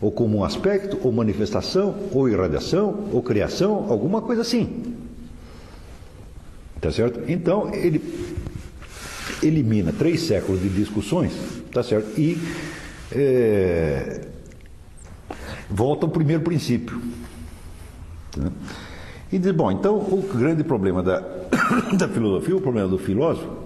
Ou 0.00 0.12
como 0.12 0.38
um 0.38 0.44
aspecto, 0.44 0.98
ou 1.02 1.12
manifestação, 1.12 1.94
ou 2.12 2.28
irradiação, 2.28 3.08
ou 3.12 3.22
criação, 3.22 3.86
alguma 3.88 4.22
coisa 4.22 4.42
assim. 4.42 4.94
Tá 6.80 6.90
certo? 6.90 7.20
Então, 7.28 7.74
ele 7.74 8.00
elimina 9.42 9.92
três 9.92 10.22
séculos 10.22 10.62
de 10.62 10.68
discussões, 10.68 11.32
tá 11.72 11.82
certo? 11.82 12.18
E 12.18 12.38
é, 13.10 14.20
volta 15.68 16.06
ao 16.06 16.12
primeiro 16.12 16.42
princípio. 16.42 17.00
Tá? 18.34 18.50
E 19.32 19.38
diz, 19.38 19.52
bom, 19.52 19.70
então 19.70 19.96
o 19.96 20.22
grande 20.32 20.62
problema 20.62 21.02
da, 21.02 21.20
da 21.98 22.08
filosofia, 22.08 22.56
o 22.56 22.60
problema 22.60 22.88
do 22.88 22.98
filósofo, 22.98 23.64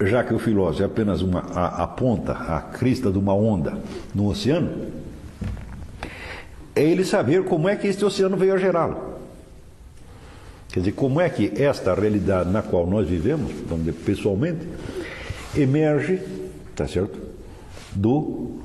já 0.00 0.24
que 0.24 0.34
o 0.34 0.38
filósofo 0.38 0.82
é 0.82 0.86
apenas 0.86 1.22
uma, 1.22 1.40
a, 1.40 1.82
a 1.84 1.86
ponta, 1.86 2.32
a 2.32 2.60
crista 2.60 3.10
de 3.10 3.18
uma 3.18 3.34
onda 3.34 3.78
no 4.14 4.28
oceano, 4.28 4.86
é 6.74 6.82
ele 6.82 7.04
saber 7.04 7.44
como 7.44 7.68
é 7.68 7.76
que 7.76 7.86
este 7.86 8.04
oceano 8.04 8.36
veio 8.36 8.54
a 8.54 8.58
gerá-lo. 8.58 9.12
Quer 10.72 10.80
dizer, 10.80 10.92
como 10.92 11.20
é 11.20 11.28
que 11.28 11.52
esta 11.62 11.94
realidade 11.94 12.50
na 12.50 12.62
qual 12.62 12.86
nós 12.86 13.06
vivemos, 13.06 13.52
vamos 13.68 13.84
dizer, 13.84 13.98
pessoalmente, 14.04 14.66
emerge, 15.54 16.20
tá 16.74 16.88
certo? 16.88 17.18
Do, 17.94 18.62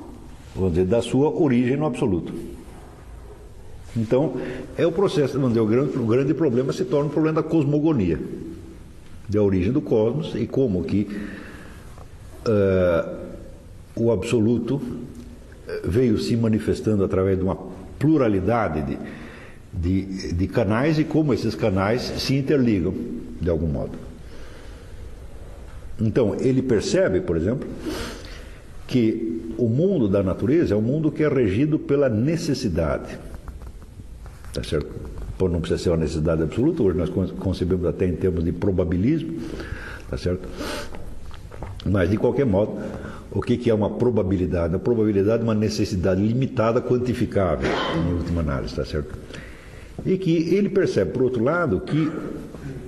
vamos 0.56 0.72
dizer, 0.72 0.86
da 0.86 1.02
sua 1.02 1.28
origem 1.28 1.76
no 1.76 1.84
absoluto. 1.84 2.32
Então, 3.98 4.36
é 4.76 4.86
o 4.86 4.92
processo, 4.92 5.44
onde 5.44 5.58
o 5.58 5.66
grande, 5.66 5.98
o 5.98 6.06
grande 6.06 6.32
problema 6.32 6.72
se 6.72 6.84
torna 6.84 7.08
o 7.08 7.12
problema 7.12 7.42
da 7.42 7.48
cosmogonia, 7.48 8.18
da 9.28 9.42
origem 9.42 9.72
do 9.72 9.80
cosmos 9.80 10.34
e 10.36 10.46
como 10.46 10.84
que 10.84 11.08
uh, 12.46 13.18
o 13.96 14.12
absoluto 14.12 14.80
eh, 15.66 15.80
veio 15.84 16.16
se 16.18 16.36
manifestando 16.36 17.02
através 17.02 17.36
de 17.36 17.42
uma 17.42 17.58
pluralidade 17.98 18.96
de, 19.72 20.04
de, 20.04 20.32
de 20.32 20.46
canais 20.46 20.98
e 21.00 21.04
como 21.04 21.34
esses 21.34 21.56
canais 21.56 22.02
se 22.18 22.36
interligam 22.36 22.94
de 23.40 23.50
algum 23.50 23.66
modo. 23.66 23.98
Então, 26.00 26.36
ele 26.38 26.62
percebe, 26.62 27.20
por 27.20 27.36
exemplo, 27.36 27.68
que 28.86 29.52
o 29.58 29.68
mundo 29.68 30.08
da 30.08 30.22
natureza 30.22 30.74
é 30.74 30.76
um 30.76 30.82
mundo 30.82 31.10
que 31.10 31.24
é 31.24 31.28
regido 31.28 31.76
pela 31.76 32.08
necessidade. 32.08 33.18
Tá 34.52 34.62
certo? 34.62 34.88
Por 35.36 35.50
não 35.50 35.60
precisa 35.60 35.82
ser 35.82 35.90
uma 35.90 35.98
necessidade 35.98 36.42
absoluta, 36.42 36.82
hoje 36.82 36.98
nós 36.98 37.10
concebemos 37.38 37.86
até 37.86 38.06
em 38.06 38.16
termos 38.16 38.44
de 38.44 38.50
probabilismo, 38.50 39.38
tá 40.10 40.16
certo? 40.16 40.48
Mas, 41.86 42.10
de 42.10 42.16
qualquer 42.16 42.44
modo, 42.44 42.76
o 43.30 43.40
que 43.40 43.70
é 43.70 43.74
uma 43.74 43.90
probabilidade? 43.90 44.74
A 44.74 44.78
probabilidade 44.78 45.42
é 45.42 45.44
uma 45.44 45.54
necessidade 45.54 46.20
limitada, 46.20 46.80
quantificável, 46.80 47.68
em 47.96 48.14
última 48.14 48.40
análise, 48.40 48.74
tá 48.74 48.84
certo? 48.84 49.14
E 50.04 50.16
que 50.16 50.54
ele 50.54 50.68
percebe, 50.68 51.12
por 51.12 51.22
outro 51.22 51.42
lado, 51.42 51.80
que 51.80 52.10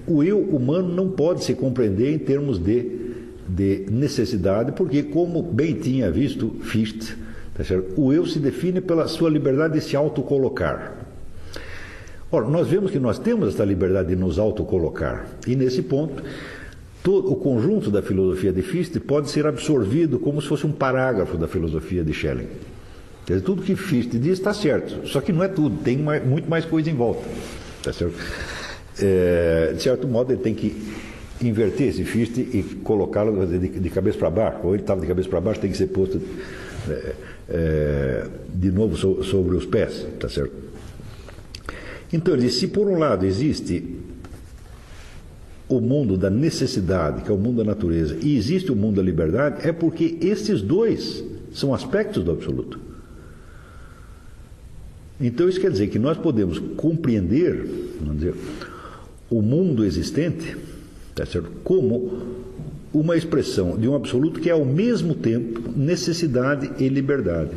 o 0.06 0.22
eu 0.24 0.40
humano 0.40 0.88
não 0.88 1.10
pode 1.10 1.44
se 1.44 1.54
compreender 1.54 2.12
em 2.12 2.18
termos 2.18 2.58
de, 2.58 3.14
de 3.48 3.86
necessidade, 3.90 4.72
porque, 4.72 5.02
como 5.02 5.42
bem 5.42 5.74
tinha 5.74 6.10
visto 6.10 6.56
Fichte, 6.62 7.16
tá 7.54 7.62
o 7.96 8.12
eu 8.12 8.26
se 8.26 8.38
define 8.38 8.80
pela 8.80 9.06
sua 9.06 9.30
liberdade 9.30 9.74
de 9.74 9.80
se 9.80 9.94
autocolocar. 9.94 10.99
Ora, 12.32 12.46
nós 12.46 12.68
vemos 12.68 12.90
que 12.92 12.98
nós 12.98 13.18
temos 13.18 13.54
essa 13.54 13.64
liberdade 13.64 14.10
de 14.10 14.16
nos 14.16 14.38
autocolocar. 14.38 15.26
E 15.46 15.56
nesse 15.56 15.82
ponto, 15.82 16.22
todo 17.02 17.32
o 17.32 17.36
conjunto 17.36 17.90
da 17.90 18.02
filosofia 18.02 18.52
de 18.52 18.62
Fichte 18.62 19.00
pode 19.00 19.30
ser 19.30 19.46
absorvido 19.46 20.18
como 20.18 20.40
se 20.40 20.46
fosse 20.46 20.66
um 20.66 20.70
parágrafo 20.70 21.36
da 21.36 21.48
filosofia 21.48 22.04
de 22.04 22.12
Schelling. 22.12 22.46
Quer 23.26 23.34
dizer, 23.34 23.44
tudo 23.44 23.62
que 23.62 23.74
Fichte 23.74 24.16
diz 24.18 24.38
está 24.38 24.54
certo, 24.54 25.08
só 25.08 25.20
que 25.20 25.32
não 25.32 25.42
é 25.42 25.48
tudo, 25.48 25.82
tem 25.82 25.96
mais, 25.98 26.24
muito 26.24 26.48
mais 26.48 26.64
coisa 26.64 26.88
em 26.88 26.94
volta. 26.94 27.22
Tá 27.82 27.92
certo? 27.92 28.14
É, 29.02 29.72
de 29.74 29.82
certo 29.82 30.06
modo, 30.06 30.32
ele 30.32 30.40
tem 30.40 30.54
que 30.54 30.94
inverter 31.42 31.88
esse 31.88 32.04
Fichte 32.04 32.40
e 32.40 32.62
colocá-lo 32.84 33.44
de, 33.46 33.68
de, 33.68 33.90
cabeça 33.90 34.18
para 34.18 34.30
baixo, 34.30 34.58
ou 34.62 34.74
ele 34.74 34.82
estava 34.82 35.00
de 35.00 35.06
cabeça 35.06 35.28
para 35.28 35.40
baixo, 35.40 35.60
tem 35.60 35.70
que 35.70 35.76
ser 35.76 35.88
posto 35.88 36.20
é, 36.88 37.12
é, 37.48 38.26
de 38.54 38.70
novo 38.70 38.96
so, 38.96 39.22
sobre 39.24 39.56
os 39.56 39.66
pés, 39.66 40.06
tá 40.18 40.28
certo? 40.28 40.69
Então 42.12 42.34
ele 42.34 42.44
diz: 42.44 42.54
se 42.54 42.68
por 42.68 42.88
um 42.88 42.98
lado 42.98 43.24
existe 43.24 43.96
o 45.68 45.80
mundo 45.80 46.16
da 46.16 46.28
necessidade, 46.28 47.22
que 47.22 47.30
é 47.30 47.34
o 47.34 47.38
mundo 47.38 47.58
da 47.58 47.64
natureza, 47.64 48.16
e 48.20 48.36
existe 48.36 48.72
o 48.72 48.76
mundo 48.76 48.96
da 48.96 49.02
liberdade, 49.02 49.66
é 49.66 49.72
porque 49.72 50.18
esses 50.20 50.60
dois 50.60 51.24
são 51.52 51.72
aspectos 51.72 52.24
do 52.24 52.32
absoluto. 52.32 52.80
Então 55.20 55.48
isso 55.48 55.60
quer 55.60 55.70
dizer 55.70 55.88
que 55.88 55.98
nós 55.98 56.16
podemos 56.16 56.58
compreender, 56.76 57.66
vamos 58.00 58.16
dizer, 58.16 58.34
o 59.28 59.42
mundo 59.42 59.84
existente, 59.84 60.56
tá 61.14 61.24
certo? 61.26 61.50
como 61.62 62.40
uma 62.92 63.16
expressão 63.16 63.78
de 63.78 63.86
um 63.86 63.94
absoluto 63.94 64.40
que 64.40 64.48
é 64.48 64.52
ao 64.52 64.64
mesmo 64.64 65.14
tempo 65.14 65.70
necessidade 65.76 66.72
e 66.82 66.88
liberdade. 66.88 67.52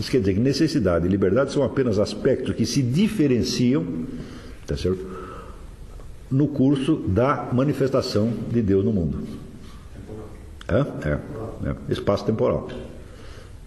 Isso 0.00 0.10
quer 0.10 0.20
dizer 0.20 0.32
que 0.32 0.40
necessidade 0.40 1.06
e 1.06 1.10
liberdade 1.10 1.52
são 1.52 1.62
apenas 1.62 1.98
aspectos 1.98 2.54
que 2.54 2.64
se 2.64 2.80
diferenciam, 2.82 3.84
tá 4.66 4.74
certo? 4.74 5.06
no 6.30 6.48
curso 6.48 6.96
da 6.96 7.50
manifestação 7.52 8.32
de 8.50 8.62
Deus 8.62 8.82
no 8.82 8.92
mundo. 8.92 9.26
É? 10.66 11.08
É. 11.08 11.18
é. 11.68 11.92
Espaço 11.92 12.24
temporal. 12.24 12.70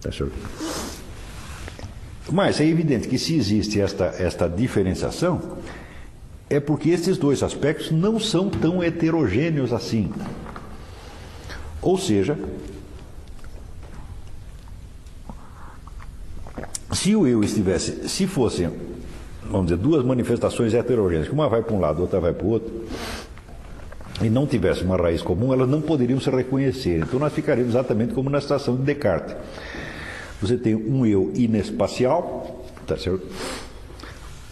Tá 0.01 0.11
certo? 0.11 0.33
Mas 2.31 2.59
é 2.59 2.65
evidente 2.65 3.07
que 3.07 3.19
se 3.19 3.35
existe 3.35 3.79
esta, 3.79 4.05
esta 4.17 4.47
diferenciação, 4.47 5.57
é 6.49 6.59
porque 6.59 6.89
esses 6.89 7.15
dois 7.15 7.43
aspectos 7.43 7.91
não 7.91 8.19
são 8.19 8.49
tão 8.49 8.81
heterogêneos 8.81 9.71
assim. 9.71 10.11
Ou 11.79 11.95
seja, 11.95 12.39
se 17.03 17.13
o 17.17 17.27
eu 17.27 17.43
estivesse, 17.43 18.07
se 18.07 18.25
fossem, 18.25 18.69
vamos 19.51 19.67
dizer, 19.67 19.75
duas 19.75 20.05
manifestações 20.05 20.73
heterogêneas, 20.73 21.27
que 21.27 21.33
uma 21.33 21.49
vai 21.49 21.61
para 21.61 21.75
um 21.75 21.79
lado, 21.81 22.01
outra 22.01 22.17
vai 22.17 22.31
para 22.31 22.47
o 22.47 22.49
outro, 22.49 22.71
e 24.21 24.29
não 24.29 24.47
tivesse 24.47 24.85
uma 24.85 24.95
raiz 24.95 25.21
comum, 25.21 25.51
elas 25.51 25.67
não 25.67 25.81
poderiam 25.81 26.17
se 26.21 26.29
reconhecer. 26.29 26.99
Então 26.99 27.19
nós 27.19 27.33
ficaríamos 27.33 27.73
exatamente 27.73 28.13
como 28.13 28.29
na 28.29 28.39
situação 28.39 28.77
de 28.77 28.83
Descartes. 28.83 29.35
Você 30.41 30.55
tem 30.55 30.75
um 30.75 31.05
eu 31.05 31.29
inespacial, 31.35 32.63
tá 32.87 32.95
certo? 32.95 33.27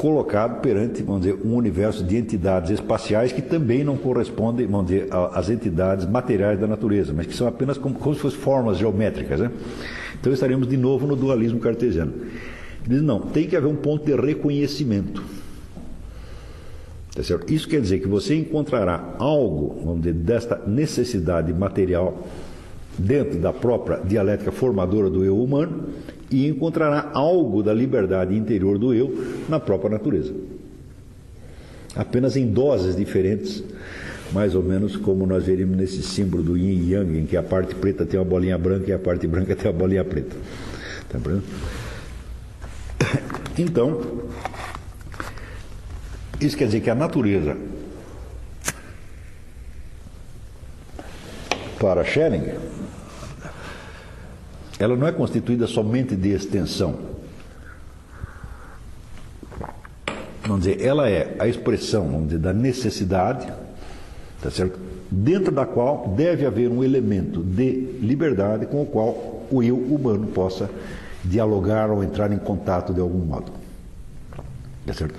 colocado 0.01 0.61
perante, 0.61 1.03
vamos 1.03 1.21
dizer, 1.21 1.39
um 1.45 1.55
universo 1.55 2.03
de 2.03 2.17
entidades 2.17 2.71
espaciais 2.71 3.31
que 3.31 3.41
também 3.41 3.83
não 3.83 3.95
correspondem, 3.95 4.65
vamos 4.65 4.87
dizer, 4.87 5.07
às 5.31 5.47
entidades 5.47 6.07
materiais 6.07 6.59
da 6.59 6.65
natureza, 6.65 7.13
mas 7.15 7.27
que 7.27 7.35
são 7.35 7.47
apenas 7.47 7.77
como, 7.77 7.93
como 7.93 8.15
se 8.15 8.19
fossem 8.19 8.39
formas 8.39 8.79
geométricas. 8.79 9.39
Né? 9.39 9.51
Então 10.21 10.31
estaremos 10.31 10.67
de 10.67 10.77
novo 10.77 11.07
no 11.07 11.15
dualismo 11.15 11.59
cartesiano. 11.59 12.13
Ele 12.85 12.95
diz, 12.95 13.01
não, 13.01 13.19
tem 13.19 13.47
que 13.47 13.55
haver 13.55 13.67
um 13.67 13.75
ponto 13.75 14.05
de 14.05 14.15
reconhecimento. 14.15 15.23
Tá? 17.15 17.21
Isso 17.47 17.67
quer 17.67 17.81
dizer 17.81 17.99
que 17.99 18.07
você 18.07 18.35
encontrará 18.35 19.15
algo, 19.17 19.81
vamos 19.83 20.01
dizer, 20.01 20.13
desta 20.13 20.61
necessidade 20.67 21.51
material 21.51 22.27
dentro 22.97 23.39
da 23.39 23.51
própria 23.51 23.97
dialética 23.97 24.51
formadora 24.51 25.09
do 25.09 25.25
eu 25.25 25.41
humano 25.41 25.85
e 26.29 26.47
encontrará 26.47 27.09
algo 27.13 27.63
da 27.63 27.73
liberdade 27.73 28.35
interior 28.35 28.77
do 28.77 28.93
eu 28.93 29.43
na 29.49 29.59
própria 29.59 29.89
natureza. 29.89 30.33
Apenas 31.95 32.37
em 32.37 32.47
doses 32.47 32.95
diferentes, 32.95 33.63
mais 34.31 34.55
ou 34.55 34.63
menos 34.63 34.95
como 34.95 35.25
nós 35.25 35.45
veríamos 35.45 35.77
nesse 35.77 36.01
símbolo 36.01 36.43
do 36.43 36.57
yin 36.57 36.79
e 36.79 36.93
yang, 36.93 37.19
em 37.19 37.25
que 37.25 37.35
a 37.35 37.43
parte 37.43 37.75
preta 37.75 38.05
tem 38.05 38.19
uma 38.19 38.25
bolinha 38.25 38.57
branca 38.57 38.89
e 38.89 38.93
a 38.93 38.99
parte 38.99 39.27
branca 39.27 39.55
tem 39.55 39.69
uma 39.69 39.77
bolinha 39.77 40.03
preta. 40.03 40.35
Tá 41.09 41.19
então, 43.57 44.29
isso 46.39 46.55
quer 46.57 46.65
dizer 46.65 46.79
que 46.79 46.89
a 46.89 46.95
natureza, 46.95 47.57
para 51.77 52.03
Schelling, 52.03 52.53
ela 54.79 54.95
não 54.95 55.05
é 55.05 55.11
constituída 55.11 55.67
somente 55.67 56.15
de 56.15 56.29
extensão. 56.29 57.11
Vamos 60.43 60.65
dizer, 60.65 60.81
ela 60.81 61.07
é 61.09 61.35
a 61.37 61.47
expressão, 61.47 62.09
vamos 62.09 62.27
dizer, 62.29 62.39
da 62.39 62.53
necessidade, 62.53 63.51
tá 64.41 64.49
certo? 64.49 64.91
dentro 65.11 65.51
da 65.51 65.65
qual 65.65 66.13
deve 66.15 66.45
haver 66.45 66.69
um 66.69 66.81
elemento 66.81 67.43
de 67.43 67.71
liberdade 67.99 68.65
com 68.65 68.81
o 68.81 68.85
qual 68.85 69.45
o 69.51 69.61
eu 69.61 69.75
humano 69.75 70.27
possa 70.27 70.69
dialogar 71.23 71.91
ou 71.91 72.01
entrar 72.01 72.31
em 72.31 72.37
contato 72.37 72.93
de 72.93 73.01
algum 73.01 73.19
modo. 73.19 73.51
Tá 74.85 74.93
certo? 74.93 75.13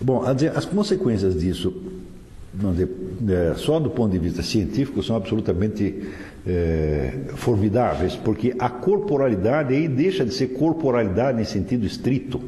Bom, 0.00 0.22
as 0.54 0.64
consequências 0.64 1.38
disso, 1.38 1.74
dizer, 2.54 2.88
é, 3.28 3.54
só 3.56 3.78
do 3.78 3.90
ponto 3.90 4.12
de 4.12 4.18
vista 4.18 4.42
científico, 4.42 5.02
são 5.02 5.14
absolutamente 5.14 6.08
é, 6.46 7.12
formidáveis, 7.34 8.16
porque 8.16 8.54
a 8.58 8.70
corporalidade 8.70 9.74
aí 9.74 9.86
deixa 9.86 10.24
de 10.24 10.32
ser 10.32 10.48
corporalidade 10.48 11.40
em 11.40 11.44
sentido 11.44 11.84
estrito, 11.84 12.40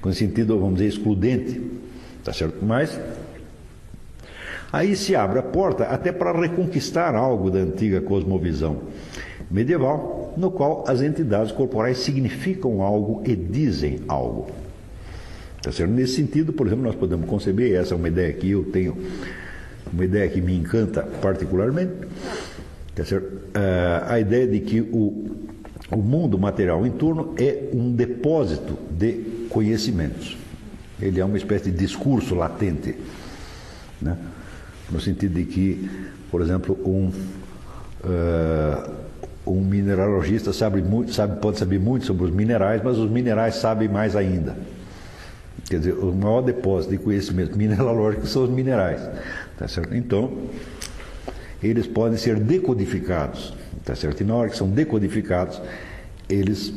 com 0.00 0.12
sentido, 0.12 0.58
vamos 0.58 0.76
dizer, 0.76 0.88
excludente, 0.88 1.60
tá 2.22 2.32
certo? 2.32 2.64
Mas 2.64 2.98
aí 4.72 4.96
se 4.96 5.14
abre 5.14 5.38
a 5.38 5.42
porta 5.42 5.84
até 5.84 6.12
para 6.12 6.38
reconquistar 6.38 7.14
algo 7.14 7.50
da 7.50 7.58
antiga 7.58 8.00
cosmovisão 8.00 8.82
medieval, 9.50 10.34
no 10.36 10.50
qual 10.50 10.84
as 10.88 11.00
entidades 11.00 11.52
corporais 11.52 11.98
significam 11.98 12.82
algo 12.82 13.22
e 13.24 13.36
dizem 13.36 14.00
algo. 14.08 14.50
Tá 15.62 15.70
certo? 15.70 15.90
Nesse 15.90 16.14
sentido, 16.14 16.52
por 16.52 16.66
exemplo, 16.66 16.84
nós 16.84 16.94
podemos 16.94 17.28
conceber, 17.28 17.74
essa 17.74 17.94
é 17.94 17.96
uma 17.96 18.08
ideia 18.08 18.32
que 18.32 18.50
eu 18.50 18.64
tenho, 18.64 18.96
uma 19.92 20.04
ideia 20.04 20.28
que 20.28 20.40
me 20.40 20.56
encanta 20.56 21.02
particularmente, 21.02 21.92
Tá? 22.96 23.02
Uh, 23.02 24.10
a 24.10 24.18
ideia 24.18 24.46
de 24.46 24.60
que 24.60 24.80
o, 24.80 25.36
o 25.90 25.96
mundo 25.98 26.38
material 26.38 26.86
em 26.86 26.90
torno 26.90 27.34
é 27.38 27.68
um 27.74 27.92
depósito 27.92 28.78
de 28.90 29.46
conhecimentos. 29.50 30.36
Ele 30.98 31.20
é 31.20 31.24
uma 31.24 31.36
espécie 31.36 31.70
de 31.70 31.76
discurso 31.76 32.34
latente. 32.34 32.96
Né? 34.00 34.16
No 34.90 35.00
sentido 35.00 35.34
de 35.34 35.44
que, 35.44 35.90
por 36.30 36.40
exemplo, 36.40 36.78
um, 36.84 37.10
uh, 38.04 38.90
um 39.46 39.60
mineralogista 39.60 40.52
sabe, 40.52 40.82
muito, 40.82 41.12
sabe, 41.12 41.40
pode 41.40 41.58
saber 41.58 41.78
muito 41.78 42.06
sobre 42.06 42.24
os 42.24 42.30
minerais, 42.30 42.82
mas 42.84 42.98
os 42.98 43.10
minerais 43.10 43.56
sabem 43.56 43.88
mais 43.88 44.14
ainda. 44.14 44.56
Quer 45.68 45.78
dizer, 45.78 45.92
o 45.94 46.14
maior 46.14 46.42
depósito 46.42 46.92
de 46.92 46.98
conhecimento 46.98 47.56
mineralógico 47.58 48.26
são 48.26 48.44
os 48.44 48.50
minerais. 48.50 49.00
Tá 49.58 49.66
certo? 49.66 49.94
Então, 49.94 50.32
eles 51.62 51.86
podem 51.86 52.18
ser 52.18 52.38
decodificados, 52.38 53.54
tá 53.84 53.94
certo? 53.94 54.20
E 54.20 54.24
na 54.24 54.34
hora 54.34 54.50
que 54.50 54.56
são 54.56 54.68
decodificados, 54.68 55.60
eles 56.28 56.72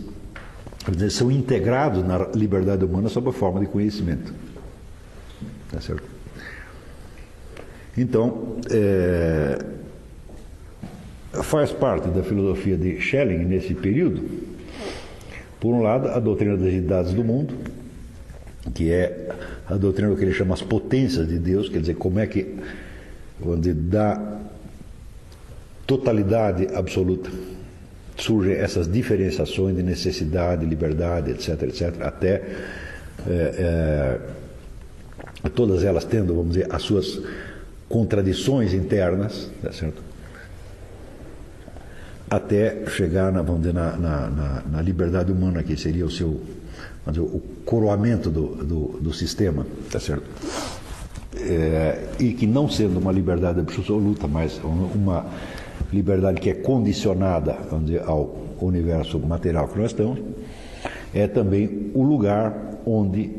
dizer, 0.90 1.12
são 1.12 1.30
integrados 1.30 2.04
na 2.04 2.30
liberdade 2.34 2.84
humana 2.84 3.10
sob 3.10 3.30
a 3.30 3.34
forma 3.34 3.60
de 3.60 3.68
conhecimento, 3.68 4.34
tá 5.72 5.80
certo? 5.82 6.09
Então, 8.02 8.56
é, 8.72 9.60
faz 11.44 11.70
parte 11.74 12.08
da 12.08 12.24
filosofia 12.24 12.78
de 12.78 13.02
Schelling 13.02 13.44
nesse 13.44 13.74
período, 13.74 14.24
por 15.60 15.74
um 15.74 15.82
lado, 15.82 16.08
a 16.08 16.18
doutrina 16.18 16.56
das 16.56 16.74
entidades 16.74 17.12
do 17.12 17.26
mundo, 17.26 17.54
que 18.74 18.90
é 18.90 19.28
a 19.68 19.76
doutrina 19.76 20.10
do 20.12 20.16
que 20.16 20.24
ele 20.24 20.32
chama 20.32 20.54
as 20.54 20.62
potências 20.62 21.28
de 21.28 21.38
Deus, 21.38 21.68
quer 21.68 21.82
dizer, 21.82 21.96
como 21.96 22.20
é 22.20 22.28
que, 22.28 22.56
vamos 23.38 23.60
dizer, 23.60 23.74
dá 23.74 24.40
totalidade 25.86 26.70
absoluta. 26.74 27.30
Surgem 28.16 28.54
essas 28.54 28.90
diferenciações 28.90 29.76
de 29.76 29.84
necessidade, 29.84 30.66
liberdade, 30.66 31.32
etc, 31.32 31.64
etc, 31.64 32.02
até 32.02 32.44
é, 33.28 34.20
é, 35.44 35.50
todas 35.50 35.84
elas 35.84 36.06
tendo, 36.06 36.34
vamos 36.34 36.54
dizer, 36.54 36.68
as 36.70 36.82
suas 36.82 37.22
contradições 37.90 38.74
internas, 38.74 39.50
tá 39.62 39.72
certo? 39.72 40.10
até 42.30 42.86
chegar 42.88 43.32
na, 43.32 43.42
vamos 43.42 43.62
dizer, 43.62 43.74
na, 43.74 43.98
na, 43.98 44.64
na, 44.72 44.82
liberdade 44.82 45.32
humana, 45.32 45.64
que 45.64 45.76
seria 45.76 46.06
o 46.06 46.12
seu 46.12 46.40
dizer, 47.08 47.22
o 47.22 47.42
coroamento 47.66 48.30
do, 48.30 48.48
do, 48.64 49.00
do 49.02 49.14
sistema, 49.14 49.66
tá 49.92 50.00
certo? 50.00 50.26
É, 51.36 52.08
e 52.20 52.34
que 52.34 52.46
não 52.46 52.70
sendo 52.70 53.00
uma 53.00 53.12
liberdade 53.12 53.60
absoluta, 53.60 54.28
mas 54.28 54.60
uma 54.64 55.26
liberdade 55.92 56.40
que 56.40 56.50
é 56.50 56.54
condicionada 56.54 57.58
vamos 57.70 57.88
dizer, 57.88 58.04
ao 58.06 58.36
universo 58.62 59.18
material 59.20 59.68
que 59.68 59.80
nós 59.80 59.92
estamos, 59.92 60.20
é 61.14 61.28
também 61.28 61.92
o 61.96 62.04
lugar 62.04 62.80
onde 62.86 63.32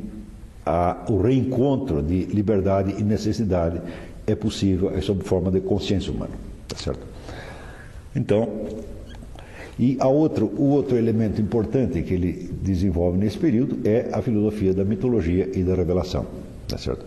a, 0.67 1.05
o 1.09 1.21
reencontro 1.21 2.03
de 2.03 2.25
liberdade 2.27 2.95
e 2.99 3.03
necessidade 3.03 3.81
é 4.27 4.35
possível 4.35 4.93
é 4.97 5.01
sob 5.01 5.25
forma 5.25 5.51
de 5.51 5.61
consciência 5.61 6.13
humana. 6.13 6.35
Tá 6.69 6.77
certo? 6.77 7.07
Então, 8.15 8.49
e 9.79 9.97
a 9.99 10.09
outro, 10.09 10.47
o 10.47 10.71
outro 10.71 10.97
elemento 10.97 11.41
importante 11.41 12.03
que 12.03 12.13
ele 12.13 12.51
desenvolve 12.61 13.17
nesse 13.17 13.39
período 13.39 13.79
é 13.83 14.11
a 14.13 14.21
filosofia 14.21 14.75
da 14.75 14.85
mitologia 14.85 15.49
e 15.55 15.63
da 15.63 15.75
revelação. 15.75 16.27
Tá 16.69 16.77
certo? 16.77 17.05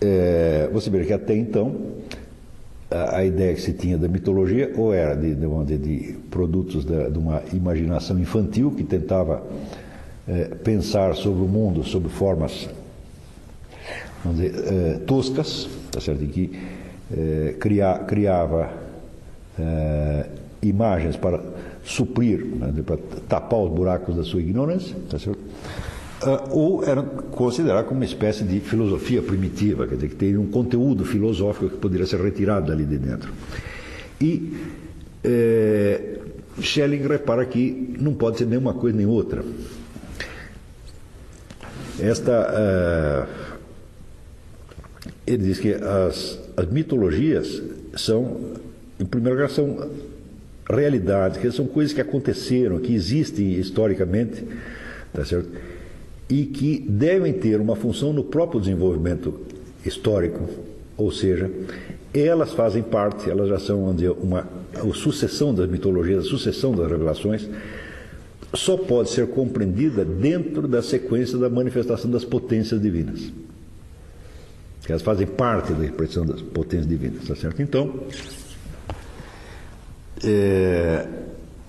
É, 0.00 0.68
você 0.72 0.90
vê 0.90 1.04
que 1.04 1.12
até 1.12 1.34
então 1.34 1.74
a, 2.90 3.18
a, 3.18 3.24
ideia 3.24 3.54
que 3.54 3.60
se 3.60 3.72
tinha 3.72 3.98
da 3.98 4.06
mitologia 4.06 4.72
ou 4.76 4.92
era 4.92 5.14
de, 5.14 5.34
de, 5.34 5.78
de, 5.78 6.12
produtos 6.30 6.84
de, 6.84 7.10
de, 7.10 7.18
uma 7.18 7.42
imaginação 7.52 8.18
infantil 8.18 8.70
que 8.70 8.84
tentava 8.84 9.42
é, 10.28 10.44
pensar 10.62 11.14
sobre 11.14 11.42
o 11.42 11.48
mundo 11.48 11.82
sob 11.82 12.08
formas 12.08 12.68
vamos 14.24 14.40
dizer, 14.40 14.72
é, 14.72 14.98
toscas, 15.06 15.68
tá 15.90 16.00
certo? 16.00 16.24
que 16.26 16.58
é, 17.16 17.54
cria, 17.60 17.98
criava 18.06 18.70
é, 19.58 20.26
imagens 20.62 21.16
para 21.16 21.40
suprir, 21.84 22.44
né, 22.44 22.72
para 22.84 22.96
tapar 23.28 23.60
os 23.60 23.70
buracos 23.70 24.16
da 24.16 24.24
sua 24.24 24.40
ignorância, 24.40 24.96
tá 25.10 25.18
certo? 25.18 25.38
uh, 26.24 26.48
ou 26.50 26.84
era 26.84 27.02
considerado 27.02 27.86
como 27.86 28.00
uma 28.00 28.04
espécie 28.04 28.44
de 28.44 28.60
filosofia 28.60 29.22
primitiva, 29.22 29.86
quer 29.86 29.96
dizer, 29.96 30.08
que 30.08 30.16
tem 30.16 30.36
um 30.36 30.46
conteúdo 30.46 31.04
filosófico 31.04 31.68
que 31.68 31.76
poderia 31.76 32.06
ser 32.06 32.20
retirado 32.20 32.66
dali 32.66 32.84
de 32.84 32.98
dentro. 32.98 33.32
E 34.20 34.56
eh, 35.22 36.18
Schelling 36.60 37.06
repara 37.06 37.44
que 37.44 37.96
não 37.98 38.14
pode 38.14 38.38
ser 38.38 38.46
nenhuma 38.46 38.72
coisa 38.72 38.96
nem 38.96 39.06
outra. 39.06 39.44
Esta, 42.00 43.28
ele 45.26 45.44
diz 45.44 45.58
que 45.58 45.72
as, 45.74 46.38
as 46.56 46.66
mitologias 46.70 47.62
são, 47.96 48.40
em 48.98 49.04
primeiro 49.04 49.36
lugar, 49.36 49.50
são 49.50 49.90
realidades, 50.68 51.40
que 51.40 51.50
são 51.50 51.66
coisas 51.66 51.92
que 51.92 52.00
aconteceram, 52.00 52.78
que 52.78 52.94
existem 52.94 53.52
historicamente, 53.52 54.44
tá 55.12 55.24
certo? 55.24 55.48
e 56.28 56.44
que 56.46 56.84
devem 56.88 57.32
ter 57.32 57.60
uma 57.60 57.76
função 57.76 58.12
no 58.12 58.24
próprio 58.24 58.60
desenvolvimento 58.60 59.40
histórico, 59.84 60.48
ou 60.96 61.12
seja, 61.12 61.50
elas 62.12 62.52
fazem 62.52 62.82
parte, 62.82 63.28
elas 63.28 63.48
já 63.48 63.58
são 63.58 63.94
dizer, 63.94 64.10
uma 64.10 64.48
a 64.74 64.94
sucessão 64.94 65.54
das 65.54 65.68
mitologias, 65.68 66.24
a 66.24 66.28
sucessão 66.28 66.74
das 66.74 66.90
revelações, 66.90 67.48
só 68.54 68.76
pode 68.76 69.10
ser 69.10 69.26
compreendida 69.28 70.04
dentro 70.04 70.66
da 70.66 70.80
sequência 70.80 71.36
da 71.36 71.48
manifestação 71.50 72.10
das 72.10 72.24
potências 72.24 72.80
divinas. 72.80 73.32
Elas 74.88 75.02
fazem 75.02 75.26
parte 75.26 75.72
da 75.72 75.84
expressão 75.84 76.26
das 76.26 76.42
potências 76.42 76.86
divinas, 76.86 77.26
tá 77.26 77.34
certo? 77.34 77.62
Então, 77.62 78.00
é, 80.22 81.06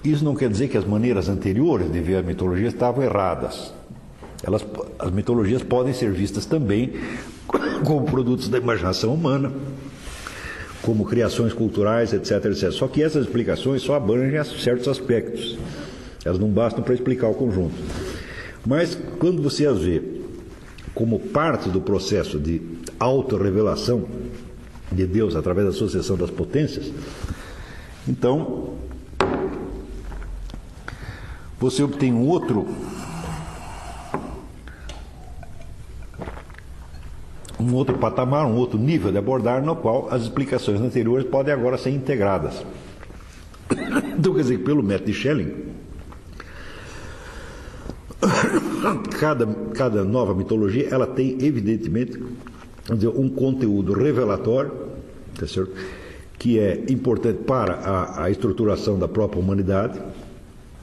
isso 0.03 0.23
não 0.23 0.35
quer 0.35 0.49
dizer 0.49 0.67
que 0.67 0.77
as 0.77 0.85
maneiras 0.85 1.29
anteriores 1.29 1.91
de 1.91 1.99
ver 2.01 2.17
a 2.17 2.21
mitologia 2.21 2.67
estavam 2.67 3.03
erradas. 3.03 3.73
Elas, 4.43 4.65
as 4.99 5.11
mitologias 5.11 5.63
podem 5.63 5.93
ser 5.93 6.11
vistas 6.11 6.45
também 6.45 6.93
como 7.85 8.05
produtos 8.05 8.49
da 8.49 8.57
imaginação 8.57 9.13
humana, 9.13 9.51
como 10.81 11.05
criações 11.05 11.53
culturais, 11.53 12.13
etc, 12.13 12.45
etc. 12.45 12.71
Só 12.71 12.87
que 12.87 13.01
essas 13.01 13.25
explicações 13.25 13.81
só 13.81 13.95
abrangem 13.95 14.43
certos 14.61 14.87
aspectos. 14.87 15.57
Elas 16.23 16.37
não 16.37 16.49
bastam 16.49 16.83
para 16.83 16.93
explicar 16.93 17.27
o 17.27 17.33
conjunto. 17.33 17.75
Mas 18.65 18.97
quando 19.19 19.41
você 19.41 19.65
as 19.65 19.79
vê 19.79 20.01
como 20.93 21.19
parte 21.19 21.69
do 21.69 21.81
processo 21.81 22.39
de 22.39 22.74
autorrevelação 22.99 24.05
de 24.91 25.05
Deus 25.05 25.35
através 25.35 25.67
da 25.67 25.73
sucessão 25.73 26.15
das 26.15 26.29
potências, 26.29 26.91
então 28.07 28.75
você 31.59 31.83
obtém 31.83 32.13
um 32.13 32.27
outro 32.27 32.67
um 37.59 37.73
outro 37.73 37.97
patamar, 37.97 38.45
um 38.45 38.55
outro 38.55 38.77
nível 38.77 39.11
de 39.11 39.17
abordagem, 39.17 39.65
no 39.65 39.75
qual 39.75 40.07
as 40.11 40.23
explicações 40.23 40.79
anteriores 40.79 41.27
podem 41.27 41.53
agora 41.53 41.77
ser 41.77 41.89
integradas. 41.89 42.63
Então, 44.17 44.33
quer 44.33 44.41
dizer, 44.41 44.59
pelo 44.59 44.83
método 44.83 45.11
de 45.11 45.13
Schelling, 45.13 45.53
cada, 49.19 49.45
cada 49.73 50.03
nova 50.03 50.33
mitologia 50.33 50.87
ela 50.89 51.07
tem, 51.07 51.37
evidentemente, 51.41 52.21
dizer, 52.93 53.07
um 53.07 53.29
conteúdo 53.29 53.93
revelatório, 53.93 54.71
tá 55.37 55.47
certo? 55.47 55.71
que 56.37 56.59
é 56.59 56.83
importante 56.89 57.39
para 57.43 57.73
a, 57.73 58.25
a 58.25 58.29
estruturação 58.29 58.99
da 58.99 59.07
própria 59.07 59.39
humanidade, 59.39 59.99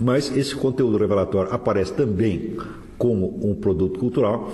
mas 0.00 0.34
esse 0.36 0.55
conteúdo 0.57 0.96
revelatório 0.96 1.53
aparece 1.53 1.92
também 1.92 2.57
como 2.98 3.38
um 3.46 3.55
produto 3.55 3.98
cultural 3.98 4.50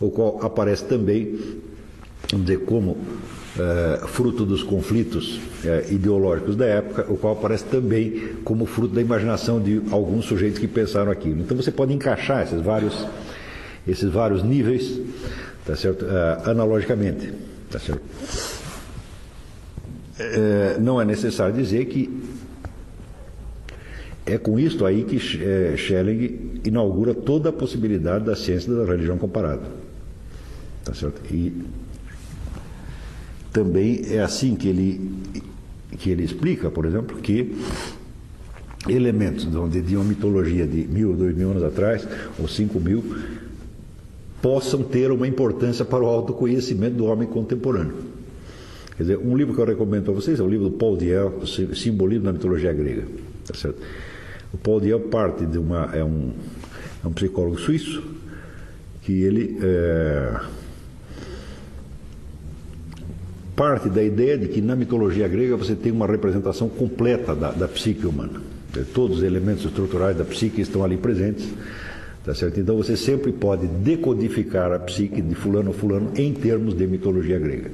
o 0.00 0.10
qual 0.10 0.38
aparece 0.42 0.84
também, 0.84 1.38
vamos 2.30 2.46
dizer, 2.46 2.64
como 2.64 2.96
é, 3.58 4.06
fruto 4.08 4.44
dos 4.44 4.62
conflitos 4.62 5.40
é, 5.64 5.86
ideológicos 5.90 6.56
da 6.56 6.66
época, 6.66 7.06
o 7.08 7.16
qual 7.16 7.34
aparece 7.34 7.64
também 7.64 8.34
como 8.44 8.66
fruto 8.66 8.94
da 8.94 9.00
imaginação 9.00 9.60
de 9.60 9.80
alguns 9.90 10.24
sujeitos 10.24 10.58
que 10.58 10.66
pensaram 10.66 11.10
aquilo. 11.10 11.40
Então 11.40 11.56
você 11.56 11.70
pode 11.70 11.92
encaixar 11.92 12.42
esses 12.42 12.60
vários, 12.60 13.06
esses 13.86 14.10
vários 14.10 14.42
níveis, 14.42 15.00
tá 15.64 15.76
certo? 15.76 16.06
É, 16.06 16.50
analogicamente, 16.50 17.32
tá 17.70 17.78
certo? 17.78 18.02
É, 20.18 20.78
não 20.78 21.00
é 21.00 21.04
necessário 21.04 21.54
dizer 21.54 21.86
que 21.86 22.22
é 24.26 24.38
com 24.38 24.58
isto 24.58 24.86
aí 24.86 25.04
que 25.04 25.18
Schelling 25.76 26.60
inaugura 26.64 27.12
toda 27.12 27.50
a 27.50 27.52
possibilidade 27.52 28.24
da 28.24 28.34
ciência 28.34 28.72
da 28.72 28.84
religião 28.84 29.18
comparada. 29.18 29.62
Tá 30.84 30.94
certo? 30.94 31.20
E 31.32 31.52
também 33.52 34.02
é 34.10 34.20
assim 34.20 34.54
que 34.54 34.68
ele, 34.68 35.12
que 35.98 36.10
ele 36.10 36.24
explica, 36.24 36.70
por 36.70 36.86
exemplo, 36.86 37.18
que 37.18 37.54
elementos 38.88 39.46
de, 39.70 39.96
uma 39.96 40.04
mitologia 40.04 40.66
de 40.66 40.86
mil, 40.86 41.14
dois 41.14 41.34
mil 41.36 41.50
anos 41.50 41.62
atrás, 41.62 42.06
ou 42.38 42.48
cinco 42.48 42.80
mil, 42.80 43.16
possam 44.44 44.82
ter 44.82 45.10
uma 45.10 45.26
importância 45.26 45.86
para 45.86 46.04
o 46.04 46.06
autoconhecimento 46.06 46.96
do 46.96 47.06
homem 47.06 47.26
contemporâneo. 47.26 47.94
Quer 48.94 49.02
dizer, 49.02 49.16
um 49.16 49.34
livro 49.34 49.54
que 49.54 49.60
eu 49.62 49.64
recomendo 49.64 50.04
para 50.04 50.12
vocês 50.12 50.38
é 50.38 50.42
o 50.42 50.46
livro 50.46 50.68
do 50.68 50.76
Paul 50.76 50.98
Diel, 50.98 51.40
Simbolismo 51.74 52.26
na 52.26 52.32
Mitologia 52.34 52.70
Grega. 52.70 53.04
Tá 53.46 53.54
certo? 53.54 53.80
O 54.52 54.58
Paul 54.58 54.82
Diel 54.82 55.00
parte 55.00 55.46
de 55.46 55.56
uma. 55.56 55.88
é 55.94 56.04
um, 56.04 56.32
é 57.02 57.08
um 57.08 57.12
psicólogo 57.14 57.58
suíço 57.58 58.04
que 59.00 59.22
ele. 59.22 59.58
É, 59.62 60.38
parte 63.56 63.88
da 63.88 64.02
ideia 64.02 64.36
de 64.36 64.48
que 64.48 64.60
na 64.60 64.76
mitologia 64.76 65.26
grega 65.26 65.56
você 65.56 65.74
tem 65.74 65.90
uma 65.90 66.06
representação 66.06 66.68
completa 66.68 67.34
da, 67.34 67.50
da 67.50 67.66
psique 67.66 68.06
humana. 68.06 68.42
Todos 68.92 69.18
os 69.18 69.22
elementos 69.22 69.64
estruturais 69.64 70.18
da 70.18 70.24
psique 70.24 70.60
estão 70.60 70.84
ali 70.84 70.98
presentes. 70.98 71.48
Tá 72.24 72.34
certo? 72.34 72.58
Então 72.58 72.76
você 72.76 72.96
sempre 72.96 73.32
pode 73.32 73.66
decodificar 73.66 74.72
a 74.72 74.78
psique 74.78 75.20
de 75.20 75.34
fulano 75.34 75.68
ou 75.68 75.74
fulano 75.74 76.10
em 76.16 76.32
termos 76.32 76.74
de 76.74 76.86
mitologia 76.86 77.38
grega. 77.38 77.70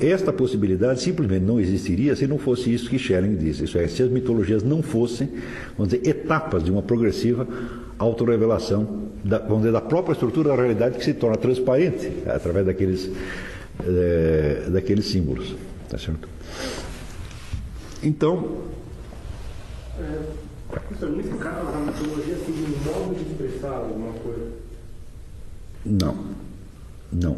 Esta 0.00 0.32
possibilidade 0.32 1.02
simplesmente 1.02 1.44
não 1.44 1.60
existiria 1.60 2.16
se 2.16 2.26
não 2.26 2.38
fosse 2.38 2.72
isso 2.72 2.88
que 2.88 2.98
Schelling 2.98 3.36
disse. 3.36 3.64
Isso 3.64 3.78
é, 3.78 3.86
se 3.86 4.02
as 4.02 4.10
mitologias 4.10 4.62
não 4.62 4.82
fossem, 4.82 5.28
vamos 5.76 5.92
dizer, 5.92 6.08
etapas 6.08 6.64
de 6.64 6.70
uma 6.70 6.82
progressiva 6.82 7.46
autorrevelação 7.98 9.04
da, 9.22 9.38
vamos 9.38 9.58
dizer, 9.58 9.72
da 9.72 9.80
própria 9.80 10.14
estrutura 10.14 10.48
da 10.48 10.56
realidade 10.56 10.98
que 10.98 11.04
se 11.04 11.14
torna 11.14 11.36
transparente 11.36 12.10
através 12.26 12.66
daqueles 12.66 13.10
é, 13.86 14.64
daqueles 14.68 15.04
símbolos. 15.04 15.54
Tá 15.88 15.98
certo? 15.98 16.28
Então. 18.02 18.62
É, 20.00 20.43
professor, 20.80 21.10
nesse 21.10 21.36
caso, 21.38 21.68
a 21.68 21.78
mitologia 21.78 22.36
seria 22.36 22.66
um 22.66 22.84
modo 22.84 23.14
de 23.14 23.30
expressar 23.30 23.70
alguma 23.70 24.12
coisa? 24.14 24.50
Não. 25.84 26.16
Não. 27.12 27.36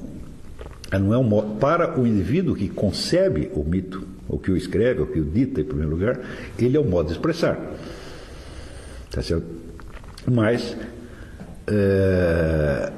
Não 0.93 1.15
é 1.15 1.19
um 1.19 1.25
modo. 1.25 1.57
Para 1.57 1.99
o 1.99 2.07
indivíduo 2.07 2.55
que 2.55 2.69
concebe 2.69 3.51
o 3.55 3.65
mito, 3.65 4.07
ou 4.29 4.39
que 4.39 4.51
o 4.51 4.57
escreve, 4.57 5.01
ou 5.01 5.07
que 5.07 5.21
o 5.21 5.25
dita 5.25 5.61
em 5.61 5.65
primeiro 5.65 5.91
lugar, 5.91 6.21
ele 6.59 6.77
é 6.77 6.81
o 6.81 6.85
modo 6.85 7.07
de 7.07 7.13
expressar. 7.13 7.59
Tá 9.11 9.23
certo? 9.23 9.47
Mas. 10.27 10.77
É, 11.67 12.93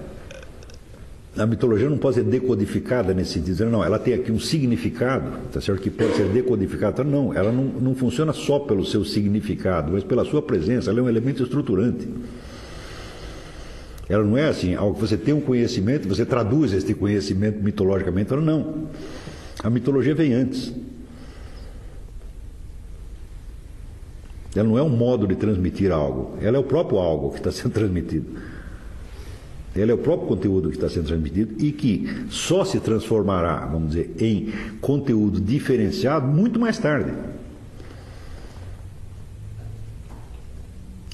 a 1.38 1.46
mitologia 1.46 1.88
não 1.88 1.98
pode 1.98 2.16
ser 2.16 2.24
decodificada 2.24 3.14
nesse 3.14 3.34
sentido. 3.34 3.64
Não, 3.66 3.84
ela 3.84 3.98
tem 3.98 4.14
aqui 4.14 4.32
um 4.32 4.40
significado, 4.40 5.30
tá 5.52 5.60
certo? 5.60 5.80
Que 5.80 5.90
pode 5.90 6.14
ser 6.16 6.28
decodificado. 6.28 7.04
Não, 7.04 7.32
ela 7.32 7.52
não, 7.52 7.64
não 7.64 7.94
funciona 7.94 8.32
só 8.32 8.58
pelo 8.58 8.84
seu 8.84 9.04
significado, 9.04 9.92
mas 9.92 10.02
pela 10.02 10.24
sua 10.24 10.42
presença. 10.42 10.90
Ela 10.90 11.00
é 11.00 11.02
um 11.02 11.08
elemento 11.08 11.42
estruturante. 11.42 12.08
Ela 14.08 14.24
não 14.24 14.36
é 14.36 14.48
assim, 14.48 14.74
algo 14.74 14.94
que 14.94 15.00
você 15.00 15.16
tem 15.16 15.34
um 15.34 15.40
conhecimento, 15.40 16.08
você 16.08 16.24
traduz 16.24 16.72
este 16.72 16.94
conhecimento 16.94 17.62
mitologicamente. 17.62 18.34
Não. 18.34 18.88
A 19.62 19.70
mitologia 19.70 20.14
vem 20.14 20.32
antes. 20.32 20.72
Ela 24.56 24.66
não 24.66 24.78
é 24.78 24.82
um 24.82 24.88
modo 24.88 25.26
de 25.26 25.36
transmitir 25.36 25.92
algo, 25.92 26.36
ela 26.40 26.56
é 26.56 26.60
o 26.60 26.64
próprio 26.64 26.98
algo 26.98 27.30
que 27.30 27.38
está 27.38 27.52
sendo 27.52 27.70
transmitido. 27.74 28.26
Ele 29.76 29.92
é 29.92 29.94
o 29.94 29.98
próprio 29.98 30.28
conteúdo 30.28 30.70
que 30.70 30.76
está 30.76 30.88
sendo 30.88 31.06
transmitido 31.06 31.54
e 31.62 31.70
que 31.70 32.26
só 32.30 32.64
se 32.64 32.80
transformará, 32.80 33.66
vamos 33.66 33.90
dizer, 33.90 34.14
em 34.18 34.52
conteúdo 34.80 35.40
diferenciado 35.40 36.26
muito 36.26 36.58
mais 36.58 36.78
tarde. 36.78 37.12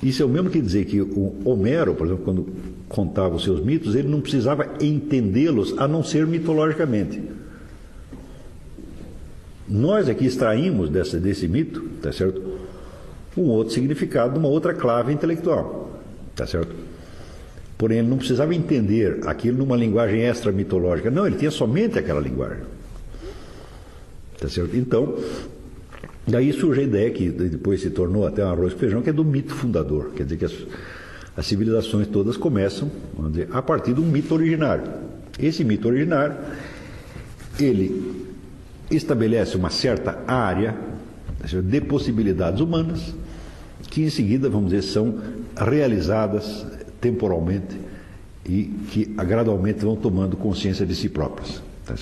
Isso 0.03 0.23
é 0.23 0.27
o 0.27 0.29
mesmo 0.29 0.51
que 0.51 0.61
dizer 0.61 0.85
que 0.85 1.01
o 1.01 1.35
Homero, 1.45 1.95
por 1.95 2.07
exemplo, 2.07 2.25
quando 2.25 2.47
contava 2.89 3.37
os 3.37 3.43
seus 3.43 3.61
mitos, 3.65 3.95
ele 3.95 4.09
não 4.09 4.21
precisava 4.21 4.75
entendê-los 4.81 5.75
a 5.79 5.89
não 5.89 6.03
ser 6.03 6.27
mitologicamente. 6.27 7.23
Nós 9.67 10.09
aqui 10.09 10.27
extraímos 10.27 10.91
dessa, 10.91 11.19
desse 11.19 11.49
mito, 11.49 11.89
tá 12.03 12.13
certo? 12.13 12.43
Um 13.37 13.45
outro 13.45 13.73
significado, 13.73 14.39
uma 14.39 14.49
outra 14.49 14.75
clave 14.75 15.13
intelectual, 15.13 15.99
tá 16.37 16.47
certo? 16.47 16.75
Porém, 17.85 17.99
ele 17.99 18.09
não 18.09 18.17
precisava 18.17 18.55
entender 18.55 19.21
aquilo 19.27 19.59
numa 19.59 19.77
linguagem 19.77 20.23
extra-mitológica. 20.23 21.11
Não, 21.11 21.27
ele 21.27 21.37
tinha 21.37 21.51
somente 21.51 21.99
aquela 21.99 22.19
linguagem. 22.19 22.65
Tá 24.41 24.49
certo? 24.49 24.75
Então, 24.75 25.19
daí 26.27 26.51
surge 26.55 26.81
a 26.81 26.85
ideia 26.85 27.11
que 27.11 27.29
depois 27.29 27.83
se 27.83 27.91
tornou 27.91 28.27
até 28.27 28.43
um 28.43 28.49
arroz 28.49 28.73
com 28.73 28.79
feijão, 28.79 29.03
que 29.03 29.11
é 29.11 29.13
do 29.13 29.23
mito 29.23 29.53
fundador. 29.53 30.13
Quer 30.17 30.23
dizer 30.23 30.39
que 30.39 30.47
as, 30.47 30.55
as 31.37 31.45
civilizações 31.45 32.07
todas 32.09 32.39
começam 32.39 32.91
dizer, 33.29 33.51
a 33.53 33.61
partir 33.61 33.93
de 33.93 34.01
um 34.01 34.07
mito 34.07 34.33
originário. 34.33 34.85
Esse 35.39 35.63
mito 35.63 35.87
originário, 35.87 36.37
ele 37.61 38.25
estabelece 38.91 39.59
uma 39.59 39.69
certa 39.69 40.25
área 40.27 40.75
tá 41.39 41.61
de 41.61 41.81
possibilidades 41.83 42.63
humanas 42.63 43.15
que 43.91 44.03
em 44.03 44.09
seguida, 44.09 44.49
vamos 44.49 44.71
dizer, 44.71 44.91
são 44.91 45.19
realizadas 45.55 46.65
temporalmente 47.05 47.77
e 48.47 48.65
que 48.91 49.05
gradualmente 49.05 49.85
vão 49.85 49.95
tomando 49.95 50.39
consciência 50.39 50.87
de 50.87 50.95
si 50.95 51.11
próprias. 51.11 51.63
Tá? 51.85 51.95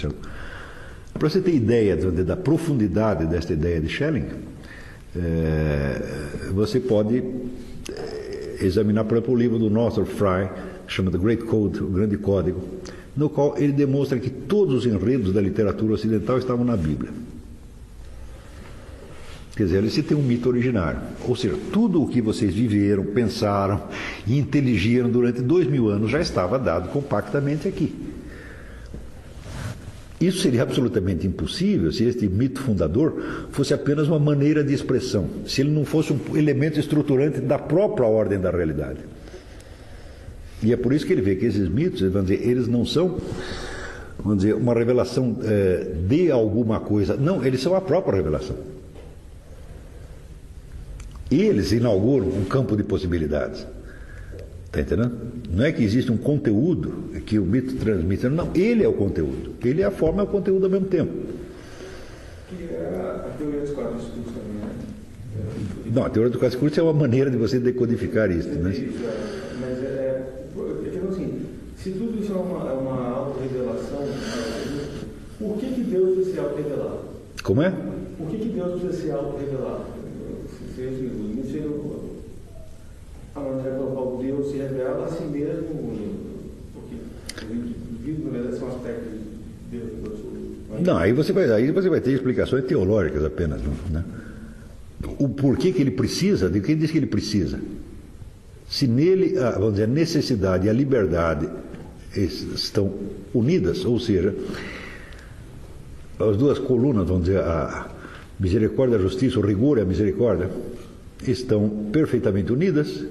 Para 1.12 1.28
você 1.28 1.40
ter 1.40 1.54
ideia 1.54 1.96
da 1.96 2.36
profundidade 2.36 3.26
desta 3.26 3.52
ideia 3.52 3.80
de 3.80 3.88
Schelling, 3.88 4.26
é, 5.16 6.50
você 6.52 6.78
pode 6.80 7.18
eh, 7.18 8.56
examinar, 8.60 9.04
por 9.04 9.16
exemplo, 9.16 9.34
o 9.34 9.36
livro 9.36 9.58
do 9.58 9.68
Northrop 9.68 10.08
Frye, 10.08 10.48
chama 10.86 11.10
The 11.10 11.18
Great 11.18 11.44
Code, 11.44 11.82
o 11.82 11.88
Grande 11.88 12.16
Código, 12.16 12.62
no 13.14 13.28
qual 13.28 13.54
ele 13.58 13.72
demonstra 13.72 14.18
que 14.18 14.30
todos 14.30 14.74
os 14.74 14.86
enredos 14.86 15.34
da 15.34 15.40
literatura 15.40 15.94
ocidental 15.94 16.38
estavam 16.38 16.64
na 16.64 16.76
Bíblia. 16.76 17.10
Quer 19.54 19.64
dizer, 19.64 19.90
se 19.90 20.02
tem 20.02 20.16
um 20.16 20.22
mito 20.22 20.48
originário. 20.48 21.00
Ou 21.28 21.36
seja, 21.36 21.56
tudo 21.72 22.02
o 22.02 22.08
que 22.08 22.22
vocês 22.22 22.54
viveram, 22.54 23.04
pensaram 23.04 23.82
e 24.26 24.38
inteligiram 24.38 25.10
durante 25.10 25.42
dois 25.42 25.66
mil 25.66 25.88
anos 25.88 26.10
já 26.10 26.20
estava 26.20 26.58
dado 26.58 26.88
compactamente 26.88 27.68
aqui. 27.68 27.94
Isso 30.18 30.38
seria 30.38 30.62
absolutamente 30.62 31.26
impossível 31.26 31.90
se 31.92 32.04
este 32.04 32.28
mito 32.28 32.60
fundador 32.60 33.48
fosse 33.50 33.74
apenas 33.74 34.06
uma 34.06 34.20
maneira 34.20 34.62
de 34.62 34.72
expressão, 34.72 35.28
se 35.44 35.60
ele 35.60 35.70
não 35.70 35.84
fosse 35.84 36.12
um 36.12 36.36
elemento 36.36 36.78
estruturante 36.78 37.40
da 37.40 37.58
própria 37.58 38.06
ordem 38.06 38.40
da 38.40 38.50
realidade. 38.50 39.00
E 40.62 40.72
é 40.72 40.76
por 40.76 40.92
isso 40.92 41.04
que 41.04 41.12
ele 41.12 41.22
vê 41.22 41.34
que 41.34 41.44
esses 41.44 41.68
mitos, 41.68 42.00
vamos 42.02 42.30
dizer, 42.30 42.48
eles 42.48 42.68
não 42.68 42.86
são, 42.86 43.18
vamos 44.22 44.44
dizer, 44.44 44.54
uma 44.54 44.72
revelação 44.72 45.36
é, 45.42 45.88
de 46.08 46.30
alguma 46.30 46.78
coisa. 46.78 47.16
Não, 47.16 47.44
eles 47.44 47.60
são 47.60 47.74
a 47.74 47.80
própria 47.80 48.14
revelação. 48.14 48.56
Eles 51.32 51.72
inauguram 51.72 52.28
um 52.28 52.44
campo 52.44 52.76
de 52.76 52.84
possibilidades. 52.84 53.66
Está 54.66 54.80
entendendo? 54.80 55.18
Não 55.50 55.64
é 55.64 55.72
que 55.72 55.82
existe 55.82 56.12
um 56.12 56.16
conteúdo 56.16 57.10
que 57.24 57.38
o 57.38 57.44
mito 57.44 57.74
transmite, 57.76 58.28
não, 58.28 58.50
ele 58.54 58.84
é 58.84 58.88
o 58.88 58.92
conteúdo. 58.92 59.52
Ele 59.64 59.80
é 59.80 59.84
a 59.86 59.90
forma 59.90 60.22
e 60.22 60.26
é 60.26 60.28
o 60.28 60.30
conteúdo 60.30 60.64
ao 60.64 60.70
mesmo 60.70 60.86
tempo. 60.88 61.12
Que 62.48 62.64
é 62.74 63.26
a 63.26 63.30
teoria 63.38 63.60
dos 63.60 63.70
quatro 63.70 63.96
escuros 63.98 64.26
também, 64.26 64.60
né? 64.60 64.70
Não, 65.94 66.04
a 66.04 66.10
teoria 66.10 66.30
dos 66.30 66.38
quatro 66.38 66.54
escuros 66.54 66.76
é 66.76 66.82
uma 66.82 66.92
maneira 66.92 67.30
de 67.30 67.38
você 67.38 67.58
decodificar 67.58 68.30
isso. 68.30 68.48
Né? 68.48 68.60
Mas 68.62 69.78
é, 69.78 69.88
é, 69.88 70.96
é 70.96 71.08
assim, 71.08 71.46
se 71.76 71.90
tudo 71.92 72.22
isso 72.22 72.32
é 72.32 72.36
uma, 72.36 72.70
é 72.70 72.72
uma 72.74 73.10
auto-revelação, 73.10 74.06
por 75.38 75.56
que, 75.58 75.66
que 75.66 75.80
Deus 75.82 76.14
precisa 76.14 76.34
se 76.34 76.40
auto-revelar? 76.40 76.98
Como 77.42 77.62
é? 77.62 77.70
Por 78.18 78.28
que, 78.28 78.38
que 78.38 78.48
Deus 78.48 78.80
precisa 78.80 79.16
maneira 83.52 83.76
pela 83.76 83.90
qual 83.90 84.18
Deus 84.22 84.50
se 84.50 84.56
revela 84.56 85.06
a 85.06 85.08
si 85.08 85.22
mesmo, 85.24 86.18
porque 86.74 86.96
na 88.24 88.30
verdade, 88.30 88.58
são 88.58 88.68
aspectos 88.68 89.12
de 89.70 89.78
Deus. 89.78 89.92
Não, 90.80 90.96
aí 90.96 91.12
você 91.12 91.32
vai, 91.32 91.50
aí 91.50 91.70
você 91.70 91.88
vai 91.88 92.00
ter 92.00 92.12
explicações 92.12 92.64
teológicas 92.64 93.24
apenas, 93.24 93.60
né? 93.90 94.04
O 95.18 95.28
porquê 95.28 95.72
que 95.72 95.80
ele 95.80 95.90
precisa, 95.90 96.48
de 96.48 96.60
quem 96.60 96.76
diz 96.76 96.90
que 96.90 96.98
ele 96.98 97.06
precisa? 97.06 97.60
Se 98.68 98.86
nele, 98.86 99.36
a, 99.38 99.50
vamos 99.50 99.72
dizer, 99.72 99.84
a 99.84 99.88
necessidade 99.88 100.66
e 100.66 100.70
a 100.70 100.72
liberdade 100.72 101.48
estão 102.16 102.92
unidas, 103.34 103.84
ou 103.84 103.98
seja, 103.98 104.34
as 106.18 106.36
duas 106.36 106.58
colunas, 106.58 107.06
vamos 107.06 107.24
dizer, 107.24 107.40
a 107.40 107.90
misericórdia 108.38 108.96
a 108.96 109.00
justiça, 109.00 109.38
o 109.38 109.42
rigor 109.42 109.78
e 109.78 109.82
a 109.82 109.84
misericórdia, 109.84 110.48
estão 111.30 111.68
perfeitamente 111.92 112.52
unidas, 112.52 113.04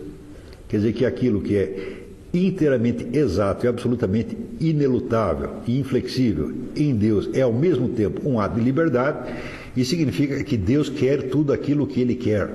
quer 0.68 0.78
dizer 0.78 0.94
que 0.94 1.06
aquilo 1.06 1.42
que 1.42 1.56
é 1.56 1.98
inteiramente 2.34 3.08
exato 3.18 3.66
e 3.66 3.70
absolutamente 3.70 4.38
inelutável 4.60 5.58
e 5.68 5.80
inflexível 5.80 6.52
em 6.76 6.96
Deus 6.96 7.30
é 7.34 7.42
ao 7.42 7.52
mesmo 7.52 7.90
tempo 7.90 8.28
um 8.28 8.40
ato 8.40 8.56
de 8.56 8.62
liberdade 8.62 9.34
e 9.76 9.84
significa 9.84 10.44
que 10.44 10.56
Deus 10.56 10.90
quer 10.90 11.30
tudo 11.30 11.52
aquilo 11.52 11.88
que 11.88 12.00
Ele 12.00 12.16
quer. 12.16 12.50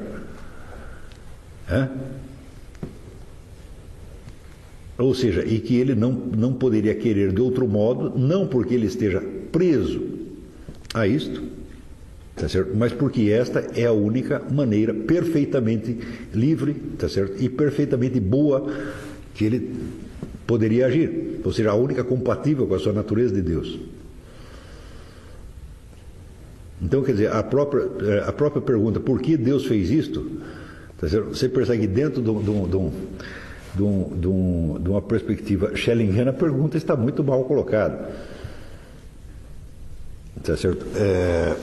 Ou 4.98 5.14
seja, 5.14 5.44
e 5.44 5.58
que 5.58 5.76
ele 5.76 5.94
não, 5.94 6.12
não 6.12 6.52
poderia 6.54 6.94
querer 6.94 7.32
de 7.32 7.40
outro 7.40 7.68
modo, 7.68 8.18
não 8.18 8.46
porque 8.46 8.74
ele 8.74 8.86
esteja 8.86 9.22
preso 9.52 10.02
a 10.94 11.06
isto, 11.06 11.42
Tá 12.36 12.50
certo? 12.50 12.76
Mas 12.76 12.92
porque 12.92 13.30
esta 13.30 13.66
é 13.74 13.86
a 13.86 13.92
única 13.92 14.42
maneira 14.52 14.92
perfeitamente 14.92 15.98
livre 16.34 16.74
tá 16.98 17.08
certo? 17.08 17.42
e 17.42 17.48
perfeitamente 17.48 18.20
boa 18.20 18.70
que 19.34 19.46
ele 19.46 19.74
poderia 20.46 20.86
agir. 20.86 21.40
Ou 21.42 21.50
seja, 21.50 21.70
a 21.70 21.74
única 21.74 22.04
compatível 22.04 22.66
com 22.66 22.74
a 22.74 22.78
sua 22.78 22.92
natureza 22.92 23.34
de 23.34 23.40
Deus. 23.40 23.78
Então, 26.82 27.02
quer 27.02 27.12
dizer, 27.12 27.32
a 27.32 27.42
própria, 27.42 27.88
eh, 28.02 28.24
a 28.26 28.32
própria 28.32 28.60
pergunta, 28.60 29.00
por 29.00 29.18
que 29.22 29.34
Deus 29.38 29.64
fez 29.64 29.90
isto? 29.90 30.30
Tá 30.98 31.08
certo? 31.08 31.28
Você 31.34 31.48
percebe 31.48 31.80
que 31.80 31.86
dentro 31.86 32.20
de, 32.20 32.28
de, 32.28 32.90
de, 33.76 34.14
de, 34.20 34.82
de 34.82 34.88
uma 34.90 35.00
perspectiva 35.00 35.74
schellingiana, 35.74 36.32
a 36.32 36.34
pergunta 36.34 36.76
está 36.76 36.94
muito 36.94 37.24
mal 37.24 37.44
colocada. 37.44 38.10
Tá 40.42 40.54
certo? 40.54 40.84
É 40.96 41.56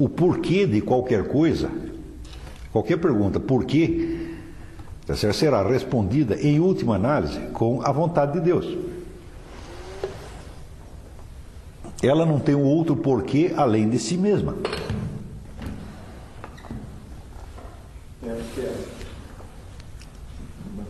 o 0.00 0.08
porquê 0.08 0.66
de 0.66 0.80
qualquer 0.80 1.28
coisa, 1.28 1.70
qualquer 2.72 2.96
pergunta, 2.96 3.38
por 3.38 3.66
quê, 3.66 4.30
tá 5.06 5.14
será 5.14 5.62
respondida, 5.62 6.36
em 6.40 6.58
última 6.58 6.96
análise, 6.96 7.38
com 7.52 7.82
a 7.82 7.92
vontade 7.92 8.32
de 8.32 8.40
Deus. 8.40 8.78
Ela 12.02 12.24
não 12.24 12.40
tem 12.40 12.54
outro 12.54 12.96
porquê 12.96 13.52
além 13.54 13.90
de 13.90 13.98
si 13.98 14.16
mesma. 14.16 14.56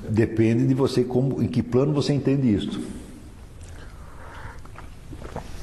Depende 0.08 0.68
de 0.68 0.74
você 0.74 1.02
como, 1.02 1.42
em 1.42 1.48
que 1.48 1.64
plano 1.64 1.92
você 1.92 2.12
entende 2.12 2.54
isso. 2.54 2.80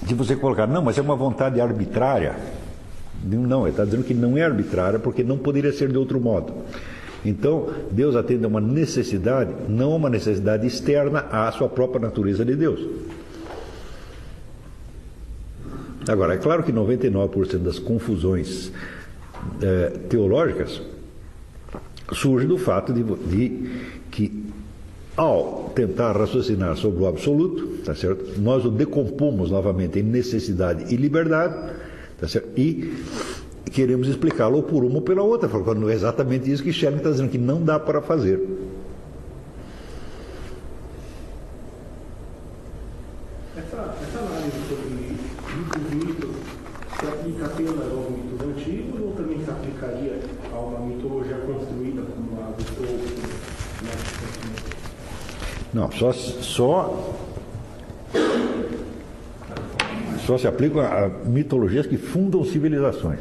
Se 0.05 0.13
você 0.13 0.35
colocar, 0.35 0.67
não, 0.67 0.81
mas 0.81 0.97
é 0.97 1.01
uma 1.01 1.15
vontade 1.15 1.61
arbitrária, 1.61 2.35
não, 3.35 3.63
ele 3.63 3.71
está 3.71 3.83
dizendo 3.83 4.03
que 4.03 4.13
não 4.13 4.37
é 4.37 4.43
arbitrária 4.43 4.99
porque 4.99 5.23
não 5.23 5.37
poderia 5.37 5.73
ser 5.73 5.89
de 5.89 5.97
outro 5.97 6.19
modo. 6.19 6.53
Então, 7.25 7.69
Deus 7.91 8.15
atende 8.15 8.45
a 8.45 8.47
uma 8.47 8.61
necessidade, 8.61 9.53
não 9.67 9.95
uma 9.95 10.09
necessidade 10.09 10.65
externa 10.65 11.25
à 11.31 11.51
sua 11.51 11.67
própria 11.67 11.99
natureza 11.99 12.45
de 12.45 12.55
Deus. 12.55 12.79
Agora, 16.07 16.35
é 16.35 16.37
claro 16.37 16.63
que 16.63 16.71
99% 16.71 17.57
das 17.57 17.79
confusões 17.79 18.71
é, 19.61 19.89
teológicas 20.07 20.81
surge 22.13 22.47
do 22.47 22.57
fato 22.57 22.93
de, 22.93 23.03
de, 23.03 23.69
que, 24.09 24.45
ao 25.17 25.71
tentar 25.75 26.13
raciocinar 26.13 26.77
sobre 26.77 27.03
o 27.03 27.07
absoluto, 27.07 27.83
tá 27.83 27.93
certo? 27.93 28.39
nós 28.39 28.63
o 28.63 28.71
decompomos 28.71 29.51
novamente 29.51 29.99
em 29.99 30.03
necessidade 30.03 30.93
e 30.93 30.95
liberdade 30.95 31.73
Tá 32.19 32.27
e 32.57 32.91
queremos 33.71 34.07
explicá-lo 34.07 34.63
por 34.63 34.83
uma 34.83 34.95
ou 34.95 35.01
pela 35.01 35.21
outra, 35.21 35.47
quando 35.47 35.87
é 35.89 35.93
exatamente 35.93 36.51
isso 36.51 36.63
que 36.63 36.73
Schelling 36.73 36.97
está 36.97 37.11
dizendo, 37.11 37.29
que 37.29 37.37
não 37.37 37.63
dá 37.63 37.79
para 37.79 38.01
fazer. 38.01 38.41
Essa, 43.55 43.95
essa 44.01 44.19
análise 44.19 44.57
sobre 44.67 44.89
mitos 44.89 45.93
mitos 45.93 46.35
se 46.99 47.05
aplica 47.05 47.45
apenas 47.45 47.91
aos 47.91 48.09
mitos 48.09 48.47
antigos 48.47 49.01
ou 49.01 49.11
também 49.11 49.43
se 49.45 49.51
aplicaria 49.51 50.19
a 50.51 50.59
uma 50.59 50.79
mitologia 50.79 51.37
construída 51.37 52.01
como 52.01 52.41
a 52.41 52.49
do 52.49 52.63
Tolkien? 52.75 53.27
Não, 55.71 55.91
só, 55.91 56.11
só 56.11 57.15
só 60.27 60.37
se 60.37 60.45
aplicam 60.45 60.81
a 60.81 61.07
mitologias 61.25 61.87
que 61.87 61.95
fundam 61.95 62.43
civilizações. 62.43 63.19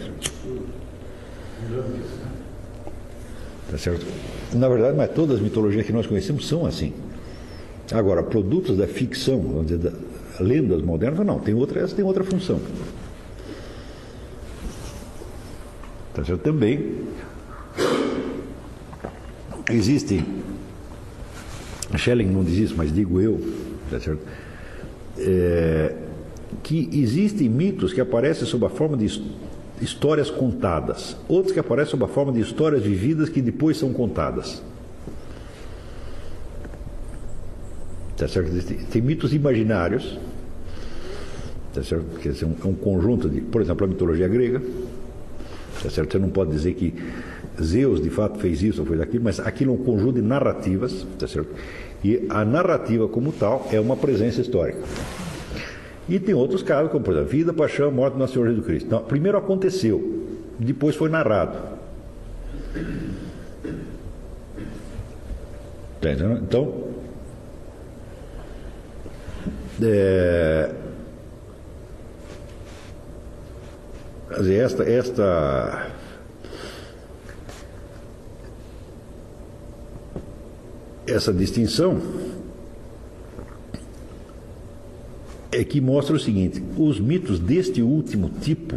Tá 3.71 3.79
certo? 3.79 4.05
Na 4.53 4.69
verdade, 4.69 4.97
mas 4.97 5.13
todas 5.13 5.37
as 5.37 5.43
mitologias 5.43 5.87
que 5.87 5.93
nós 5.93 6.05
conhecemos 6.05 6.49
são 6.49 6.67
assim. 6.67 6.93
Agora, 7.93 8.25
produtos 8.25 8.77
da 8.77 8.89
ficção, 8.89 9.41
vamos 9.41 9.67
dizer, 9.69 9.79
da, 9.79 9.93
lendas 10.43 10.83
modernas, 10.83 11.25
não, 11.25 11.39
tem 11.39 11.55
outra, 11.55 11.81
essa 11.81 11.95
tem 11.95 12.05
outra 12.05 12.25
função. 12.25 12.61
Tá 16.13 16.25
certo? 16.25 16.41
Também 16.41 17.03
existem, 19.71 20.27
Schelling 21.97 22.27
não 22.27 22.43
diz 22.43 22.59
isso, 22.59 22.75
mas 22.77 22.93
digo 22.93 23.21
eu, 23.21 23.41
tá 23.91 24.01
certo? 24.01 24.23
É, 25.19 25.95
que 26.63 26.89
existem 26.93 27.49
mitos 27.49 27.93
que 27.93 28.01
aparecem 28.01 28.47
sob 28.47 28.67
a 28.67 28.69
forma 28.69 28.97
de 28.97 29.07
histórias 29.81 30.31
contadas, 30.31 31.17
outros 31.29 31.53
que 31.53 31.61
aparecem 31.61 31.93
sob 31.93 32.05
a 32.05 32.09
forma 32.09 32.33
de 32.33 32.41
histórias 32.41 32.83
vividas 32.83 33.29
que 33.29 33.41
depois 33.41 33.77
são 33.77 33.93
contadas. 33.93 34.63
Tá 38.17 38.27
certo? 38.27 38.51
Tem 38.91 39.03
mitos 39.03 39.35
imaginários, 39.35 40.19
tá 41.75 41.83
certo? 41.83 42.19
Que 42.19 42.29
é 42.29 42.47
um, 42.47 42.55
é 42.65 42.69
um 42.69 42.75
conjunto 42.75 43.29
de, 43.29 43.43
por 43.43 43.61
exemplo, 43.61 43.85
a 43.85 43.89
mitologia 43.89 44.27
grega, 44.27 44.63
tá 45.83 45.91
certo? 45.91 46.13
Você 46.13 46.19
não 46.19 46.31
pode 46.31 46.51
dizer 46.51 46.73
que 46.75 46.95
Zeus 47.63 48.03
de 48.03 48.09
fato 48.09 48.39
fez 48.39 48.63
isso 48.63 48.81
ou 48.81 48.87
fez 48.87 49.01
aquilo, 49.01 49.25
mas 49.25 49.39
aquilo 49.39 49.73
é 49.73 49.75
um 49.75 49.85
conjunto 49.85 50.15
de 50.15 50.23
narrativas, 50.23 51.07
tá 51.19 51.29
certo? 51.29 51.51
E 52.03 52.27
a 52.31 52.45
narrativa 52.45 53.07
como 53.07 53.33
tal 53.33 53.69
é 53.71 53.79
uma 53.79 53.97
presença 53.97 54.41
histórica. 54.41 54.79
E 56.09 56.21
tem 56.21 56.35
outros 56.35 56.63
casos, 56.63 56.91
como 56.93 57.05
por 57.05 57.13
exemplo, 57.13 57.31
vida, 57.31 57.53
paixão, 57.53 57.91
morte 57.91 58.17
do 58.17 58.29
Senhor 58.29 58.49
Jesus 58.49 58.65
Cristo. 58.65 58.87
Então, 58.87 59.03
primeiro 59.03 59.37
aconteceu, 59.37 60.25
depois 60.59 60.95
foi 60.95 61.09
narrado. 61.09 61.77
Tá 66.01 66.11
então, 66.13 66.85
é, 69.83 70.71
esta, 74.49 74.85
esta 74.85 75.87
essa 81.07 81.33
distinção 81.33 82.01
é 85.53 85.65
que 85.65 85.81
mostra 85.81 86.17
o 86.17 86.19
seguinte: 86.19 86.63
os 86.77 87.01
mitos 87.01 87.39
deste 87.39 87.83
último 87.83 88.31
tipo 88.41 88.77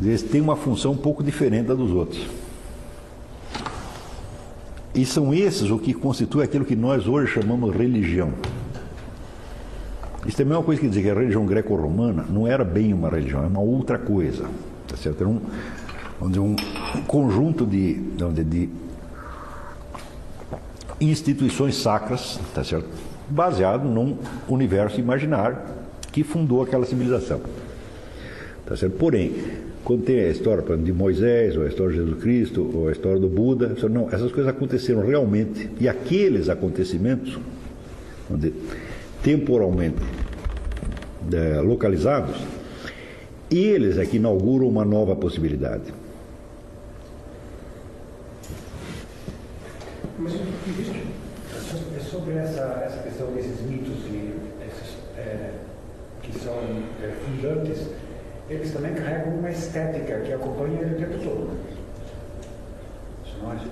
eles 0.00 0.22
têm 0.22 0.40
uma 0.40 0.56
função 0.56 0.92
um 0.92 0.96
pouco 0.96 1.22
diferente 1.22 1.66
da 1.66 1.74
dos 1.74 1.90
outros. 1.90 2.24
E 4.94 5.04
são 5.04 5.34
esses 5.34 5.70
o 5.70 5.78
que 5.78 5.92
constitui 5.92 6.44
aquilo 6.44 6.64
que 6.64 6.76
nós 6.76 7.06
hoje 7.06 7.32
chamamos 7.32 7.74
religião. 7.74 8.32
Isso 10.26 10.36
também 10.36 10.54
é 10.54 10.56
uma 10.56 10.64
coisa 10.64 10.80
que 10.80 10.88
dizer 10.88 11.02
que 11.02 11.10
a 11.10 11.14
religião 11.14 11.46
greco-romana 11.46 12.24
não 12.28 12.46
era 12.46 12.64
bem 12.64 12.92
uma 12.92 13.08
religião, 13.08 13.42
é 13.42 13.46
uma 13.46 13.60
outra 13.60 13.98
coisa. 13.98 14.48
Tá 14.86 14.96
certo? 14.96 15.20
Era 15.20 15.28
um, 15.28 15.40
dizer, 16.28 16.40
um 16.40 16.56
conjunto 17.06 17.66
de, 17.66 17.94
de, 17.94 18.44
de 18.44 18.70
instituições 21.00 21.76
sacras, 21.76 22.40
tá 22.54 22.64
certo? 22.64 22.88
Baseado 23.28 23.84
num 23.84 24.16
universo 24.48 25.00
imaginário 25.00 25.58
que 26.12 26.22
fundou 26.22 26.62
aquela 26.62 26.84
civilização. 26.84 27.40
Tá 28.66 28.76
certo? 28.76 28.96
Porém, 28.96 29.32
quando 29.84 30.04
tem 30.04 30.20
a 30.20 30.28
história 30.28 30.62
exemplo, 30.62 30.84
de 30.84 30.92
Moisés, 30.92 31.56
ou 31.56 31.64
a 31.64 31.68
história 31.68 31.92
de 31.92 31.98
Jesus 31.98 32.22
Cristo, 32.22 32.70
ou 32.74 32.88
a 32.88 32.92
história 32.92 33.18
do 33.18 33.28
Buda, 33.28 33.74
não, 33.88 34.08
essas 34.08 34.30
coisas 34.30 34.48
aconteceram 34.48 35.00
realmente, 35.00 35.70
e 35.80 35.88
aqueles 35.88 36.48
acontecimentos, 36.48 37.38
dizer, 38.30 38.54
temporalmente 39.22 39.96
é, 41.32 41.60
localizados, 41.60 42.36
eles 43.50 43.96
é 43.96 44.04
que 44.04 44.18
inauguram 44.18 44.68
uma 44.68 44.84
nova 44.84 45.16
possibilidade. 45.16 45.94
Mas 50.18 50.34
existe 50.34 51.02
é 51.96 52.00
sobre 52.00 52.34
essa, 52.34 52.82
desses 53.34 53.60
mitos 53.62 53.96
e 54.06 54.34
esses, 54.66 54.96
é, 55.16 55.50
que 56.22 56.38
são 56.38 56.54
é, 57.02 57.10
fundantes, 57.24 57.86
eles 58.48 58.72
também 58.72 58.94
carregam 58.94 59.34
uma 59.34 59.50
estética 59.50 60.20
que 60.20 60.32
acompanha 60.32 60.80
ele 60.80 60.94
o 60.94 60.98
tempo 60.98 61.18
todo. 61.22 61.50
Acha? 63.46 63.66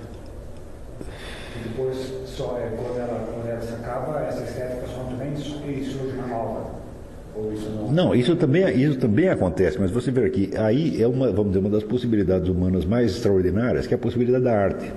E 1.55 1.69
depois, 1.69 1.97
só 2.25 2.57
é, 2.57 2.69
quando, 2.75 2.99
ela, 2.99 3.27
quando 3.33 3.49
ela 3.49 3.61
se 3.61 3.73
acaba, 3.73 4.21
essa 4.21 4.43
estética 4.43 4.87
só 4.87 5.03
também 5.03 5.35
surge 5.35 6.17
uma 6.17 6.27
nova. 6.27 6.77
Isso 7.53 7.69
não... 7.69 7.91
não, 7.91 8.15
isso 8.15 8.35
também, 8.35 8.67
isso 8.81 8.97
também 8.97 9.29
acontece, 9.29 9.77
mas 9.79 9.91
você 9.91 10.09
vê 10.09 10.25
aqui, 10.25 10.51
aí 10.57 11.01
é 11.01 11.07
uma, 11.07 11.27
vamos 11.31 11.49
dizer, 11.49 11.59
uma 11.59 11.69
das 11.69 11.83
possibilidades 11.83 12.49
humanas 12.49 12.83
mais 12.83 13.11
extraordinárias, 13.11 13.85
que 13.85 13.93
é 13.93 13.95
a 13.95 13.99
possibilidade 13.99 14.43
da 14.43 14.57
arte. 14.57 14.91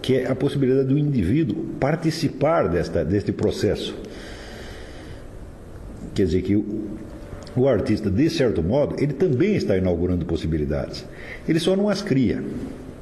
Que 0.00 0.18
é 0.18 0.30
a 0.30 0.34
possibilidade 0.34 0.88
do 0.88 0.98
indivíduo 0.98 1.56
participar 1.78 2.68
desta, 2.68 3.04
deste 3.04 3.32
processo. 3.32 3.94
Quer 6.14 6.26
dizer 6.26 6.42
que 6.42 6.56
o, 6.56 6.98
o 7.56 7.68
artista, 7.68 8.10
de 8.10 8.28
certo 8.30 8.62
modo, 8.62 8.96
ele 8.98 9.12
também 9.12 9.56
está 9.56 9.76
inaugurando 9.76 10.24
possibilidades. 10.24 11.04
Ele 11.48 11.58
só 11.58 11.76
não 11.76 11.88
as 11.88 12.02
cria. 12.02 12.42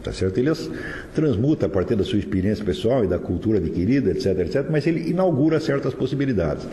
Tá 0.03 0.13
certo? 0.13 0.39
Ele 0.39 0.49
as 0.49 0.71
transmuta 1.15 1.67
a 1.67 1.69
partir 1.69 1.95
da 1.95 2.05
sua 2.05 2.19
experiência 2.19 2.65
pessoal 2.65 3.05
e 3.05 3.07
da 3.07 3.19
cultura 3.19 3.59
adquirida, 3.59 4.11
etc, 4.11 4.39
etc, 4.39 4.67
mas 4.71 4.87
ele 4.87 5.11
inaugura 5.11 5.61
certas 5.61 5.93
possibilidades, 5.93 6.67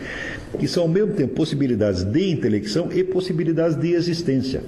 que 0.58 0.66
são 0.66 0.84
ao 0.84 0.88
mesmo 0.88 1.12
tempo 1.12 1.34
possibilidades 1.34 2.04
de 2.04 2.30
intelecção 2.30 2.90
e 2.90 3.04
possibilidades 3.04 3.76
de 3.76 3.92
existência. 3.92 4.62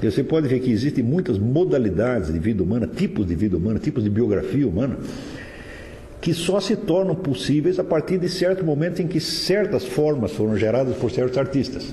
Você 0.00 0.22
pode 0.22 0.46
ver 0.46 0.60
que 0.60 0.70
existem 0.70 1.02
muitas 1.02 1.38
modalidades 1.38 2.32
de 2.32 2.38
vida 2.38 2.62
humana, 2.62 2.86
tipos 2.86 3.26
de 3.26 3.34
vida 3.34 3.56
humana, 3.56 3.80
tipos 3.80 4.04
de 4.04 4.10
biografia 4.10 4.66
humana, 4.66 4.96
que 6.20 6.32
só 6.32 6.60
se 6.60 6.76
tornam 6.76 7.16
possíveis 7.16 7.78
a 7.80 7.84
partir 7.84 8.18
de 8.18 8.28
certo 8.28 8.64
momento 8.64 9.02
em 9.02 9.08
que 9.08 9.18
certas 9.18 9.84
formas 9.84 10.32
foram 10.32 10.56
geradas 10.56 10.96
por 10.96 11.10
certos 11.10 11.36
artistas. 11.36 11.92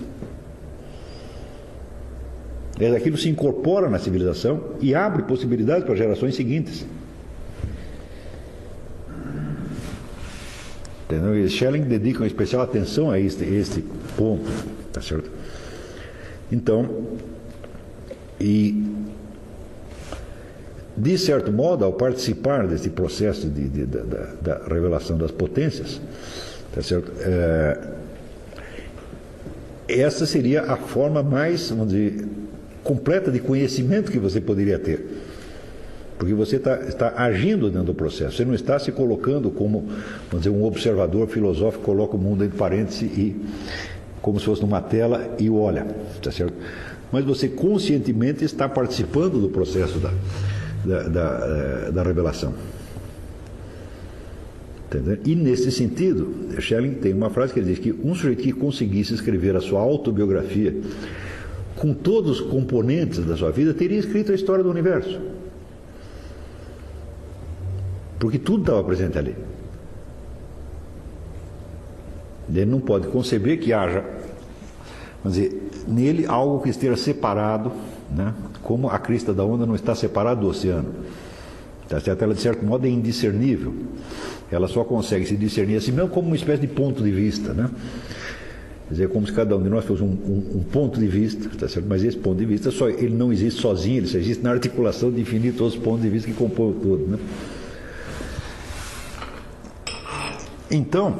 Aquilo 2.95 3.17
se 3.17 3.29
incorpora 3.29 3.89
na 3.89 3.97
civilização 3.97 4.75
e 4.81 4.93
abre 4.93 5.23
possibilidades 5.23 5.83
para 5.83 5.95
gerações 5.95 6.35
seguintes. 6.35 6.85
Entendeu? 11.05 11.37
E 11.37 11.47
Schelling 11.49 11.83
dedica 11.83 12.19
uma 12.19 12.27
especial 12.27 12.61
atenção 12.61 13.09
a 13.09 13.19
este, 13.19 13.45
este 13.45 13.83
ponto. 14.17 14.49
Tá 14.91 15.01
certo? 15.01 15.31
Então, 16.51 17.03
e, 18.39 18.83
de 20.95 21.17
certo 21.17 21.51
modo, 21.51 21.85
ao 21.85 21.93
participar 21.93 22.67
desse 22.67 22.89
processo 22.89 23.49
de, 23.49 23.67
de, 23.67 23.85
da, 23.85 24.01
da, 24.41 24.67
revelação 24.67 25.17
das 25.17 25.31
potências, 25.31 26.01
tá 26.73 26.81
certo? 26.81 27.11
É, 27.19 27.77
essa 29.87 30.25
seria 30.25 30.63
a 30.63 30.75
forma 30.75 31.21
mais, 31.21 31.69
vamos 31.69 31.89
dizer, 31.89 32.27
completa 32.83 33.31
de 33.31 33.39
conhecimento 33.39 34.11
que 34.11 34.19
você 34.19 34.41
poderia 34.41 34.79
ter. 34.79 35.05
Porque 36.17 36.33
você 36.33 36.57
tá, 36.57 36.79
está 36.87 37.13
agindo 37.17 37.69
dentro 37.69 37.87
do 37.87 37.93
processo, 37.93 38.37
você 38.37 38.45
não 38.45 38.53
está 38.53 38.79
se 38.79 38.91
colocando 38.91 39.51
como, 39.51 39.81
vamos 40.29 40.45
dizer, 40.45 40.49
um 40.49 40.63
observador 40.63 41.27
filosófico, 41.27 41.83
coloca 41.83 42.15
o 42.15 42.19
mundo 42.19 42.43
entre 42.43 42.57
parênteses 42.57 43.01
e 43.01 43.35
como 44.21 44.39
se 44.39 44.45
fosse 44.45 44.61
numa 44.61 44.81
tela 44.81 45.35
e 45.37 45.49
olha, 45.49 45.85
tá 46.21 46.31
certo? 46.31 46.53
Mas 47.15 47.23
você 47.23 47.47
conscientemente 47.47 48.43
está 48.43 48.67
participando 48.67 49.39
do 49.39 49.47
processo 49.47 49.99
da, 49.99 50.13
da, 50.83 51.03
da, 51.03 51.45
eh, 51.87 51.91
da 51.93 52.03
revelação. 52.03 52.53
Entendeu? 54.87 55.17
E 55.25 55.33
nesse 55.33 55.71
sentido, 55.71 56.59
Schelling 56.59 56.95
tem 56.95 57.13
uma 57.13 57.29
frase 57.29 57.53
que 57.53 57.59
ele 57.61 57.73
diz 57.73 57.79
que 57.79 57.93
um 57.93 58.13
sujeito 58.13 58.43
que 58.43 58.51
conseguisse 58.51 59.13
escrever 59.13 59.55
a 59.55 59.61
sua 59.61 59.79
autobiografia 59.79 60.75
com 61.77 61.93
todos 61.93 62.41
os 62.41 62.47
componentes 62.49 63.23
da 63.23 63.37
sua 63.37 63.49
vida 63.49 63.73
teria 63.73 63.97
escrito 63.97 64.33
a 64.33 64.35
história 64.35 64.61
do 64.61 64.69
universo. 64.69 65.17
Porque 68.19 68.37
tudo 68.37 68.59
estava 68.59 68.83
presente 68.83 69.17
ali. 69.17 69.37
Ele 72.53 72.65
não 72.65 72.81
pode 72.81 73.07
conceber 73.07 73.57
que 73.57 73.71
haja 73.71 74.03
Vamos 75.25 75.39
dizer, 75.39 75.71
nele 75.87 76.27
algo 76.27 76.61
que 76.61 76.69
esteja 76.69 76.95
separado, 76.95 77.71
né? 78.15 78.31
como 78.61 78.89
a 78.89 78.99
crista 78.99 79.33
da 79.33 79.43
onda 79.43 79.65
não 79.65 79.73
está 79.73 79.95
separada 79.95 80.39
do 80.39 80.47
oceano. 80.47 80.93
Tá 81.89 81.99
certo? 81.99 82.21
Ela, 82.21 82.35
de 82.35 82.41
certo 82.41 82.63
modo, 82.63 82.85
é 82.85 82.89
indiscernível. 82.91 83.73
Ela 84.51 84.67
só 84.67 84.83
consegue 84.83 85.25
se 85.25 85.35
discernir 85.35 85.77
assim 85.77 85.91
mesmo 85.91 86.09
como 86.09 86.27
uma 86.27 86.35
espécie 86.35 86.61
de 86.61 86.67
ponto 86.67 87.03
de 87.03 87.09
vista. 87.09 87.55
Né? 87.55 87.71
Quer 88.87 88.93
dizer, 88.93 89.03
é 89.05 89.07
como 89.07 89.25
se 89.25 89.33
cada 89.33 89.57
um 89.57 89.63
de 89.63 89.69
nós 89.69 89.83
fosse 89.83 90.03
um, 90.03 90.05
um, 90.05 90.57
um, 90.59 90.63
ponto 90.63 90.99
de 90.99 91.07
vista, 91.07 91.49
tá 91.57 91.67
certo? 91.67 91.87
mas 91.89 92.03
esse 92.03 92.17
ponto 92.17 92.37
de 92.37 92.45
vista 92.45 92.69
só, 92.69 92.87
ele 92.87 93.15
não 93.15 93.33
existe 93.33 93.59
sozinho, 93.59 93.97
ele 93.97 94.07
só 94.07 94.19
existe 94.19 94.43
na 94.43 94.51
articulação 94.51 95.11
de 95.11 95.19
infinitos 95.19 95.59
outros 95.59 95.81
pontos 95.81 96.03
de 96.03 96.09
vista 96.09 96.29
que 96.29 96.37
compõem 96.37 96.69
o 96.69 96.73
todo. 96.73 97.07
Né? 97.07 97.17
Então, 100.69 101.15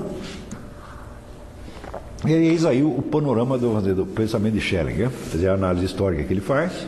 eis 2.34 2.66
aí 2.66 2.84
o 2.84 3.02
panorama 3.02 3.58
do, 3.58 3.96
do 3.96 4.06
pensamento 4.06 4.54
de 4.54 4.62
Schelling, 4.62 4.96
quer 4.96 5.12
dizer, 5.32 5.50
a 5.50 5.54
análise 5.54 5.86
histórica 5.86 6.24
que 6.24 6.34
ele 6.34 6.42
faz, 6.42 6.88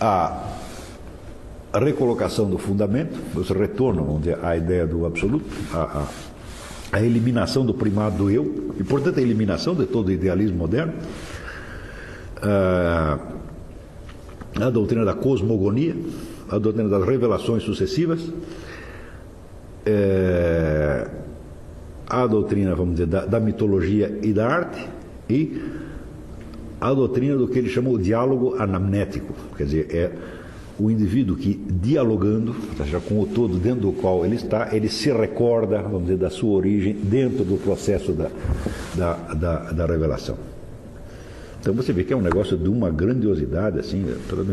a 0.00 0.44
recolocação 1.78 2.48
do 2.48 2.58
fundamento, 2.58 3.18
você 3.34 3.52
retorna 3.52 4.02
vamos 4.02 4.22
dizer, 4.22 4.38
à 4.42 4.56
ideia 4.56 4.86
do 4.86 5.06
absoluto, 5.06 5.44
a, 5.72 6.06
a, 6.92 6.98
a, 6.98 7.02
eliminação 7.02 7.64
do 7.64 7.74
primado 7.74 8.16
do 8.16 8.30
eu, 8.30 8.74
e 8.78 8.84
portanto 8.84 9.18
a 9.18 9.22
eliminação 9.22 9.74
de 9.74 9.86
todo 9.86 10.08
o 10.08 10.12
idealismo 10.12 10.56
moderno, 10.56 10.94
a, 12.42 13.18
a 14.60 14.70
doutrina 14.70 15.04
da 15.04 15.14
cosmogonia, 15.14 15.96
a 16.48 16.58
doutrina 16.58 16.88
das 16.88 17.04
revelações 17.04 17.62
sucessivas, 17.62 18.20
é, 19.84 21.08
a 22.08 22.26
doutrina, 22.26 22.74
vamos 22.74 22.94
dizer, 22.94 23.06
da, 23.06 23.26
da, 23.26 23.38
mitologia 23.38 24.18
e 24.22 24.32
da 24.32 24.48
arte, 24.48 24.88
e 25.28 25.60
a 26.80 26.92
doutrina 26.92 27.36
do 27.36 27.48
que 27.48 27.58
ele 27.58 27.68
chamou 27.68 27.94
o 27.94 27.98
diálogo 27.98 28.56
anamnético, 28.58 29.34
quer 29.56 29.64
dizer, 29.64 29.86
é 29.94 30.10
o 30.78 30.90
indivíduo 30.90 31.36
que, 31.36 31.54
dialogando, 31.54 32.54
seja, 32.76 33.00
com 33.00 33.20
o 33.20 33.26
todo 33.26 33.58
dentro 33.58 33.80
do 33.82 33.92
qual 33.92 34.24
ele 34.24 34.36
está, 34.36 34.74
ele 34.74 34.88
se 34.88 35.10
recorda, 35.10 35.82
vamos 35.82 36.04
dizer, 36.04 36.16
da 36.16 36.30
sua 36.30 36.56
origem 36.56 36.94
dentro 36.94 37.44
do 37.44 37.56
processo 37.58 38.12
da, 38.12 38.30
da, 38.94 39.14
da, 39.34 39.72
da 39.72 39.86
revelação. 39.86 40.47
Então 41.68 41.76
você 41.76 41.92
vê 41.92 42.02
que 42.02 42.14
é 42.14 42.16
um 42.16 42.22
negócio 42.22 42.56
de 42.56 42.66
uma 42.66 42.88
grandiosidade, 42.88 43.78
assim, 43.78 44.02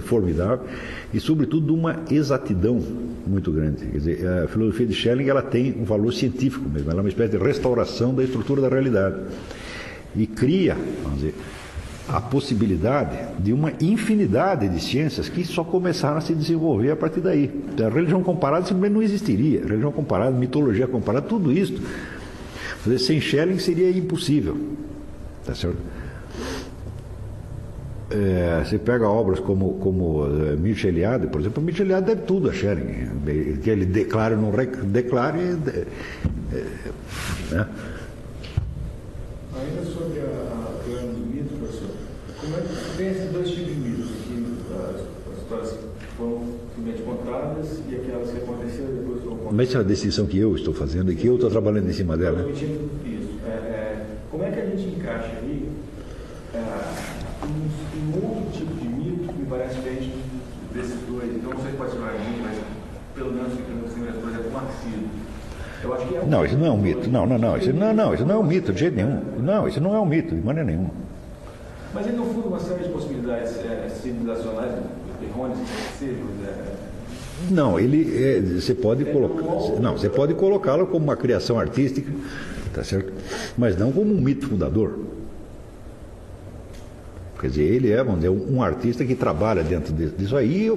formidável, 0.02 0.66
e 1.14 1.20
sobretudo 1.22 1.68
de 1.68 1.72
uma 1.72 2.02
exatidão 2.12 2.78
muito 3.26 3.54
grande. 3.54 3.86
Quer 3.86 3.98
dizer, 3.98 4.28
a 4.28 4.50
filosofia 4.50 4.86
de 4.86 4.94
Schelling 4.94 5.30
ela 5.30 5.42
tem 5.42 5.78
um 5.80 5.86
valor 5.86 6.14
científico 6.14 6.68
mesmo, 6.68 6.92
ela 6.92 7.00
é 7.00 7.04
uma 7.04 7.08
espécie 7.08 7.38
de 7.38 7.42
restauração 7.42 8.14
da 8.14 8.22
estrutura 8.22 8.64
da 8.64 8.68
realidade. 8.68 9.16
E 10.14 10.28
cria, 10.28 10.76
vamos 11.04 11.20
dizer, 11.20 11.36
a 12.10 12.20
possibilidade 12.20 13.18
de 13.40 13.54
uma 13.54 13.72
infinidade 13.80 14.68
de 14.68 14.84
ciências 14.84 15.30
que 15.30 15.46
só 15.46 15.64
começaram 15.64 16.18
a 16.18 16.22
se 16.22 16.36
desenvolver 16.36 16.92
a 16.92 16.98
partir 16.98 17.22
daí. 17.22 17.50
A 17.82 17.88
religião 17.88 18.22
comparada 18.22 18.66
simplesmente 18.66 18.94
não 18.94 19.02
existiria. 19.02 19.62
A 19.62 19.68
religião 19.68 19.94
comparada, 19.94 20.36
mitologia 20.36 20.86
comparada, 20.86 21.26
tudo 21.26 21.54
isso. 21.54 21.82
Sem 23.00 23.22
Schelling 23.22 23.60
seria 23.60 23.90
impossível. 23.90 24.58
Tá 25.46 25.56
certo? 25.56 25.95
É, 28.18 28.64
você 28.64 28.78
pega 28.78 29.08
obras 29.10 29.40
como, 29.40 29.74
como 29.80 30.24
uh, 30.24 30.58
Mircea 30.58 30.90
Eliade, 30.90 31.28
por 31.28 31.42
exemplo, 31.42 31.62
Mircea 31.62 31.86
Eliade 31.86 32.06
deve 32.06 32.22
tudo 32.22 32.50
a 32.50 32.54
Schelling. 32.54 33.10
Que 33.62 33.70
ele 33.70 33.86
declara 33.86 34.36
ou 34.36 34.42
não 34.42 34.52
declare. 34.86 35.40
É, 35.40 36.56
é, 36.56 36.66
né? 37.52 37.68
Ainda 39.54 39.84
sobre 39.86 40.20
a 40.20 40.56
como 42.46 42.58
é 42.58 42.62
que 42.62 42.98
tem 42.98 43.08
esses 43.10 43.32
dois 43.32 43.50
tipos 43.50 43.74
de 43.74 43.80
mitos? 43.80 44.08
Que, 44.08 44.46
as, 44.76 45.02
as 45.34 45.42
histórias 45.42 45.72
que 45.72 46.06
foram 46.16 46.44
simplesmente 46.76 47.04
contadas 47.04 47.82
e 47.90 47.96
aquelas 47.96 48.30
que 48.30 48.38
aconteceram 48.38 48.94
depois 48.94 49.24
foram 49.24 49.38
contadas. 49.38 49.54
Mas 49.58 49.70
essa 49.70 49.78
é 49.80 49.82
a 49.82 49.84
decisão 49.84 50.26
que 50.28 50.38
eu 50.38 50.56
estou 50.56 50.74
fazendo 50.74 51.12
e 51.12 51.16
que 51.16 51.26
eu 51.26 51.36
estou 51.36 51.50
trabalhando 51.50 51.90
em 51.90 51.94
cima 51.94 52.16
dela. 52.16 52.48
Isso. 52.52 52.66
É, 53.48 53.50
é, 53.50 54.06
como 54.30 54.44
é 54.44 54.52
que 54.52 54.60
a 54.60 54.66
gente 54.66 54.96
encaixa 54.96 55.32
aí 55.42 55.70
é, 56.54 56.60
um, 57.46 58.00
um, 58.00 58.28
outro 58.28 58.52
tipo 58.52 58.76
de 58.76 58.88
mito 58.88 59.34
que 59.34 59.40
me 59.40 59.46
parece 59.48 59.76
diferente 59.76 60.14
desses 60.72 61.00
dois? 61.10 61.36
Então 61.36 61.50
não 61.50 61.62
sei 61.62 61.72
se 61.72 61.78
pode 61.78 61.92
ser 61.94 61.98
muito, 61.98 62.44
mas 62.44 62.58
pelo 63.16 63.34
menos 63.34 63.54
que 63.54 63.60
eu 63.60 63.76
não 63.76 64.22
por 64.22 64.30
exemplo, 64.30 64.50
o 64.50 64.54
marxismo. 64.54 65.10
É 65.75 65.75
um 65.75 65.75
não, 66.28 66.46
isso 66.46 66.58
não 66.58 66.66
é 66.68 66.72
um 66.72 66.78
mito. 66.78 67.10
Não, 67.10 67.26
não, 67.26 67.38
não. 67.38 67.58
Isso 67.58 67.74
não, 67.74 67.94
não, 67.94 68.14
isso 68.14 68.26
não 68.26 68.36
é 68.36 68.38
um 68.40 68.44
mito 68.44 68.74
de 68.74 68.80
jeito 68.80 68.96
nenhum. 68.96 69.22
Não, 69.40 69.68
isso 69.68 69.80
não 69.80 69.96
é 69.96 70.00
um 70.00 70.06
mito, 70.06 70.36
de 70.36 70.42
maneira 70.42 70.70
nenhuma. 70.70 70.92
Mas 71.94 72.08
ele 72.08 72.18
não 72.18 72.26
fura 72.26 72.48
uma 72.48 72.60
série 72.60 72.84
de 72.84 72.90
possibilidades 72.90 73.58
é, 73.60 73.88
civilizacionais 73.90 74.72
errôneas? 75.22 75.60
É... 76.02 76.76
Não, 77.50 77.80
ele 77.80 78.24
é, 78.24 78.42
você 78.42 78.74
pode 78.74 79.06
colocar, 79.06 79.80
não, 79.80 79.98
você 79.98 80.10
pode 80.10 80.34
colocá-lo 80.34 80.88
como 80.88 81.06
uma 81.06 81.16
criação 81.16 81.60
artística, 81.60 82.12
tá 82.74 82.84
certo? 82.84 83.14
Mas 83.58 83.78
não 83.78 83.92
como 83.92 84.14
um 84.14 84.22
mito 84.22 84.48
fundador. 84.48 85.00
Quer 87.40 87.48
dizer, 87.48 87.64
ele 87.64 87.92
é, 87.92 87.98
vamos 87.98 88.22
dizer, 88.22 88.30
um 88.30 88.62
artista 88.64 89.06
que 89.06 89.16
trabalha 89.16 89.64
dentro 89.64 89.94
disso 89.94 90.36
aí, 90.36 90.72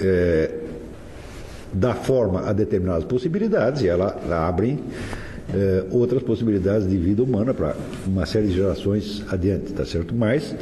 é, 0.00 0.63
dá 1.74 1.94
forma 1.94 2.48
a 2.48 2.52
determinadas 2.52 3.04
possibilidades 3.04 3.82
e 3.82 3.88
ela, 3.88 4.16
abre 4.30 4.78
eh, 5.52 5.84
outras 5.90 6.22
possibilidades 6.22 6.88
de 6.88 6.96
vida 6.96 7.22
humana 7.22 7.52
para 7.52 7.76
uma 8.06 8.24
série 8.24 8.46
de 8.46 8.54
gerações 8.54 9.24
adiante, 9.30 9.72
tá 9.72 9.84
certo? 9.84 10.14
Mas 10.14 10.54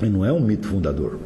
não 0.00 0.24
é 0.24 0.32
um 0.32 0.40
mito 0.40 0.68
fundador. 0.68 1.18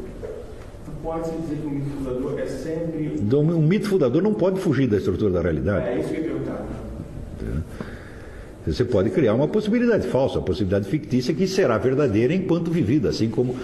Pode-se 1.03 1.33
dizer 1.41 1.57
que 1.57 1.67
um 1.67 1.71
mito 1.71 1.89
fundador 1.97 2.39
é 2.39 2.45
sempre. 2.45 3.15
Então, 3.21 3.41
um 3.41 3.61
mito 3.61 3.89
fundador 3.89 4.21
não 4.21 4.33
pode 4.33 4.59
fugir 4.59 4.87
da 4.87 4.97
estrutura 4.97 5.31
da 5.31 5.41
realidade. 5.41 5.89
É 5.89 5.99
isso 5.99 6.09
que 6.09 6.15
eu 6.15 6.21
ia 6.21 6.29
perguntar. 6.29 6.62
Você 8.65 8.85
pode 8.85 9.09
criar 9.09 9.33
uma 9.33 9.47
possibilidade 9.47 10.07
falsa, 10.07 10.39
uma 10.39 10.45
possibilidade 10.45 10.87
fictícia 10.87 11.33
que 11.33 11.45
será 11.47 11.77
verdadeira 11.77 12.33
enquanto 12.33 12.71
vivida, 12.71 13.09
assim 13.09 13.29
como 13.29 13.55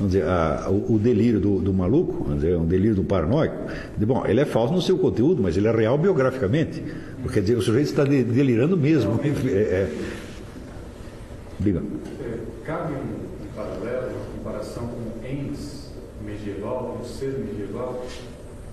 dizer, 0.00 0.24
a, 0.24 0.66
o, 0.68 0.94
o, 0.94 0.98
delírio 0.98 1.38
do, 1.38 1.60
do, 1.60 1.72
maluco, 1.72 2.24
vamos 2.24 2.40
dizer, 2.42 2.56
um 2.56 2.66
delírio 2.66 2.96
do 2.96 3.04
paranoico. 3.04 3.54
Bom, 3.98 4.26
ele 4.26 4.40
é 4.40 4.44
falso 4.44 4.74
no 4.74 4.82
seu 4.82 4.98
conteúdo, 4.98 5.42
mas 5.42 5.56
ele 5.56 5.68
é 5.68 5.70
real 5.70 5.96
biograficamente. 5.96 6.82
Quer 7.32 7.40
dizer, 7.40 7.56
o 7.56 7.62
sujeito 7.62 7.86
está 7.86 8.02
delirando 8.04 8.76
mesmo. 8.76 9.20
É, 9.22 9.28
é... 9.48 9.92
Diga. 11.60 11.82
É, 12.20 12.38
cabe 12.64 12.94
um 12.94 13.54
paralelo, 13.54 14.08
uma 14.10 14.36
comparação 14.36 14.88
com 14.88 14.96
o 14.96 15.30
ens 15.30 15.92
medieval, 16.24 16.96
com 16.96 17.04
o 17.04 17.06
ser 17.06 17.38
medieval 17.38 18.04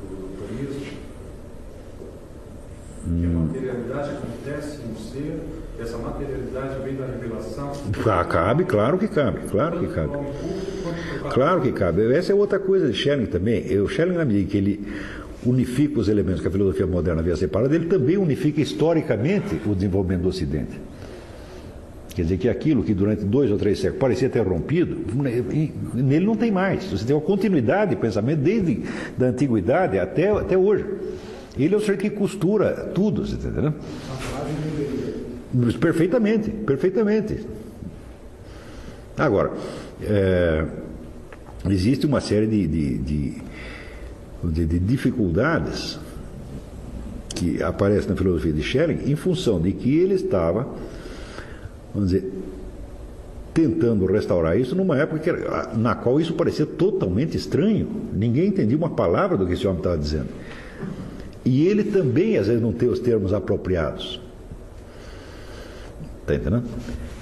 do? 0.01 0.35
Hum. 3.07 3.19
Que 3.19 3.25
a 3.25 3.29
materialidade 3.29 4.09
acontece 4.17 4.79
no 4.79 4.97
ser 4.97 5.39
essa 5.79 5.94
materialidade 6.05 6.83
vem 6.83 6.95
da 6.95 7.05
revelação? 7.05 7.71
Cabe, 8.29 8.63
claro 8.65 8.97
que 8.97 9.07
cabe, 9.07 9.39
claro 9.49 9.79
que 9.79 9.87
cabe. 9.87 10.13
Claro 11.33 11.61
que 11.61 11.71
cabe. 11.71 12.13
Essa 12.13 12.31
é 12.31 12.35
outra 12.35 12.59
coisa 12.59 12.87
de 12.89 12.93
Schelling 12.93 13.25
também. 13.25 13.79
O 13.79 13.87
Schelling, 13.87 14.15
na 14.15 14.25
medida 14.25 14.49
que 14.49 14.57
ele 14.57 14.87
unifica 15.45 15.99
os 15.99 16.07
elementos 16.07 16.41
que 16.41 16.47
a 16.47 16.51
filosofia 16.51 16.87
moderna 16.87 17.21
havia 17.21 17.35
separado, 17.35 17.73
ele 17.73 17.85
também 17.85 18.17
unifica 18.17 18.61
historicamente 18.61 19.59
o 19.65 19.75
desenvolvimento 19.75 20.21
do 20.21 20.29
Ocidente. 20.29 20.79
Quer 22.15 22.23
dizer 22.23 22.37
que 22.37 22.47
aquilo 22.47 22.81
que 22.81 22.93
durante 22.93 23.25
dois 23.25 23.51
ou 23.51 23.57
três 23.57 23.77
séculos 23.77 23.99
parecia 23.99 24.29
ter 24.29 24.39
rompido, 24.39 24.97
nele 25.93 26.25
não 26.25 26.35
tem 26.35 26.49
mais. 26.49 26.85
Você 26.85 27.05
tem 27.05 27.13
uma 27.13 27.21
continuidade 27.21 27.91
de 27.91 27.97
pensamento 27.97 28.39
desde 28.39 28.83
a 29.19 29.25
antiguidade 29.25 29.99
até, 29.99 30.29
até 30.29 30.57
hoje. 30.57 30.85
Ele 31.57 31.73
é 31.73 31.77
o 31.77 31.81
ser 31.81 31.97
que 31.97 32.09
costura 32.09 32.89
tudo, 32.93 33.25
você 33.25 33.35
está 33.35 33.49
entendendo? 33.49 33.75
Perfeitamente, 35.79 36.49
perfeitamente. 36.49 37.45
Agora, 39.17 39.53
é, 40.01 40.65
existe 41.69 42.05
uma 42.05 42.19
série 42.19 42.47
de, 42.47 42.67
de, 42.67 42.97
de, 44.43 44.65
de, 44.65 44.79
dificuldades 44.79 45.97
que 47.33 47.63
aparecem 47.63 48.09
na 48.09 48.15
filosofia 48.15 48.51
de 48.51 48.61
Schelling 48.61 49.09
em 49.09 49.15
função 49.15 49.61
de 49.61 49.71
que 49.71 49.97
ele 49.97 50.15
estava, 50.15 50.67
vamos 51.93 52.09
dizer, 52.09 52.29
tentando 53.53 54.05
restaurar 54.05 54.59
isso 54.59 54.75
numa 54.75 54.97
época 54.97 55.19
que, 55.19 55.77
na 55.77 55.95
qual 55.95 56.19
isso 56.19 56.33
parecia 56.33 56.65
totalmente 56.65 57.37
estranho. 57.37 57.87
Ninguém 58.13 58.47
entendia 58.47 58.75
uma 58.75 58.89
palavra 58.89 59.37
do 59.37 59.47
que 59.47 59.53
esse 59.53 59.65
homem 59.65 59.79
estava 59.79 59.97
dizendo. 59.97 60.27
E 61.45 61.65
ele 61.67 61.85
também, 61.85 62.37
às 62.37 62.47
vezes, 62.47 62.61
não 62.61 62.73
tem 62.73 62.89
os 62.89 62.99
termos 62.99 63.31
apropriados. 63.31 64.24
Está 66.25 66.33
entendendo? 66.33 66.63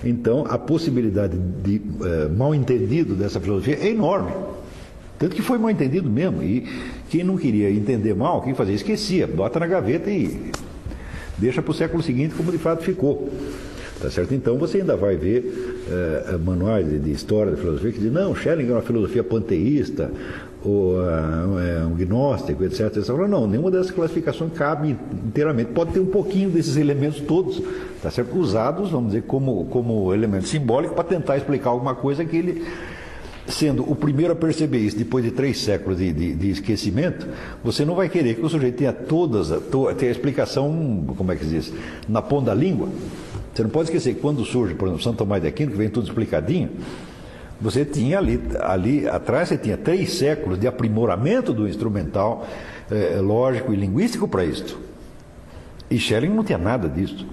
Então, 0.01 0.45
a 0.47 0.57
possibilidade 0.57 1.37
de 1.37 1.81
é, 2.01 2.29
mal 2.29 2.55
entendido 2.55 3.15
dessa 3.15 3.39
filosofia 3.39 3.77
é 3.81 3.89
enorme. 3.89 4.31
Tanto 5.19 5.35
que 5.35 5.41
foi 5.41 5.57
mal 5.57 5.69
entendido 5.69 6.09
mesmo. 6.09 6.41
E 6.41 6.65
quem 7.09 7.21
não 7.21 7.35
queria 7.35 7.69
entender 7.69 8.15
mal, 8.15 8.41
quem 8.41 8.55
fazia? 8.55 8.73
Esquecia, 8.73 9.27
bota 9.27 9.59
na 9.59 9.67
gaveta 9.67 10.09
e 10.09 10.51
deixa 11.37 11.61
para 11.61 11.71
o 11.71 11.73
século 11.73 12.01
seguinte 12.01 12.33
como 12.33 12.49
de 12.49 12.57
fato 12.57 12.83
ficou. 12.83 13.29
Tá 14.01 14.09
certo? 14.09 14.33
Então 14.33 14.57
você 14.57 14.79
ainda 14.79 14.95
vai 14.95 15.15
ver 15.17 15.83
é, 16.31 16.37
manuais 16.37 16.89
de, 16.89 16.99
de, 16.99 17.11
história 17.11 17.51
da 17.51 17.57
filosofia 17.57 17.91
que 17.91 17.99
dizem, 17.99 18.11
não, 18.11 18.33
Schelling 18.33 18.69
é 18.69 18.71
uma 18.71 18.81
filosofia 18.81 19.23
panteísta, 19.23 20.11
ou 20.65 20.95
é, 21.59 21.85
um 21.85 21.93
gnóstico, 21.95 22.63
etc. 22.63 22.93
Você 22.93 23.03
fala, 23.03 23.27
não, 23.27 23.47
nenhuma 23.47 23.69
dessas 23.69 23.91
classificações 23.91 24.53
cabe 24.53 24.97
inteiramente. 25.25 25.71
Pode 25.71 25.91
ter 25.91 25.99
um 25.99 26.05
pouquinho 26.05 26.49
desses 26.49 26.77
elementos 26.77 27.19
todos, 27.21 27.61
tá 28.01 28.09
certo? 28.09 28.37
usados, 28.37 28.91
vamos 28.91 29.11
dizer, 29.11 29.23
como, 29.23 29.65
como 29.65 30.13
elemento 30.13 30.47
simbólico 30.47 30.95
para 30.95 31.03
tentar 31.03 31.37
explicar 31.37 31.69
alguma 31.69 31.95
coisa 31.95 32.23
que 32.23 32.37
ele 32.37 32.63
sendo 33.45 33.83
o 33.89 33.93
primeiro 33.93 34.31
a 34.31 34.35
perceber 34.35 34.77
isso 34.77 34.97
depois 34.97 35.23
de 35.23 35.31
três 35.31 35.59
séculos 35.59 35.97
de, 35.97 36.13
de, 36.13 36.33
de, 36.33 36.49
esquecimento, 36.49 37.27
você 37.61 37.83
não 37.83 37.93
vai 37.93 38.07
querer 38.07 38.35
que 38.35 38.45
o 38.45 38.47
sujeito 38.47 38.77
tenha 38.77 38.93
todas, 38.93 39.49
tenha 39.97 40.11
a 40.11 40.15
explicação, 40.15 41.03
como 41.17 41.31
é 41.31 41.35
que 41.35 41.43
se 41.43 41.51
diz, 41.51 41.73
na 42.07 42.21
ponta 42.21 42.47
da 42.47 42.53
língua. 42.53 42.87
Você 43.53 43.63
não 43.63 43.69
pode 43.69 43.89
esquecer 43.89 44.15
que 44.15 44.21
quando 44.21 44.43
surge, 44.45 44.73
por 44.73 44.87
exemplo, 44.87 45.03
Santo 45.03 45.17
Tomás 45.17 45.41
de 45.41 45.47
Aquino, 45.47 45.71
que 45.71 45.77
vem 45.77 45.89
tudo 45.89 46.07
explicadinho, 46.07 46.69
você 47.63 47.85
tinha 47.85 48.17
ali, 48.17 48.41
ali 48.59 49.07
atrás, 49.07 49.47
você 49.47 49.57
tinha 49.57 49.77
três 49.77 50.13
séculos 50.13 50.59
de 50.59 50.67
aprimoramento 50.67 51.53
do 51.53 51.65
instrumental 51.65 52.45
eh, 52.91 53.21
lógico 53.21 53.71
e 53.71 53.77
linguístico 53.77 54.27
para 54.27 54.43
isto. 54.43 54.77
E 55.89 55.97
Schelling 55.97 56.27
não 56.27 56.43
tinha 56.43 56.57
nada 56.57 56.89
disso. 56.89 57.25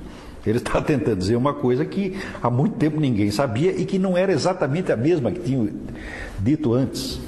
Ele 0.46 0.58
está 0.58 0.78
tentando 0.82 1.16
dizer 1.16 1.34
uma 1.34 1.52
coisa 1.52 1.84
que 1.84 2.16
há 2.40 2.48
muito 2.48 2.76
tempo 2.76 3.00
ninguém 3.00 3.28
sabia 3.32 3.72
e 3.72 3.84
que 3.84 3.98
não 3.98 4.16
era 4.16 4.30
exatamente 4.30 4.92
a 4.92 4.96
mesma 4.96 5.32
que 5.32 5.40
tinha 5.40 5.68
dito 6.38 6.74
antes. 6.74 7.18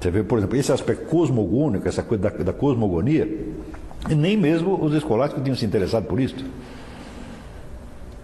Você 0.00 0.10
vê, 0.10 0.22
por 0.22 0.38
exemplo, 0.38 0.56
esse 0.56 0.72
aspecto 0.72 1.06
cosmogônico, 1.08 1.86
essa 1.86 2.02
coisa 2.02 2.22
da, 2.22 2.30
da 2.30 2.52
cosmogonia, 2.54 3.28
nem 4.08 4.34
mesmo 4.34 4.82
os 4.82 4.94
escolásticos 4.94 5.42
tinham 5.44 5.56
se 5.56 5.66
interessado 5.66 6.04
por 6.04 6.18
isso. 6.18 6.36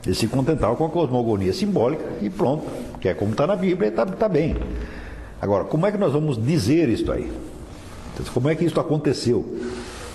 Eles 0.07 0.17
se 0.17 0.27
contentavam 0.27 0.77
com 0.77 0.87
a 0.87 0.91
cosmogonia 0.91 1.53
simbólica 1.53 2.05
e 2.23 2.31
pronto, 2.31 2.65
que 3.05 3.09
é 3.11 3.13
como 3.13 3.33
está 3.33 3.47
na 3.47 3.55
Bíblia 3.55 3.91
está 3.91 4.07
tá 4.07 4.27
bem. 4.27 4.57
Agora, 5.39 5.65
como 5.65 5.85
é 5.85 5.93
que 5.93 5.99
nós 5.99 6.11
vamos 6.11 6.43
dizer 6.43 6.89
isso 6.89 7.13
aí? 7.13 7.31
Como 8.33 8.49
é 8.49 8.55
que 8.55 8.65
isso 8.65 8.81
aconteceu? 8.81 9.41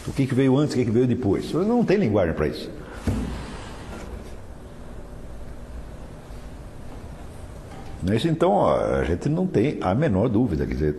O 0.07 0.11
que, 0.11 0.25
que 0.25 0.33
veio 0.33 0.57
antes, 0.57 0.73
o 0.73 0.77
que, 0.79 0.85
que 0.85 0.89
veio 0.89 1.05
depois? 1.05 1.53
Não 1.53 1.85
tem 1.85 1.97
linguagem 1.97 2.33
para 2.33 2.47
isso. 2.47 2.67
Isso 8.11 8.27
então 8.27 8.67
a 8.67 9.03
gente 9.03 9.29
não 9.29 9.45
tem 9.45 9.77
a 9.81 9.93
menor 9.93 10.27
dúvida. 10.27 10.65
Quer 10.65 10.73
dizer, 10.73 10.95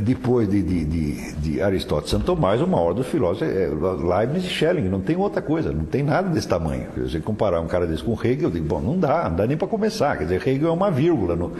depois 0.00 0.48
de, 0.48 0.62
de, 0.62 0.84
de, 0.84 1.32
de, 1.34 1.62
Aristóteles 1.62 2.10
Santo 2.10 2.24
Tomás, 2.24 2.60
o 2.60 2.66
maior 2.66 2.94
dos 2.94 3.06
filósofos 3.06 3.48
é 3.48 3.68
Leibniz 3.68 4.44
e 4.44 4.48
Schelling, 4.48 4.88
não 4.88 5.00
tem 5.00 5.16
outra 5.16 5.42
coisa, 5.42 5.72
não 5.72 5.84
tem 5.84 6.02
nada 6.02 6.28
desse 6.28 6.48
tamanho. 6.48 6.86
Se 6.94 7.00
você 7.00 7.20
comparar 7.20 7.60
um 7.60 7.66
cara 7.66 7.86
desse 7.86 8.02
com 8.02 8.12
Hegel, 8.12 8.44
eu 8.44 8.50
digo, 8.50 8.66
bom, 8.66 8.80
não 8.80 8.98
dá, 8.98 9.28
não 9.28 9.36
dá 9.36 9.46
nem 9.46 9.56
para 9.56 9.68
começar. 9.68 10.16
Quer 10.16 10.24
dizer, 10.24 10.48
Hegel 10.48 10.68
é 10.68 10.72
uma 10.72 10.90
vírgula 10.90 11.36
no, 11.36 11.52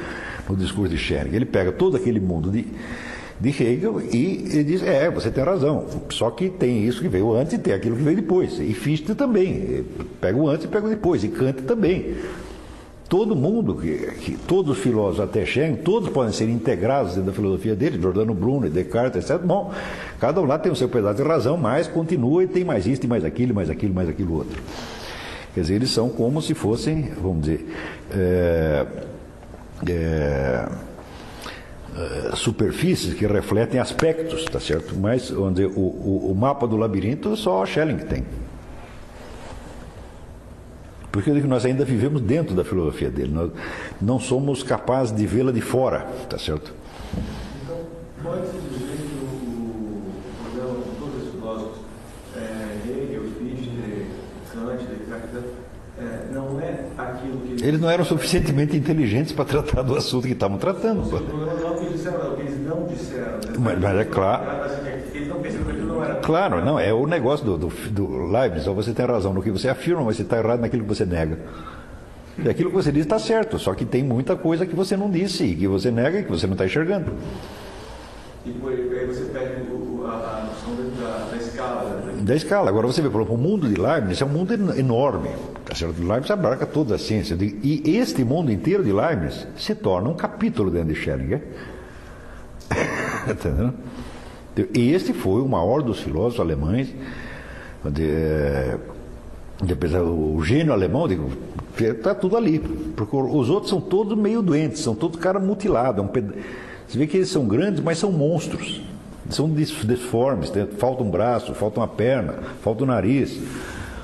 no 0.48 0.56
discurso 0.56 0.94
de 0.94 0.98
Schelling. 0.98 1.34
Ele 1.34 1.44
pega 1.44 1.70
todo 1.70 1.96
aquele 1.96 2.20
mundo 2.20 2.50
de, 2.50 2.66
de 3.38 3.48
Hegel 3.50 4.00
e 4.00 4.64
diz, 4.64 4.82
é, 4.82 5.10
você 5.10 5.30
tem 5.30 5.44
razão, 5.44 5.86
só 6.10 6.30
que 6.30 6.48
tem 6.48 6.84
isso 6.84 7.00
que 7.00 7.08
veio 7.08 7.34
antes 7.34 7.52
e 7.54 7.58
tem 7.58 7.74
aquilo 7.74 7.96
que 7.96 8.02
veio 8.02 8.16
depois. 8.16 8.58
E 8.58 8.72
Fichte 8.72 9.14
também, 9.14 9.84
pega 10.20 10.38
o 10.38 10.48
antes 10.48 10.64
e 10.64 10.68
pega 10.68 10.86
o 10.86 10.90
depois, 10.90 11.22
e 11.24 11.28
Kant 11.28 11.62
também. 11.62 12.16
Todo 13.08 13.34
mundo, 13.34 13.76
que, 13.76 13.96
que, 14.20 14.36
todos 14.36 14.76
os 14.76 14.82
filósofos 14.82 15.20
até 15.20 15.46
Schengen, 15.46 15.76
todos 15.76 16.10
podem 16.10 16.30
ser 16.30 16.48
integrados 16.50 17.14
dentro 17.14 17.30
da 17.30 17.32
filosofia 17.32 17.74
dele, 17.74 17.98
Giordano 17.98 18.34
Bruno, 18.34 18.68
Descartes, 18.68 19.24
etc. 19.24 19.42
Bom, 19.42 19.72
cada 20.20 20.42
um 20.42 20.44
lá 20.44 20.58
tem 20.58 20.70
o 20.70 20.76
seu 20.76 20.90
pedaço 20.90 21.22
de 21.22 21.26
razão, 21.26 21.56
mas 21.56 21.88
continua 21.88 22.44
e 22.44 22.46
tem 22.46 22.64
mais 22.64 22.86
isso, 22.86 23.04
e 23.04 23.06
mais 23.06 23.24
aquilo, 23.24 23.54
mais 23.54 23.70
aquilo, 23.70 23.94
mais 23.94 24.10
aquilo 24.10 24.34
outro. 24.34 24.62
Quer 25.54 25.62
dizer, 25.62 25.74
eles 25.76 25.90
são 25.90 26.10
como 26.10 26.42
se 26.42 26.52
fossem, 26.52 27.10
vamos 27.22 27.46
dizer, 27.46 27.66
é, 28.10 28.86
é, 29.88 30.68
superfícies 32.34 33.14
que 33.14 33.26
refletem 33.26 33.80
aspectos, 33.80 34.44
tá 34.44 34.60
certo? 34.60 34.94
Mas 34.94 35.30
onde 35.30 35.64
o, 35.64 35.70
o, 35.70 36.30
o 36.30 36.34
mapa 36.34 36.66
do 36.66 36.76
labirinto 36.76 37.34
só 37.36 37.64
Schelling 37.64 37.96
tem. 37.96 38.24
Porque 41.18 41.30
eu 41.30 41.34
digo 41.34 41.48
que 41.48 41.50
nós 41.50 41.64
ainda 41.64 41.84
vivemos 41.84 42.22
dentro 42.22 42.54
da 42.54 42.62
filosofia 42.62 43.10
dele, 43.10 43.32
nós 43.32 43.50
não 44.00 44.20
somos 44.20 44.62
capazes 44.62 45.12
de 45.12 45.26
vê-la 45.26 45.50
de 45.50 45.60
fora, 45.60 46.06
tá 46.30 46.38
certo? 46.38 46.72
Então, 47.64 47.76
pode-se 48.22 48.52
dizer 48.52 48.98
que 48.98 49.18
o 49.24 50.00
problema 50.44 50.78
de 50.78 50.90
todos 50.96 51.16
esses 51.20 51.32
filósofos, 51.32 51.78
é, 52.36 52.88
Hegel, 52.88 53.22
Fichte, 53.36 54.06
Kant, 54.54 54.84
Descartes, 54.84 55.50
é, 55.98 56.32
não 56.32 56.60
é 56.60 56.84
aquilo 56.96 57.40
que... 57.40 57.64
Eles 57.66 57.80
não 57.80 57.90
eram 57.90 58.04
suficientemente 58.04 58.76
inteligentes 58.76 59.32
para 59.32 59.44
tratar 59.44 59.82
do 59.82 59.96
assunto 59.96 60.24
que 60.24 60.34
estavam 60.34 60.56
tratando. 60.56 61.02
Não 61.02 61.50
é 61.50 61.68
o 61.68 61.78
que 61.80 61.94
disseram, 61.94 62.32
o 62.32 62.36
que 62.36 62.42
eles 62.42 62.64
não 62.64 62.86
disseram. 62.86 63.32
Né? 63.32 63.54
Mas, 63.58 63.80
mas 63.80 63.98
é 63.98 64.04
claro... 64.04 64.44
Eles 65.12 65.26
não 65.26 65.40
perceberam 65.40 65.80
que 65.80 65.84
não 65.84 66.04
era... 66.04 66.14
Claro, 66.28 66.62
não, 66.62 66.78
é 66.78 66.92
o 66.92 67.06
negócio 67.06 67.42
do, 67.42 67.56
do, 67.56 67.68
do 67.90 68.26
Leibniz, 68.26 68.66
você 68.66 68.92
tem 68.92 69.06
razão 69.06 69.32
no 69.32 69.42
que 69.42 69.50
você 69.50 69.66
afirma, 69.66 70.04
mas 70.04 70.16
você 70.16 70.22
está 70.24 70.36
errado 70.36 70.60
naquilo 70.60 70.82
que 70.82 70.88
você 70.90 71.06
nega. 71.06 71.38
E 72.36 72.46
aquilo 72.46 72.68
que 72.68 72.76
você 72.76 72.92
diz 72.92 73.04
está 73.06 73.18
certo, 73.18 73.58
só 73.58 73.72
que 73.72 73.86
tem 73.86 74.04
muita 74.04 74.36
coisa 74.36 74.66
que 74.66 74.76
você 74.76 74.94
não 74.94 75.10
disse, 75.10 75.54
que 75.54 75.66
você 75.66 75.90
nega 75.90 76.20
e 76.20 76.24
que 76.24 76.30
você 76.30 76.46
não 76.46 76.52
está 76.52 76.66
enxergando. 76.66 77.14
E 78.44 78.50
aí 78.50 79.06
você 79.06 79.24
perde 79.32 79.62
a, 80.04 80.10
a 80.10 80.44
noção 80.44 80.74
da, 81.00 81.30
da, 81.30 81.36
escala. 81.38 82.02
Né? 82.04 82.20
Da 82.20 82.36
escala. 82.36 82.68
Agora 82.68 82.86
você 82.86 83.00
vê, 83.00 83.08
por 83.08 83.22
exemplo, 83.22 83.34
o 83.34 83.38
mundo 83.38 83.66
de 83.66 83.80
Leibniz 83.80 84.20
é 84.20 84.24
um 84.26 84.28
mundo 84.28 84.52
enorme. 84.78 85.30
Tá 85.64 85.74
certo? 85.74 85.98
Leibniz 85.98 86.30
abarca 86.30 86.66
toda 86.66 86.96
a 86.96 86.98
ciência. 86.98 87.38
E 87.40 87.96
este 87.96 88.22
mundo 88.22 88.52
inteiro 88.52 88.84
de 88.84 88.92
Leibniz 88.92 89.46
se 89.56 89.74
torna 89.74 90.10
um 90.10 90.14
capítulo 90.14 90.70
dentro 90.70 90.92
de 90.92 90.94
Schellinger. 90.94 91.42
Entendeu? 93.26 93.72
E 94.74 94.92
este 94.92 95.12
foi 95.12 95.40
o 95.40 95.48
maior 95.48 95.82
dos 95.82 96.00
filósofos 96.00 96.40
alemães. 96.40 96.94
De, 97.84 98.08
é, 98.10 98.76
apesar 99.70 100.02
o 100.02 100.42
gênio 100.42 100.72
alemão, 100.72 101.08
está 101.78 102.14
tudo 102.14 102.36
ali. 102.36 102.58
Porque 102.58 103.16
os 103.16 103.50
outros 103.50 103.70
são 103.70 103.80
todos 103.80 104.16
meio 104.16 104.42
doentes, 104.42 104.80
são 104.80 104.94
todos 104.94 105.18
caras 105.20 105.42
mutilados. 105.42 106.02
É 106.02 106.04
um 106.04 106.08
ped... 106.08 106.32
Você 106.86 106.98
vê 106.98 107.06
que 107.06 107.18
eles 107.18 107.28
são 107.28 107.46
grandes, 107.46 107.82
mas 107.82 107.98
são 107.98 108.10
monstros. 108.10 108.80
São 109.28 109.50
disformes, 109.50 110.50
falta 110.78 111.02
um 111.02 111.10
braço, 111.10 111.52
falta 111.54 111.80
uma 111.80 111.88
perna, 111.88 112.34
falta 112.62 112.84
um 112.84 112.86
nariz. 112.86 113.38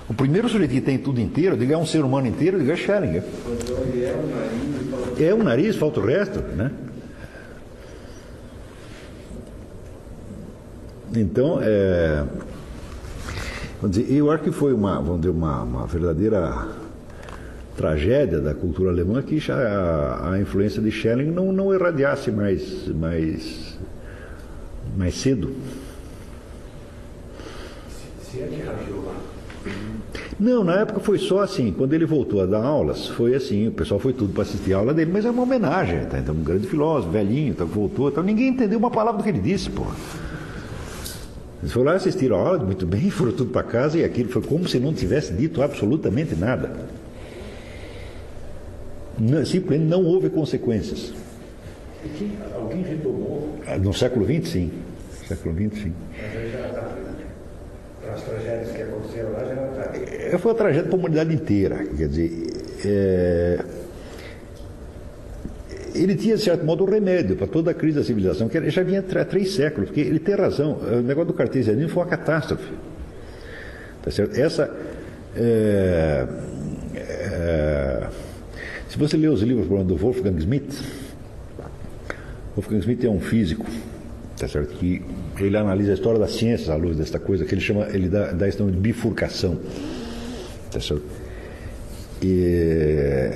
O 0.06 0.12
primeiro 0.12 0.51
sujeito 0.51 0.70
que 0.70 0.82
tem 0.82 0.98
tudo 0.98 1.18
inteiro, 1.18 1.56
diga 1.56 1.74
é 1.74 1.78
um 1.78 1.86
ser 1.86 2.05
humano 2.05 2.26
inteiro, 2.26 2.59
diga 2.59 2.74
é 2.74 2.76
Schellinger. 2.76 3.24
É 5.18 5.32
um 5.32 5.43
nariz, 5.43 5.76
falta 5.76 5.98
o 5.98 6.05
resto, 6.05 6.40
né? 6.40 6.70
Então, 11.16 11.59
é, 11.62 12.24
vamos 13.81 13.97
dizer, 13.97 14.12
eu 14.12 14.31
acho 14.31 14.43
que 14.43 14.51
foi 14.51 14.73
uma, 14.73 15.01
vamos 15.01 15.20
dizer, 15.20 15.31
uma, 15.31 15.62
uma 15.62 15.86
verdadeira 15.86 16.69
tragédia 17.77 18.41
da 18.41 18.55
cultura 18.55 18.91
alemã 18.91 19.23
que 19.23 19.39
já 19.39 19.57
a, 19.57 20.32
a 20.32 20.41
influência 20.41 20.81
de 20.81 20.91
Schelling 20.91 21.31
não, 21.31 21.53
não 21.53 21.74
irradiasse 21.74 22.31
mais, 22.31 22.89
mais, 22.89 23.78
mais 24.97 25.15
cedo. 25.15 25.53
Se 28.23 28.41
é 28.41 28.47
que 28.47 28.55
irradiou 28.57 29.05
lá. 29.05 29.15
Não, 30.39 30.65
na 30.65 30.81
época 30.81 31.01
foi 31.01 31.19
só 31.19 31.41
assim, 31.41 31.73
quando 31.73 31.93
ele 31.93 32.05
voltou 32.05 32.41
a 32.41 32.47
dar 32.47 32.62
aulas, 32.62 33.07
foi 33.07 33.35
assim, 33.35 33.69
o 33.69 33.73
pessoal 33.73 34.01
foi 34.01 34.12
tudo 34.12 34.32
para 34.32 34.43
assistir 34.43 34.74
a 34.74 34.78
aula 34.78 34.93
dele, 34.93 35.11
mas 35.12 35.24
é 35.24 35.31
uma 35.31 35.45
homenagem, 35.45 36.05
tá? 36.07 36.19
então 36.19 36.35
um 36.35 36.43
grande 36.43 36.66
filósofo, 36.66 37.12
velhinho, 37.12 37.55
tá, 37.55 37.65
voltou, 37.65 38.09
então 38.09 38.23
ninguém 38.23 38.49
entendeu 38.49 38.78
uma 38.78 38.91
palavra 38.91 39.19
do 39.19 39.23
que 39.23 39.31
ele 39.31 39.39
disse, 39.39 39.70
porra. 39.70 39.95
Eles 41.65 41.73
foram 41.73 41.86
lá, 41.86 41.95
assistiram 41.95 42.36
a 42.36 42.41
aula, 42.41 42.59
muito 42.59 42.86
bem, 42.86 43.09
foram 43.11 43.32
tudo 43.32 43.51
para 43.51 43.62
casa 43.62 43.99
e 43.99 44.05
aquilo 44.05 44.28
foi 44.28 44.43
como 44.43 44.69
se 44.69 44.78
não 44.78 44.93
tivesse 44.93 45.32
dito 45.32 45.62
absolutamente 45.62 46.36
nada. 46.36 46.70
Não, 49.19 49.47
simplesmente 49.47 49.89
não 49.89 50.05
houve 50.05 50.28
consequências. 50.28 51.15
alguém 52.55 52.82
retomou? 52.82 53.59
Ah, 53.66 53.78
no 53.78 53.95
século 53.95 54.27
XX, 54.27 54.47
sim. 54.47 54.70
No 55.20 55.27
século 55.27 55.55
XX, 55.55 55.82
sim. 55.85 55.93
Mas 56.12 56.53
já 56.53 56.66
está. 56.69 56.97
Para 58.03 58.12
as 58.12 58.23
tragédias 58.23 58.70
que 58.77 58.82
aconteceram 58.82 59.32
lá, 59.32 59.45
já 59.45 59.55
está. 59.55 60.15
É, 60.15 60.39
foi 60.39 60.53
uma 60.53 60.59
tragédia 60.59 60.91
para 60.91 60.97
a 60.97 60.99
humanidade 60.99 61.35
inteira. 61.35 61.86
Quer 61.97 62.09
dizer, 62.09 62.31
é 62.85 63.84
ele 65.94 66.14
tinha, 66.16 66.36
de 66.36 66.42
certo 66.42 66.64
modo, 66.64 66.84
um 66.84 66.90
remédio 66.90 67.36
para 67.36 67.46
toda 67.46 67.70
a 67.70 67.74
crise 67.74 67.98
da 67.98 68.04
civilização, 68.04 68.48
que 68.48 68.70
já 68.70 68.82
vinha 68.82 69.00
há 69.00 69.24
três 69.24 69.54
séculos, 69.54 69.88
porque 69.88 70.00
ele 70.00 70.18
tem 70.18 70.34
razão, 70.34 70.78
o 70.78 71.02
negócio 71.02 71.28
do 71.28 71.34
cartesianismo 71.34 71.88
foi 71.88 72.02
uma 72.02 72.08
catástrofe. 72.08 72.72
Tá 74.02 74.10
certo? 74.10 74.38
Essa. 74.38 74.70
É, 75.36 76.26
é, 76.94 78.06
se 78.88 78.98
você 78.98 79.16
ler 79.16 79.28
os 79.28 79.40
livros 79.42 79.66
do 79.86 79.96
Wolfgang 79.96 80.40
Schmidt, 80.40 80.76
Wolfgang 82.54 82.82
Schmidt 82.82 83.06
é 83.06 83.10
um 83.10 83.20
físico, 83.20 83.66
tá 84.38 84.46
certo? 84.46 84.74
que 84.76 85.02
ele 85.38 85.56
analisa 85.56 85.92
a 85.92 85.94
história 85.94 86.20
das 86.20 86.32
ciências 86.32 86.68
à 86.68 86.76
luz 86.76 86.96
desta 86.96 87.18
coisa, 87.18 87.44
que 87.44 87.54
ele 87.54 87.60
chama, 87.60 87.88
ele 87.92 88.08
dá, 88.08 88.32
dá 88.32 88.46
esse 88.46 88.58
nome 88.60 88.72
de 88.72 88.78
bifurcação. 88.78 89.58
Tá 90.70 90.80
certo? 90.80 91.02
E, 92.22 93.30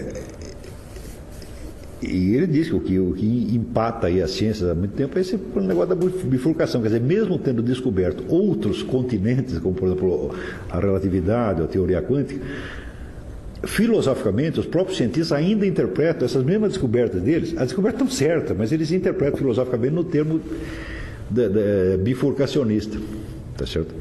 E 2.00 2.34
ele 2.34 2.46
diz 2.46 2.68
que 2.68 2.74
o 2.74 2.80
que, 2.80 2.98
o 2.98 3.12
que 3.12 3.26
empata 3.54 4.06
aí 4.06 4.22
as 4.22 4.30
ciências 4.30 4.70
há 4.70 4.74
muito 4.74 4.92
tempo 4.92 5.18
é 5.18 5.20
esse 5.20 5.36
negócio 5.56 5.88
da 5.88 5.94
bifurcação. 5.96 6.80
Quer 6.80 6.88
dizer, 6.88 7.00
mesmo 7.00 7.38
tendo 7.38 7.60
descoberto 7.60 8.24
outros 8.28 8.82
continentes, 8.82 9.58
como 9.58 9.74
por 9.74 9.86
exemplo 9.86 10.34
a 10.70 10.78
relatividade, 10.78 11.60
a 11.60 11.66
teoria 11.66 12.00
quântica, 12.00 12.40
filosoficamente, 13.64 14.60
os 14.60 14.66
próprios 14.66 14.96
cientistas 14.96 15.32
ainda 15.32 15.66
interpretam 15.66 16.24
essas 16.24 16.44
mesmas 16.44 16.70
descobertas 16.70 17.20
deles, 17.20 17.54
as 17.56 17.68
descobertas 17.68 18.02
estão 18.02 18.16
certas, 18.16 18.56
mas 18.56 18.70
eles 18.70 18.92
interpretam 18.92 19.38
filosoficamente 19.38 19.94
no 19.94 20.04
termo 20.04 20.40
bifurcacionista. 22.04 22.96
Tá 23.56 23.66
certo? 23.66 23.92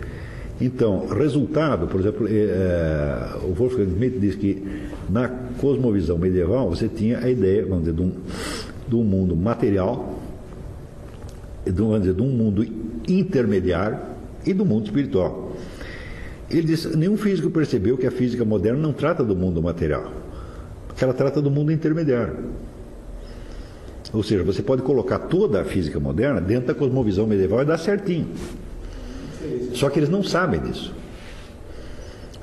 Então, 0.60 1.08
resultado, 1.08 1.88
por 1.88 2.00
exemplo, 2.00 2.28
é, 2.28 3.38
o 3.44 3.54
Wolfgang 3.54 3.92
Schmidt 3.92 4.18
diz 4.18 4.36
que 4.36 4.66
na 5.08 5.30
cosmovisão 5.60 6.18
medieval 6.18 6.70
você 6.70 6.88
tinha 6.88 7.20
a 7.20 7.30
ideia, 7.30 7.64
vamos 7.64 7.86
dizer, 7.86 7.96
de 7.96 8.02
um, 8.02 8.12
de 8.88 8.96
um 8.96 9.04
mundo 9.04 9.36
material, 9.36 10.20
de, 11.64 11.72
vamos 11.72 12.00
dizer, 12.02 12.16
de 12.16 12.22
um 12.24 12.32
mundo 12.32 12.66
intermediário 13.08 14.00
e 14.46 14.54
do 14.54 14.66
mundo 14.66 14.86
espiritual. 14.86 15.52
Ele 16.50 16.64
diz: 16.64 16.86
nenhum 16.96 17.18
físico 17.18 17.52
percebeu 17.52 17.96
que 17.96 18.08
a 18.08 18.12
física 18.12 18.44
moderna 18.44 18.80
não 18.80 18.94
trata 18.94 19.24
do 19.24 19.36
mundo 19.36 19.62
material, 19.62 20.12
que 20.96 21.04
ela 21.04 21.14
trata 21.14 21.40
do 21.40 21.52
mundo 21.52 21.72
intermediário. 21.72 22.36
Ou 24.12 24.24
seja, 24.24 24.44
você 24.44 24.64
pode 24.64 24.82
colocar 24.82 25.20
toda 25.20 25.62
a 25.62 25.66
física 25.66 26.00
moderna 26.00 26.42
dentro 26.42 26.68
da 26.68 26.74
cosmovisão 26.74 27.28
medieval 27.28 27.62
e 27.62 27.66
dar 27.66 27.78
certinho. 27.78 28.30
Só 29.74 29.90
que 29.90 30.00
eles 30.00 30.10
não 30.10 30.24
sabem 30.24 30.60
disso. 30.62 30.94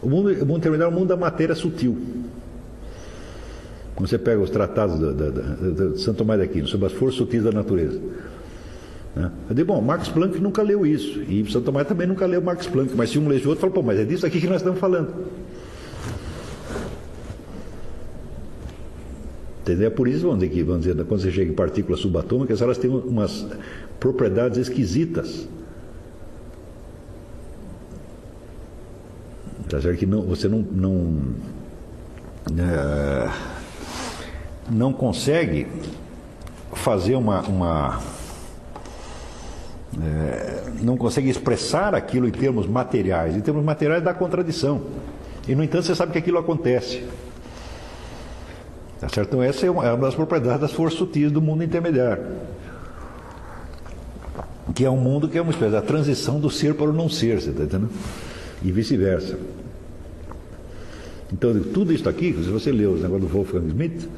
O 0.02 0.08
mundo, 0.08 0.30
o 0.30 0.46
mundo 0.46 0.58
intermediário 0.58 0.92
é 0.92 0.94
o 0.94 0.98
mundo 0.98 1.08
da 1.08 1.16
matéria 1.16 1.54
sutil. 1.54 1.98
Quando 3.94 4.08
você 4.08 4.18
pega 4.18 4.40
os 4.40 4.50
tratados 4.50 4.98
de 4.98 6.00
Santo 6.00 6.18
Tomás 6.18 6.40
de 6.40 6.46
Aquino 6.46 6.66
sobre 6.66 6.86
as 6.86 6.92
forças 6.92 7.16
sutis 7.16 7.44
da 7.44 7.52
natureza. 7.52 8.00
Né? 9.14 9.30
Eu 9.48 9.54
digo, 9.54 9.72
bom, 9.72 9.80
Max 9.80 10.08
Planck 10.08 10.40
nunca 10.40 10.62
leu 10.62 10.84
isso. 10.84 11.22
E 11.22 11.48
Santo 11.50 11.66
Tomás 11.66 11.86
também 11.86 12.06
nunca 12.06 12.26
leu 12.26 12.42
Max 12.42 12.66
Planck. 12.66 12.94
Mas 12.96 13.10
se 13.10 13.18
um 13.18 13.28
lê 13.28 13.36
o 13.36 13.48
outro, 13.48 13.60
fala, 13.60 13.72
pô, 13.72 13.82
mas 13.82 13.98
é 13.98 14.04
disso 14.04 14.26
aqui 14.26 14.40
que 14.40 14.46
nós 14.46 14.56
estamos 14.56 14.78
falando. 14.78 15.26
Entendeu? 19.62 19.86
É 19.86 19.90
por 19.90 20.06
isso, 20.06 20.26
vamos 20.26 20.40
dizer, 20.40 20.52
que, 20.52 20.62
vamos 20.62 20.82
dizer, 20.84 21.04
quando 21.04 21.22
você 21.22 21.30
chega 21.30 21.50
em 21.50 21.54
partículas 21.54 22.00
subatômicas, 22.00 22.60
elas 22.60 22.76
têm 22.76 22.90
umas 22.90 23.46
propriedades 23.98 24.58
esquisitas. 24.58 25.48
Tá 29.68 29.80
certo 29.80 29.98
que 29.98 30.06
não, 30.06 30.22
você 30.22 30.48
não, 30.48 30.58
não, 30.58 31.34
é, 32.58 33.30
não 34.70 34.92
consegue 34.92 35.66
fazer 36.72 37.14
uma, 37.14 37.40
uma 37.42 38.00
é, 40.02 40.64
não 40.82 40.96
consegue 40.96 41.28
expressar 41.28 41.94
aquilo 41.94 42.26
em 42.26 42.30
termos 42.30 42.66
materiais. 42.66 43.36
Em 43.36 43.40
termos 43.40 43.64
materiais 43.64 44.02
dá 44.02 44.12
contradição. 44.12 44.82
E, 45.46 45.54
no 45.54 45.62
entanto, 45.62 45.86
você 45.86 45.94
sabe 45.94 46.12
que 46.12 46.18
aquilo 46.18 46.38
acontece. 46.38 47.04
Tá 49.00 49.08
certo? 49.08 49.28
Então, 49.28 49.42
essa 49.42 49.66
é 49.66 49.70
uma, 49.70 49.86
é 49.86 49.92
uma 49.92 50.06
das 50.06 50.14
propriedades 50.14 50.60
das 50.60 50.72
forças 50.72 50.98
sutis 50.98 51.30
do 51.30 51.40
mundo 51.40 51.62
intermediário. 51.62 52.24
Que 54.74 54.84
é 54.84 54.90
um 54.90 54.96
mundo 54.96 55.28
que 55.28 55.38
é 55.38 55.42
uma 55.42 55.52
espécie 55.52 55.72
da 55.72 55.82
transição 55.82 56.40
do 56.40 56.50
ser 56.50 56.74
para 56.74 56.86
o 56.86 56.92
não 56.92 57.08
ser, 57.08 57.40
você 57.40 57.50
está 57.50 57.64
entendendo? 57.64 57.90
E 58.64 58.72
vice-versa. 58.72 59.38
Então, 61.32 61.58
tudo 61.72 61.92
isso 61.92 62.08
aqui, 62.08 62.32
se 62.32 62.48
você 62.48 62.72
leu 62.72 62.92
os 62.92 63.02
negócios 63.02 63.28
do 63.28 63.32
Wolfgang 63.32 63.68
Schmidt, 63.68 64.08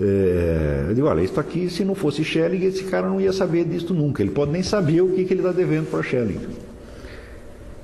é, 0.00 0.86
eu 0.88 0.94
digo, 0.94 1.06
olha, 1.06 1.22
isso 1.22 1.38
aqui, 1.40 1.68
se 1.68 1.84
não 1.84 1.94
fosse 1.94 2.22
Schelling, 2.22 2.64
esse 2.64 2.84
cara 2.84 3.08
não 3.08 3.20
ia 3.20 3.32
saber 3.32 3.64
disso 3.64 3.92
nunca. 3.92 4.22
Ele 4.22 4.30
pode 4.30 4.52
nem 4.52 4.62
saber 4.62 5.00
o 5.00 5.08
que, 5.08 5.24
que 5.24 5.34
ele 5.34 5.40
está 5.40 5.52
devendo 5.52 5.90
para 5.90 6.02
Schelling. 6.02 6.38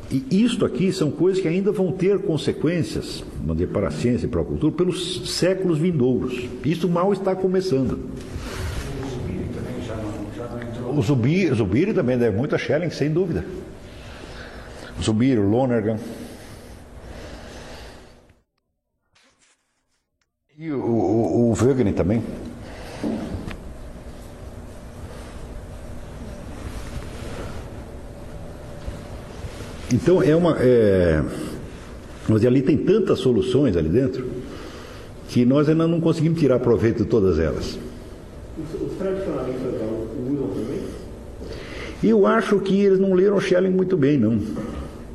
E 0.09 0.45
isto 0.45 0.65
aqui 0.65 0.93
são 0.93 1.11
coisas 1.11 1.43
que 1.43 1.49
ainda 1.49 1.73
vão 1.73 1.91
ter 1.91 2.21
consequências, 2.21 3.25
vamos 3.41 3.57
dizer, 3.57 3.73
para 3.73 3.89
a 3.89 3.91
ciência 3.91 4.27
e 4.27 4.29
para 4.29 4.41
a 4.41 4.45
cultura, 4.45 4.73
pelos 4.73 5.35
séculos 5.35 5.79
vindouros. 5.79 6.45
Isso 6.65 6.89
mal 6.89 7.13
está 7.13 7.35
começando. 7.35 7.99
O 10.97 11.03
Zubiri, 11.03 11.53
Zubiri 11.53 11.93
também 11.93 12.17
deve 12.17 12.37
muito 12.37 12.55
a 12.55 12.59
Schelling, 12.59 12.91
sem 12.91 13.11
dúvida. 13.11 13.45
O 14.99 15.43
Lonergan. 15.43 15.99
E 20.59 20.73
o, 20.73 20.81
o, 20.81 21.53
o 21.53 21.93
também. 21.93 22.23
Então 29.93 30.23
é 30.23 30.35
uma. 30.35 30.57
É, 30.61 31.23
mas 32.29 32.45
ali 32.45 32.63
tem 32.63 32.77
tantas 32.77 33.19
soluções 33.21 33.77
ali 33.77 33.89
dentro 33.89 34.27
que 35.29 35.45
nós 35.45 35.69
ainda 35.69 35.87
não 35.87 36.01
conseguimos 36.01 36.41
tirar 36.41 36.59
proveito 36.59 37.05
de 37.05 37.09
todas 37.09 37.39
elas. 37.39 37.79
Os, 38.59 38.81
os 38.81 38.97
tradicionalistas 38.99 39.75
usam 40.29 40.49
também? 40.49 40.81
Eu 42.03 42.27
acho 42.27 42.59
que 42.61 42.81
eles 42.81 42.99
não 42.99 43.15
leram 43.15 43.41
Schelling 43.41 43.71
muito 43.71 43.97
bem, 43.97 44.19
não. 44.19 44.39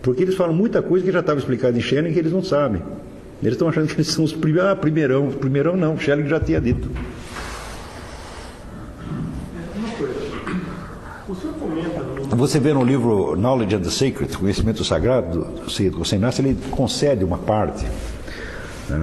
Porque 0.02 0.24
eles 0.24 0.36
falam 0.36 0.54
muita 0.54 0.82
coisa 0.82 1.06
que 1.06 1.12
já 1.12 1.20
estava 1.20 1.40
explicada 1.40 1.78
em 1.78 1.82
Schelling 1.82 2.14
que 2.14 2.20
eles 2.20 2.32
não 2.32 2.44
sabem. 2.44 2.82
Eles 3.42 3.54
estão 3.54 3.68
achando 3.68 3.88
que 3.88 3.96
eles 3.96 4.08
são 4.08 4.24
os 4.24 4.34
primeiros. 4.34 4.72
Ah, 4.72 4.76
primeirão. 4.76 5.32
Primeirão 5.32 5.76
não, 5.76 5.98
Schelling 5.98 6.28
já 6.28 6.40
tinha 6.40 6.60
dito. 6.60 6.90
Você 12.30 12.60
vê 12.60 12.74
no 12.74 12.84
livro 12.84 13.36
Knowledge 13.36 13.76
and 13.76 13.82
the 13.82 13.90
Sacred, 13.90 14.38
Conhecimento 14.38 14.84
Sagrado, 14.84 15.46
do 15.64 15.70
Cid 15.70 15.92
Gossenassi, 15.92 16.42
ele 16.42 16.58
concede 16.72 17.24
uma 17.24 17.38
parte. 17.38 17.86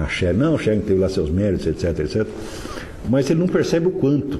Schelling, 0.09 0.37
não, 0.37 0.57
Schelling 0.57 0.81
teve 0.81 0.99
lá 0.99 1.09
seus 1.09 1.29
méritos, 1.29 1.65
etc, 1.65 1.99
etc. 1.99 2.27
Mas 3.07 3.29
ele 3.29 3.39
não 3.39 3.47
percebe 3.47 3.87
o 3.87 3.91
quanto. 3.91 4.39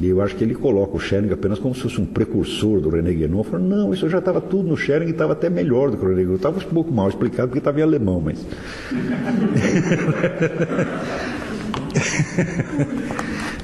E 0.00 0.08
eu 0.08 0.22
acho 0.22 0.36
que 0.36 0.44
ele 0.44 0.54
coloca 0.54 0.96
o 0.96 1.00
Schelling 1.00 1.32
apenas 1.32 1.58
como 1.58 1.74
se 1.74 1.80
fosse 1.82 2.00
um 2.00 2.06
precursor 2.06 2.80
do 2.80 2.88
René 2.88 3.12
Guénon. 3.12 3.42
Falou, 3.42 3.66
não, 3.66 3.92
isso 3.92 4.08
já 4.08 4.18
estava 4.18 4.40
tudo 4.40 4.68
no 4.68 4.76
Schelling 4.76 5.06
e 5.06 5.10
estava 5.10 5.32
até 5.32 5.50
melhor 5.50 5.90
do 5.90 5.96
que 5.96 6.04
o 6.04 6.08
René 6.08 6.22
Guénon. 6.22 6.36
Estava 6.36 6.58
um 6.58 6.62
pouco 6.62 6.92
mal 6.92 7.08
explicado 7.08 7.48
porque 7.48 7.58
estava 7.58 7.80
em 7.80 7.82
alemão, 7.82 8.20
mas... 8.20 8.38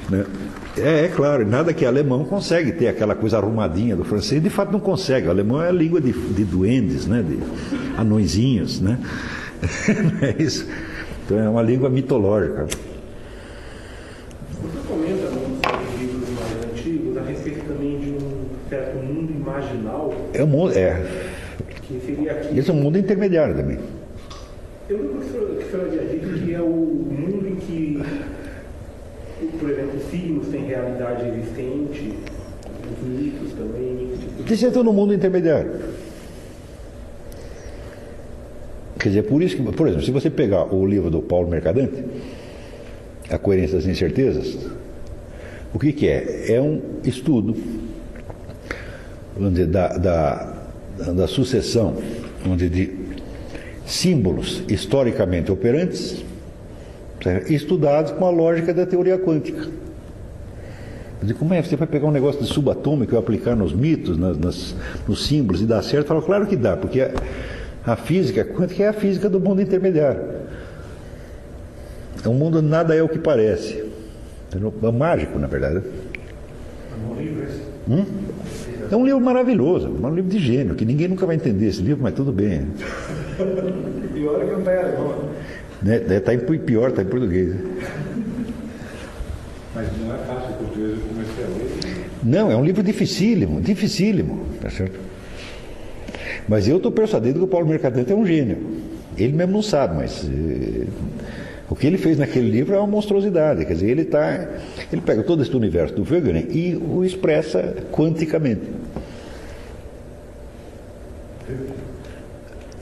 né? 0.09 0.25
É, 0.77 1.05
é, 1.05 1.07
claro, 1.07 1.47
nada 1.47 1.73
que 1.73 1.85
alemão 1.85 2.25
consegue 2.25 2.73
ter 2.73 2.89
aquela 2.89 3.15
coisa 3.15 3.37
arrumadinha 3.37 3.95
do 3.95 4.03
francês, 4.03 4.43
de 4.43 4.49
fato 4.49 4.73
não 4.73 4.79
consegue. 4.79 5.27
O 5.27 5.29
alemão 5.29 5.61
é 5.61 5.69
a 5.69 5.71
língua 5.71 6.01
de, 6.01 6.11
de 6.11 6.43
duendes, 6.43 7.07
né? 7.07 7.23
de 7.23 7.39
anõezinhos, 7.97 8.81
né? 8.81 8.99
é 10.21 10.35
isso. 10.41 10.67
Então 11.25 11.39
é 11.39 11.49
uma 11.49 11.61
língua 11.61 11.89
mitológica. 11.89 12.67
Você 14.61 14.87
comenta 14.87 15.29
nos 15.29 15.99
livros 15.99 16.29
mais 16.29 16.65
antigos 16.65 17.17
a 17.17 17.21
respeito 17.21 17.65
também 17.65 17.97
de 17.99 18.09
um 18.09 18.45
certo 18.69 18.97
mundo 18.97 19.31
imaginal. 19.31 20.13
É 20.37 20.43
um 20.43 20.47
mundo, 20.47 20.73
é. 20.77 21.05
Esse 22.55 22.69
é 22.69 22.73
um 22.73 22.77
mundo 22.77 22.97
intermediário 22.97 23.55
também. 23.55 23.77
Eu 24.89 24.97
lembro 24.97 25.17
o 25.17 25.55
que 25.57 25.63
o 25.63 25.71
senhor 25.71 25.87
havia 25.87 26.03
dito 26.03 26.39
que 26.39 26.53
é 26.53 26.61
o 26.61 26.69
mundo 26.69 27.47
em 27.47 27.55
que 27.55 28.01
por 29.59 29.69
exemplo, 29.69 29.99
signos 30.09 30.47
têm 30.47 30.65
realidade 30.65 31.27
existente, 31.27 32.13
os 32.91 33.07
mitos 33.07 33.51
também. 33.53 34.11
Tipo 34.37 34.53
Isso 34.53 34.65
entra 34.65 34.83
no 34.83 34.93
mundo 34.93 35.13
intermediário. 35.13 35.71
Quer 38.99 39.09
dizer, 39.09 39.23
por 39.23 39.41
isso 39.41 39.57
que, 39.57 39.63
por 39.63 39.87
exemplo, 39.87 40.05
se 40.05 40.11
você 40.11 40.29
pegar 40.29 40.73
o 40.73 40.85
livro 40.85 41.09
do 41.09 41.21
Paulo 41.21 41.47
Mercadante, 41.47 42.03
A 43.29 43.37
Coerência 43.37 43.75
das 43.77 43.85
Incertezas, 43.85 44.57
o 45.73 45.79
que, 45.79 45.91
que 45.91 46.07
é? 46.07 46.53
É 46.53 46.61
um 46.61 46.81
estudo, 47.03 47.55
dizer, 49.37 49.67
da, 49.67 49.89
da, 49.89 50.53
da 51.13 51.27
sucessão 51.27 51.97
dizer, 52.55 52.69
de 52.69 53.05
símbolos 53.85 54.63
historicamente 54.67 55.51
operantes 55.51 56.23
estudados 57.47 58.11
com 58.11 58.25
a 58.25 58.29
lógica 58.29 58.73
da 58.73 58.85
teoria 58.85 59.17
quântica. 59.17 59.67
como 61.39 61.53
é 61.53 61.61
que 61.61 61.67
você 61.67 61.75
vai 61.75 61.87
pegar 61.87 62.07
um 62.07 62.11
negócio 62.11 62.41
de 62.41 62.47
subatômico 62.47 63.15
e 63.15 63.17
aplicar 63.17 63.55
nos 63.55 63.73
mitos, 63.73 64.17
nas, 64.17 64.37
nas, 64.37 64.75
nos 65.07 65.25
símbolos 65.25 65.61
e 65.61 65.65
dar 65.65 65.81
certo? 65.81 66.07
Fala, 66.07 66.21
claro 66.21 66.45
que 66.45 66.55
dá, 66.55 66.77
porque 66.77 67.01
a, 67.01 67.11
a 67.85 67.95
física 67.95 68.45
quântica 68.45 68.83
é 68.83 68.87
a 68.89 68.93
física 68.93 69.29
do 69.29 69.39
mundo 69.39 69.61
intermediário. 69.61 70.21
É 72.23 72.29
um 72.29 72.33
mundo 72.33 72.61
nada 72.61 72.95
é 72.95 73.01
o 73.01 73.09
que 73.09 73.19
parece. 73.19 73.83
É 74.53 74.91
mágico, 74.91 75.37
na 75.37 75.47
verdade. 75.47 75.77
É 75.77 77.11
um 77.11 77.15
livro 77.19 77.43
esse? 77.43 77.61
Hum? 77.89 78.05
É 78.91 78.95
um 78.95 79.05
livro 79.05 79.21
maravilhoso, 79.21 79.89
um 79.89 80.13
livro 80.13 80.29
de 80.29 80.39
gênio, 80.39 80.75
que 80.75 80.85
ninguém 80.85 81.07
nunca 81.07 81.25
vai 81.25 81.35
entender 81.35 81.67
esse 81.67 81.81
livro, 81.81 82.03
mas 82.03 82.13
tudo 82.13 82.31
bem. 82.31 82.67
e 84.15 84.25
olha 84.25 84.45
que 84.45 84.51
não 84.51 84.59
está 84.59 84.71
alemão. 84.79 85.29
Né? 85.81 85.97
Está 86.17 86.33
em 86.33 86.39
pior, 86.39 86.89
está 86.89 87.01
em 87.01 87.05
português. 87.05 87.49
Né? 87.49 87.61
Mas 89.75 89.87
não 89.99 90.15
é 90.15 90.17
fácil 90.19 90.51
o 90.51 90.57
português, 90.57 90.99
comecei 91.07 91.43
a 91.43 91.47
ler. 91.47 92.05
Não, 92.23 92.51
é 92.51 92.55
um 92.55 92.63
livro 92.63 92.81
dificílimo, 92.81 93.61
dificílimo, 93.61 94.45
tá 94.61 94.69
certo? 94.69 94.99
Mas 96.47 96.67
eu 96.67 96.77
estou 96.77 96.91
persuadido 96.91 97.39
que 97.39 97.45
o 97.45 97.47
Paulo 97.47 97.67
Mercadante 97.67 98.11
é 98.11 98.15
um 98.15 98.25
gênio. 98.25 98.57
Ele 99.17 99.33
mesmo 99.33 99.53
não 99.53 99.61
sabe, 99.61 99.95
mas 99.95 100.23
eh, 100.25 100.87
o 101.69 101.75
que 101.75 101.87
ele 101.87 101.97
fez 101.97 102.17
naquele 102.17 102.49
livro 102.49 102.75
é 102.75 102.77
uma 102.77 102.87
monstruosidade. 102.87 103.65
Quer 103.65 103.73
dizer, 103.73 103.89
ele 103.89 104.05
tá, 104.05 104.47
ele 104.91 105.01
pega 105.01 105.23
todo 105.23 105.41
esse 105.41 105.55
universo 105.55 105.95
do 105.95 106.03
Wegener 106.03 106.47
e 106.55 106.75
o 106.75 107.03
expressa 107.03 107.75
quanticamente. 107.91 108.61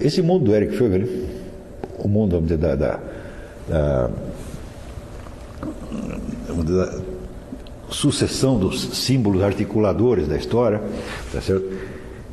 Esse 0.01 0.21
mundo 0.21 0.45
do 0.45 0.55
Eric 0.55 0.75
Fögel, 0.75 1.07
o 1.97 2.07
mundo 2.07 2.41
dizer, 2.41 2.57
da, 2.57 2.75
da, 2.75 2.99
da, 3.69 4.09
da 6.65 6.99
sucessão 7.89 8.57
dos 8.57 8.81
símbolos 8.97 9.41
articuladores 9.41 10.27
da 10.27 10.35
história, 10.35 10.81
tá 11.31 11.39
certo? 11.39 11.65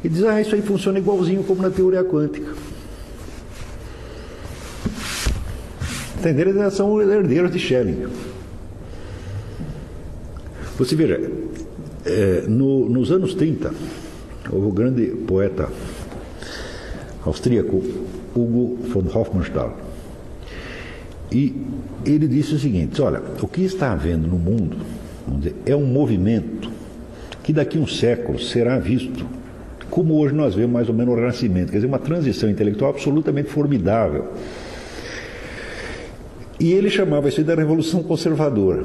E 0.03 0.09
diz, 0.09 0.25
ah, 0.25 0.41
isso 0.41 0.55
aí 0.55 0.63
funciona 0.63 0.99
igualzinho 0.99 1.45
como 1.45 1.63
na 1.63 1.71
teoria 1.71 2.03
quântica. 2.03 2.55
Entenderam? 6.21 6.51
Eles 6.51 6.75
são 6.75 7.01
herdeiros 7.01 7.51
de 7.51 7.59
Schelling. 7.59 8.07
Você 10.77 10.95
veja, 10.95 11.19
é, 12.05 12.45
no, 12.47 12.89
nos 12.89 13.11
anos 13.11 13.35
30, 13.35 13.73
houve 14.53 14.67
o 14.67 14.71
grande 14.71 15.07
poeta 15.27 15.69
austríaco 17.25 17.83
Hugo 18.35 18.79
von 18.89 19.05
Hofmannsthal. 19.19 19.79
E 21.33 21.55
ele 22.05 22.29
disse 22.29 22.55
o 22.55 22.59
seguinte: 22.59 23.01
olha, 23.01 23.23
o 23.41 23.49
que 23.49 23.63
está 23.63 23.93
havendo 23.93 24.29
no 24.29 24.39
mundo 24.39 24.77
dizer, 25.39 25.55
é 25.65 25.75
um 25.75 25.87
movimento 25.87 26.71
que 27.43 27.53
daqui 27.53 27.79
a 27.79 27.81
um 27.81 27.87
século 27.87 28.39
será 28.39 28.79
visto 28.79 29.27
como 29.89 30.15
hoje 30.19 30.35
nós 30.35 30.55
vemos 30.55 30.73
mais 30.73 30.89
ou 30.89 30.95
menos 30.95 31.15
o 31.15 31.17
Renascimento, 31.17 31.73
quer 31.73 31.79
dizer, 31.79 31.89
uma 31.89 31.99
transição 31.99 32.49
intelectual 32.49 32.93
absolutamente 32.93 33.51
formidável. 33.51 34.29
E 36.61 36.73
ele 36.73 36.91
chamava 36.91 37.29
isso 37.29 37.43
da 37.43 37.55
Revolução 37.55 38.03
Conservadora. 38.03 38.85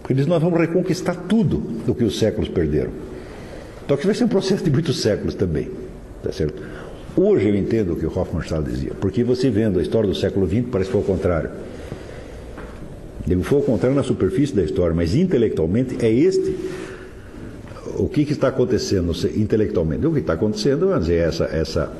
Porque 0.00 0.12
ele 0.12 0.20
diz, 0.20 0.26
nós 0.26 0.40
vamos 0.40 0.60
reconquistar 0.60 1.16
tudo 1.28 1.58
do 1.84 1.94
que 1.94 2.04
os 2.04 2.18
séculos 2.18 2.48
perderam. 2.48 2.90
Então 3.84 3.96
que 3.96 4.06
vai 4.06 4.14
ser 4.14 4.24
um 4.24 4.28
processo 4.28 4.62
de 4.62 4.70
muitos 4.70 5.02
séculos 5.02 5.34
também. 5.34 5.70
Tá 6.22 6.30
certo? 6.32 6.62
Hoje 7.16 7.48
eu 7.48 7.54
entendo 7.54 7.92
o 7.92 7.96
que 7.96 8.06
o 8.06 8.08
Hofmannsthal 8.08 8.62
dizia, 8.62 8.92
porque 9.00 9.22
você 9.22 9.50
vendo 9.50 9.78
a 9.78 9.82
história 9.82 10.08
do 10.08 10.14
século 10.14 10.48
XX 10.48 10.64
parece 10.70 10.88
que 10.88 10.92
foi 10.92 11.00
o 11.00 11.04
contrário. 11.04 11.50
Digo, 13.26 13.42
foi 13.42 13.58
o 13.58 13.62
contrário 13.62 13.96
na 13.96 14.02
superfície 14.02 14.54
da 14.54 14.62
história, 14.62 14.94
mas 14.94 15.14
intelectualmente 15.14 15.96
é 16.04 16.10
este 16.10 16.56
o 17.98 18.08
que, 18.08 18.24
que, 18.24 18.32
está 18.32 18.48
acontecendo 18.48 19.12
intelectualmente? 19.36 20.06
O 20.06 20.12
que 20.12 20.20
está 20.20 20.34
acontecendo 20.34 20.88
vamos 20.88 21.06
dizer, 21.06 21.18
essa, 21.18 21.44
essa 21.44 21.92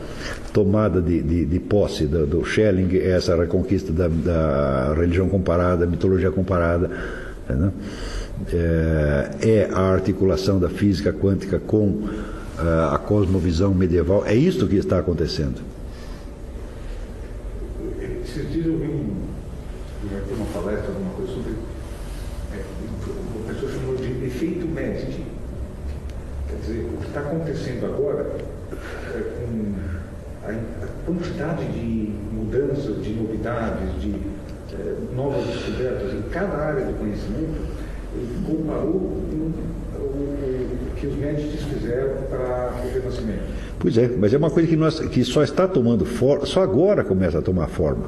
tomada 0.52 1.00
de, 1.00 1.22
de, 1.22 1.44
de 1.44 1.58
posse 1.60 2.06
do, 2.06 2.26
do, 2.26 2.44
Schelling, 2.44 2.96
essa 2.98 3.36
reconquista 3.36 3.92
da, 3.92 4.08
da 4.08 4.94
religião 4.94 5.28
comparada, 5.28 5.86
mitologia 5.86 6.30
comparada. 6.30 6.90
Né? 7.48 7.70
É, 8.52 9.30
é, 9.42 9.68
a 9.72 9.80
articulação 9.80 10.58
da 10.58 10.68
física 10.68 11.12
quântica 11.12 11.58
com 11.58 12.08
a 12.92 12.98
cosmovisão 12.98 13.74
medieval. 13.74 14.24
É 14.26 14.34
isso 14.34 14.66
que 14.66 14.76
está 14.76 14.98
acontecendo. 14.98 15.60
Esses 18.24 18.52
dias 18.52 18.66
eu 18.66 18.78
vi 18.78 18.88
um, 18.88 19.16
uma 20.34 20.46
palestra, 20.46 20.88
alguma 20.88 21.12
coisa 21.14 21.32
sobre. 21.32 21.52
É, 22.52 22.62
uma 23.36 23.52
pessoa 23.52 23.72
chamou 23.72 23.96
de 23.96 24.26
efeito 24.26 24.66
Medici. 24.66 25.24
Quer 26.48 26.56
dizer, 26.60 26.84
o 26.84 26.98
que 26.98 27.06
está 27.06 27.20
acontecendo 27.20 27.86
agora 27.86 28.36
é, 29.14 29.18
com 29.40 29.74
a, 30.44 30.50
a, 30.50 31.10
quantidade 31.34 31.64
de 31.72 32.12
mudanças, 32.32 33.02
de 33.02 33.10
novidades, 33.10 34.00
de 34.00 34.14
é, 34.72 34.94
novas 35.14 35.44
descobertas 35.46 36.14
em 36.14 36.22
cada 36.30 36.56
área 36.56 36.86
do 36.86 36.98
conhecimento, 36.98 37.60
ele 38.14 38.46
comparou 38.46 38.92
com 38.92 39.52
o 39.96 40.96
que 40.96 41.06
os 41.06 41.16
médicos 41.16 41.62
fizeram 41.62 42.22
para 42.30 42.72
o 42.84 42.94
renascimento. 42.94 43.42
Pois 43.78 43.98
é, 43.98 44.08
mas 44.08 44.32
é 44.32 44.38
uma 44.38 44.50
coisa 44.50 44.68
que, 44.68 44.76
nós, 44.76 45.00
que 45.00 45.24
só 45.24 45.42
está 45.42 45.66
tomando 45.66 46.04
forma, 46.04 46.46
só 46.46 46.62
agora 46.62 47.02
começa 47.04 47.38
a 47.38 47.42
tomar 47.42 47.68
forma. 47.68 48.06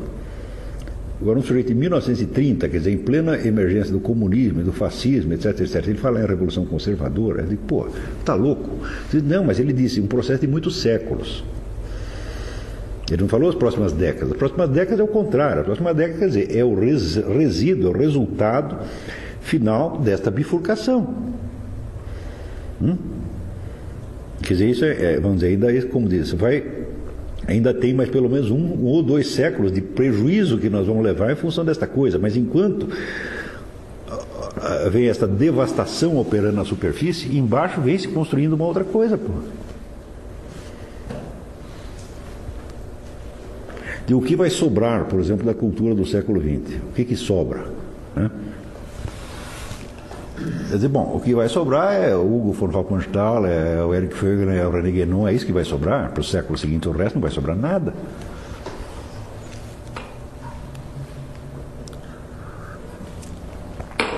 Agora, 1.20 1.38
um 1.38 1.42
sujeito 1.42 1.72
em 1.72 1.74
1930, 1.74 2.68
quer 2.68 2.76
dizer, 2.76 2.92
em 2.92 2.98
plena 2.98 3.38
emergência 3.38 3.90
do 3.90 3.98
comunismo, 3.98 4.62
do 4.62 4.72
fascismo, 4.72 5.32
etc, 5.32 5.60
etc, 5.60 5.88
ele 5.88 5.98
fala 5.98 6.20
em 6.22 6.26
revolução 6.26 6.66
conservadora, 6.66 7.42
eu 7.42 7.46
digo, 7.46 7.62
pô, 7.66 7.88
tá 8.24 8.34
louco? 8.34 8.68
Diz, 9.10 9.22
não, 9.22 9.42
mas 9.42 9.58
ele 9.58 9.72
disse, 9.72 9.98
um 10.00 10.06
processo 10.06 10.42
de 10.42 10.46
muitos 10.46 10.80
séculos. 10.80 11.42
Ele 13.10 13.22
não 13.22 13.28
falou 13.28 13.48
as 13.48 13.54
próximas 13.54 13.92
décadas. 13.92 14.32
As 14.32 14.36
próximas 14.36 14.68
décadas 14.68 15.00
é 15.00 15.02
o 15.02 15.08
contrário. 15.08 15.60
A 15.60 15.64
próxima 15.64 15.94
década, 15.94 16.18
quer 16.18 16.26
dizer, 16.26 16.56
é 16.56 16.64
o 16.64 16.74
resíduo, 16.74 17.86
é 17.86 17.94
o 17.94 17.98
resultado 17.98 18.78
final 19.40 19.98
desta 19.98 20.30
bifurcação. 20.30 21.14
Hum? 22.82 22.96
Quer 24.42 24.54
dizer, 24.54 24.68
isso 24.68 24.84
é, 24.84 25.14
é 25.14 25.20
vamos 25.20 25.40
dizer, 25.40 25.48
ainda, 25.48 25.86
como 25.86 26.08
diz, 26.08 26.32
vai, 26.32 26.64
ainda 27.46 27.72
tem 27.72 27.94
mais 27.94 28.10
pelo 28.10 28.28
menos 28.28 28.50
um, 28.50 28.56
um 28.56 28.84
ou 28.86 29.02
dois 29.02 29.28
séculos 29.28 29.72
de 29.72 29.80
prejuízo 29.80 30.58
que 30.58 30.68
nós 30.68 30.86
vamos 30.86 31.04
levar 31.04 31.30
em 31.32 31.36
função 31.36 31.64
desta 31.64 31.86
coisa, 31.86 32.18
mas 32.18 32.36
enquanto 32.36 32.88
vem 34.90 35.08
esta 35.08 35.26
devastação 35.26 36.18
operando 36.18 36.56
na 36.56 36.64
superfície, 36.64 37.36
embaixo 37.36 37.80
vem 37.80 37.96
se 37.98 38.08
construindo 38.08 38.54
uma 38.54 38.64
outra 38.64 38.84
coisa, 38.84 39.16
pô. 39.16 39.32
De 44.06 44.14
o 44.14 44.22
que 44.22 44.36
vai 44.36 44.48
sobrar, 44.48 45.06
por 45.06 45.18
exemplo, 45.18 45.44
da 45.44 45.52
cultura 45.52 45.94
do 45.94 46.06
século 46.06 46.40
XX? 46.40 46.76
O 46.90 46.92
que, 46.94 47.04
que 47.04 47.16
sobra? 47.16 47.64
Né? 48.14 48.30
Quer 50.68 50.76
dizer, 50.76 50.88
bom, 50.88 51.12
o 51.14 51.20
que 51.20 51.34
vai 51.34 51.48
sobrar 51.48 51.92
é 51.94 52.14
o 52.14 52.20
Hugo 52.20 52.52
von 52.52 52.68
Hofmannsthal, 52.78 53.46
é 53.46 53.82
o 53.82 53.92
Eric 53.92 54.14
Fögel, 54.14 54.50
é 54.50 54.66
o 54.66 54.70
René 54.70 54.90
Guénon, 54.92 55.26
é 55.26 55.32
isso 55.32 55.44
que 55.44 55.52
vai 55.52 55.64
sobrar. 55.64 56.12
Para 56.12 56.20
o 56.20 56.24
século 56.24 56.56
seguinte, 56.56 56.88
o 56.88 56.92
resto 56.92 57.16
não 57.16 57.22
vai 57.22 57.30
sobrar 57.30 57.56
nada. 57.56 57.92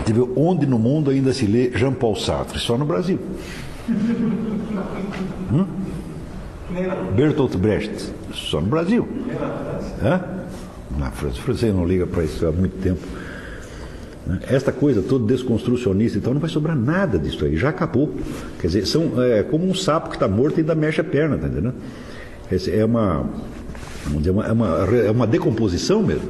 Você 0.04 0.14
onde 0.36 0.66
no 0.66 0.78
mundo 0.78 1.10
ainda 1.10 1.32
se 1.32 1.46
lê 1.46 1.70
Jean 1.74 1.92
Paul 1.92 2.16
Sartre? 2.16 2.58
Só 2.58 2.76
no 2.76 2.84
Brasil. 2.84 3.18
Hum? 5.52 5.66
Bertolt 7.14 7.56
Brecht? 7.56 8.17
Só 8.32 8.60
no 8.60 8.66
Brasil. 8.66 9.06
Hã? 10.02 10.20
Na 10.98 11.10
França. 11.10 11.38
O 11.38 11.42
francês 11.42 11.74
não 11.74 11.86
liga 11.86 12.06
para 12.06 12.24
isso 12.24 12.46
há 12.46 12.52
muito 12.52 12.76
tempo. 12.80 13.00
Esta 14.46 14.70
coisa 14.70 15.00
toda 15.00 15.24
desconstrucionista, 15.24 16.18
então 16.18 16.34
não 16.34 16.40
vai 16.40 16.50
sobrar 16.50 16.76
nada 16.76 17.18
disso 17.18 17.44
aí, 17.46 17.56
já 17.56 17.70
acabou. 17.70 18.14
Quer 18.60 18.66
dizer, 18.66 18.86
são, 18.86 19.22
é 19.22 19.42
como 19.42 19.66
um 19.66 19.74
sapo 19.74 20.10
que 20.10 20.16
está 20.16 20.28
morto 20.28 20.58
e 20.58 20.60
ainda 20.60 20.74
mexe 20.74 21.00
a 21.00 21.04
perna, 21.04 21.38
tá 21.38 21.48
é 22.70 22.84
uma, 22.84 23.26
dizer, 24.18 24.30
uma, 24.30 24.46
é, 24.46 24.52
uma, 24.52 24.68
é 25.06 25.10
uma 25.10 25.26
decomposição 25.26 26.02
mesmo. 26.02 26.28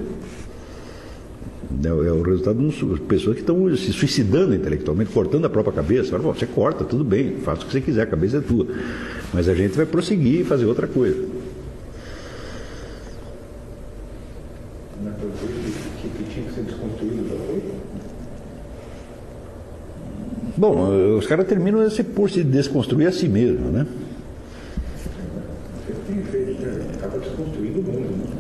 É, 1.84 1.88
é 1.88 1.92
o 1.92 2.22
resultado 2.22 2.58
de 2.58 3.00
pessoas 3.00 3.34
que 3.34 3.42
estão 3.42 3.76
se 3.76 3.92
suicidando 3.92 4.54
intelectualmente, 4.54 5.10
cortando 5.10 5.44
a 5.44 5.50
própria 5.50 5.74
cabeça. 5.74 6.16
Você 6.18 6.46
corta, 6.46 6.84
tudo 6.84 7.02
bem, 7.02 7.36
faça 7.42 7.62
o 7.62 7.66
que 7.66 7.72
você 7.72 7.80
quiser, 7.80 8.02
a 8.02 8.06
cabeça 8.06 8.38
é 8.38 8.40
tua. 8.40 8.66
Mas 9.34 9.48
a 9.48 9.54
gente 9.54 9.76
vai 9.76 9.86
prosseguir 9.86 10.40
e 10.40 10.44
fazer 10.44 10.66
outra 10.66 10.86
coisa. 10.86 11.37
Bom, 20.58 21.16
os 21.16 21.24
caras 21.24 21.46
terminam 21.46 21.88
por 22.16 22.28
se 22.28 22.42
desconstruir 22.42 23.06
a 23.06 23.12
si 23.12 23.28
mesmo, 23.28 23.70
né? 23.70 23.86
Acaba 26.94 27.16
desconstruindo 27.18 27.78
o 27.78 27.82
mundo. 27.84 28.16
Né? 28.16 28.36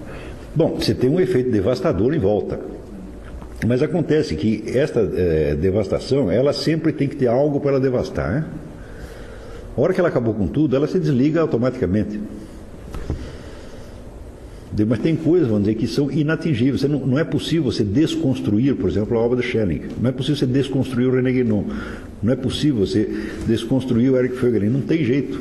Bom, 0.52 0.74
você 0.74 0.94
tem 0.94 1.08
um 1.08 1.20
efeito 1.20 1.48
devastador 1.52 2.12
em 2.12 2.18
volta. 2.18 2.58
Mas 3.64 3.84
acontece 3.84 4.34
que 4.34 4.64
esta 4.76 4.98
é, 5.14 5.54
devastação, 5.54 6.28
ela 6.28 6.52
sempre 6.52 6.92
tem 6.92 7.06
que 7.06 7.14
ter 7.14 7.28
algo 7.28 7.60
para 7.60 7.78
devastar. 7.78 8.32
Né? 8.32 8.44
A 9.76 9.80
hora 9.80 9.94
que 9.94 10.00
ela 10.00 10.08
acabou 10.08 10.34
com 10.34 10.48
tudo, 10.48 10.74
ela 10.74 10.88
se 10.88 10.98
desliga 10.98 11.40
automaticamente. 11.40 12.20
Mas 14.84 14.98
tem 15.00 15.16
coisas, 15.16 15.48
vamos 15.48 15.64
dizer, 15.64 15.76
que 15.76 15.86
são 15.86 16.10
inatingíveis. 16.10 16.82
Não, 16.84 17.06
não, 17.06 17.18
é 17.18 17.24
possível 17.24 17.64
você 17.64 17.84
desconstruir, 17.84 18.74
por 18.76 18.88
exemplo, 18.88 19.16
a 19.16 19.20
obra 19.20 19.40
de 19.40 19.46
Schelling. 19.46 19.82
Não 20.00 20.10
é 20.10 20.12
possível 20.12 20.36
você 20.36 20.46
desconstruir 20.46 21.08
o 21.08 21.14
René 21.14 21.32
Guénon. 21.32 21.64
Não 22.22 22.32
é 22.32 22.36
possível 22.36 22.86
você 22.86 23.08
desconstruir 23.46 24.10
o 24.10 24.16
Eric 24.16 24.36
Fögelen. 24.36 24.70
Não 24.70 24.80
tem 24.80 25.04
jeito. 25.04 25.40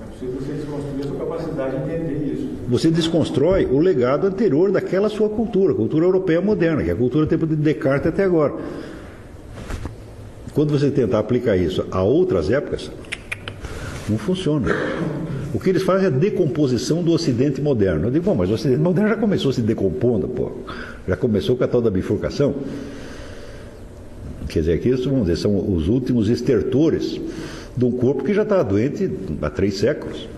É 0.00 0.10
possível 0.10 0.34
você 0.40 0.52
desconstruir 0.52 1.00
a 1.00 1.08
sua 1.08 1.16
capacidade 1.16 1.76
de 1.76 1.94
entender 1.94 2.32
isso. 2.32 2.48
você 2.68 2.90
desconstrói 2.90 3.66
o 3.66 3.78
legado 3.78 4.26
anterior 4.26 4.70
daquela 4.72 5.08
sua 5.08 5.28
cultura, 5.28 5.74
cultura 5.74 6.04
europeia 6.04 6.40
moderna, 6.40 6.82
que 6.82 6.90
é 6.90 6.92
a 6.92 6.96
cultura 6.96 7.26
do 7.26 7.28
tempo 7.28 7.46
de 7.46 7.56
Descartes 7.56 8.08
até 8.08 8.24
agora. 8.24 8.54
Quando 10.52 10.70
você 10.70 10.90
tentar 10.90 11.18
aplicar 11.18 11.56
isso 11.56 11.84
a 11.90 12.02
outras 12.02 12.50
épocas, 12.50 12.90
não 14.08 14.16
funciona. 14.16 14.74
O 15.56 15.58
que 15.58 15.70
eles 15.70 15.84
fazem 15.84 16.04
é 16.04 16.08
a 16.08 16.10
decomposição 16.10 17.02
do 17.02 17.12
Ocidente 17.12 17.62
moderno. 17.62 18.08
Eu 18.08 18.10
digo, 18.10 18.26
bom, 18.26 18.34
mas 18.34 18.50
o 18.50 18.52
Ocidente 18.52 18.78
moderno 18.78 19.08
já 19.08 19.16
começou 19.16 19.50
se 19.54 19.62
decompondo, 19.62 20.28
pô. 20.28 20.52
Já 21.08 21.16
começou 21.16 21.56
com 21.56 21.64
a 21.64 21.66
tal 21.66 21.80
da 21.80 21.88
bifurcação. 21.88 22.56
Quer 24.50 24.60
dizer, 24.60 24.72
aqui 24.74 24.90
vamos 24.90 25.22
dizer, 25.22 25.36
são 25.36 25.74
os 25.74 25.88
últimos 25.88 26.28
estertores 26.28 27.18
de 27.74 27.84
um 27.86 27.90
corpo 27.90 28.22
que 28.22 28.34
já 28.34 28.42
está 28.42 28.62
doente 28.62 29.10
há 29.40 29.48
três 29.48 29.78
séculos. 29.78 30.28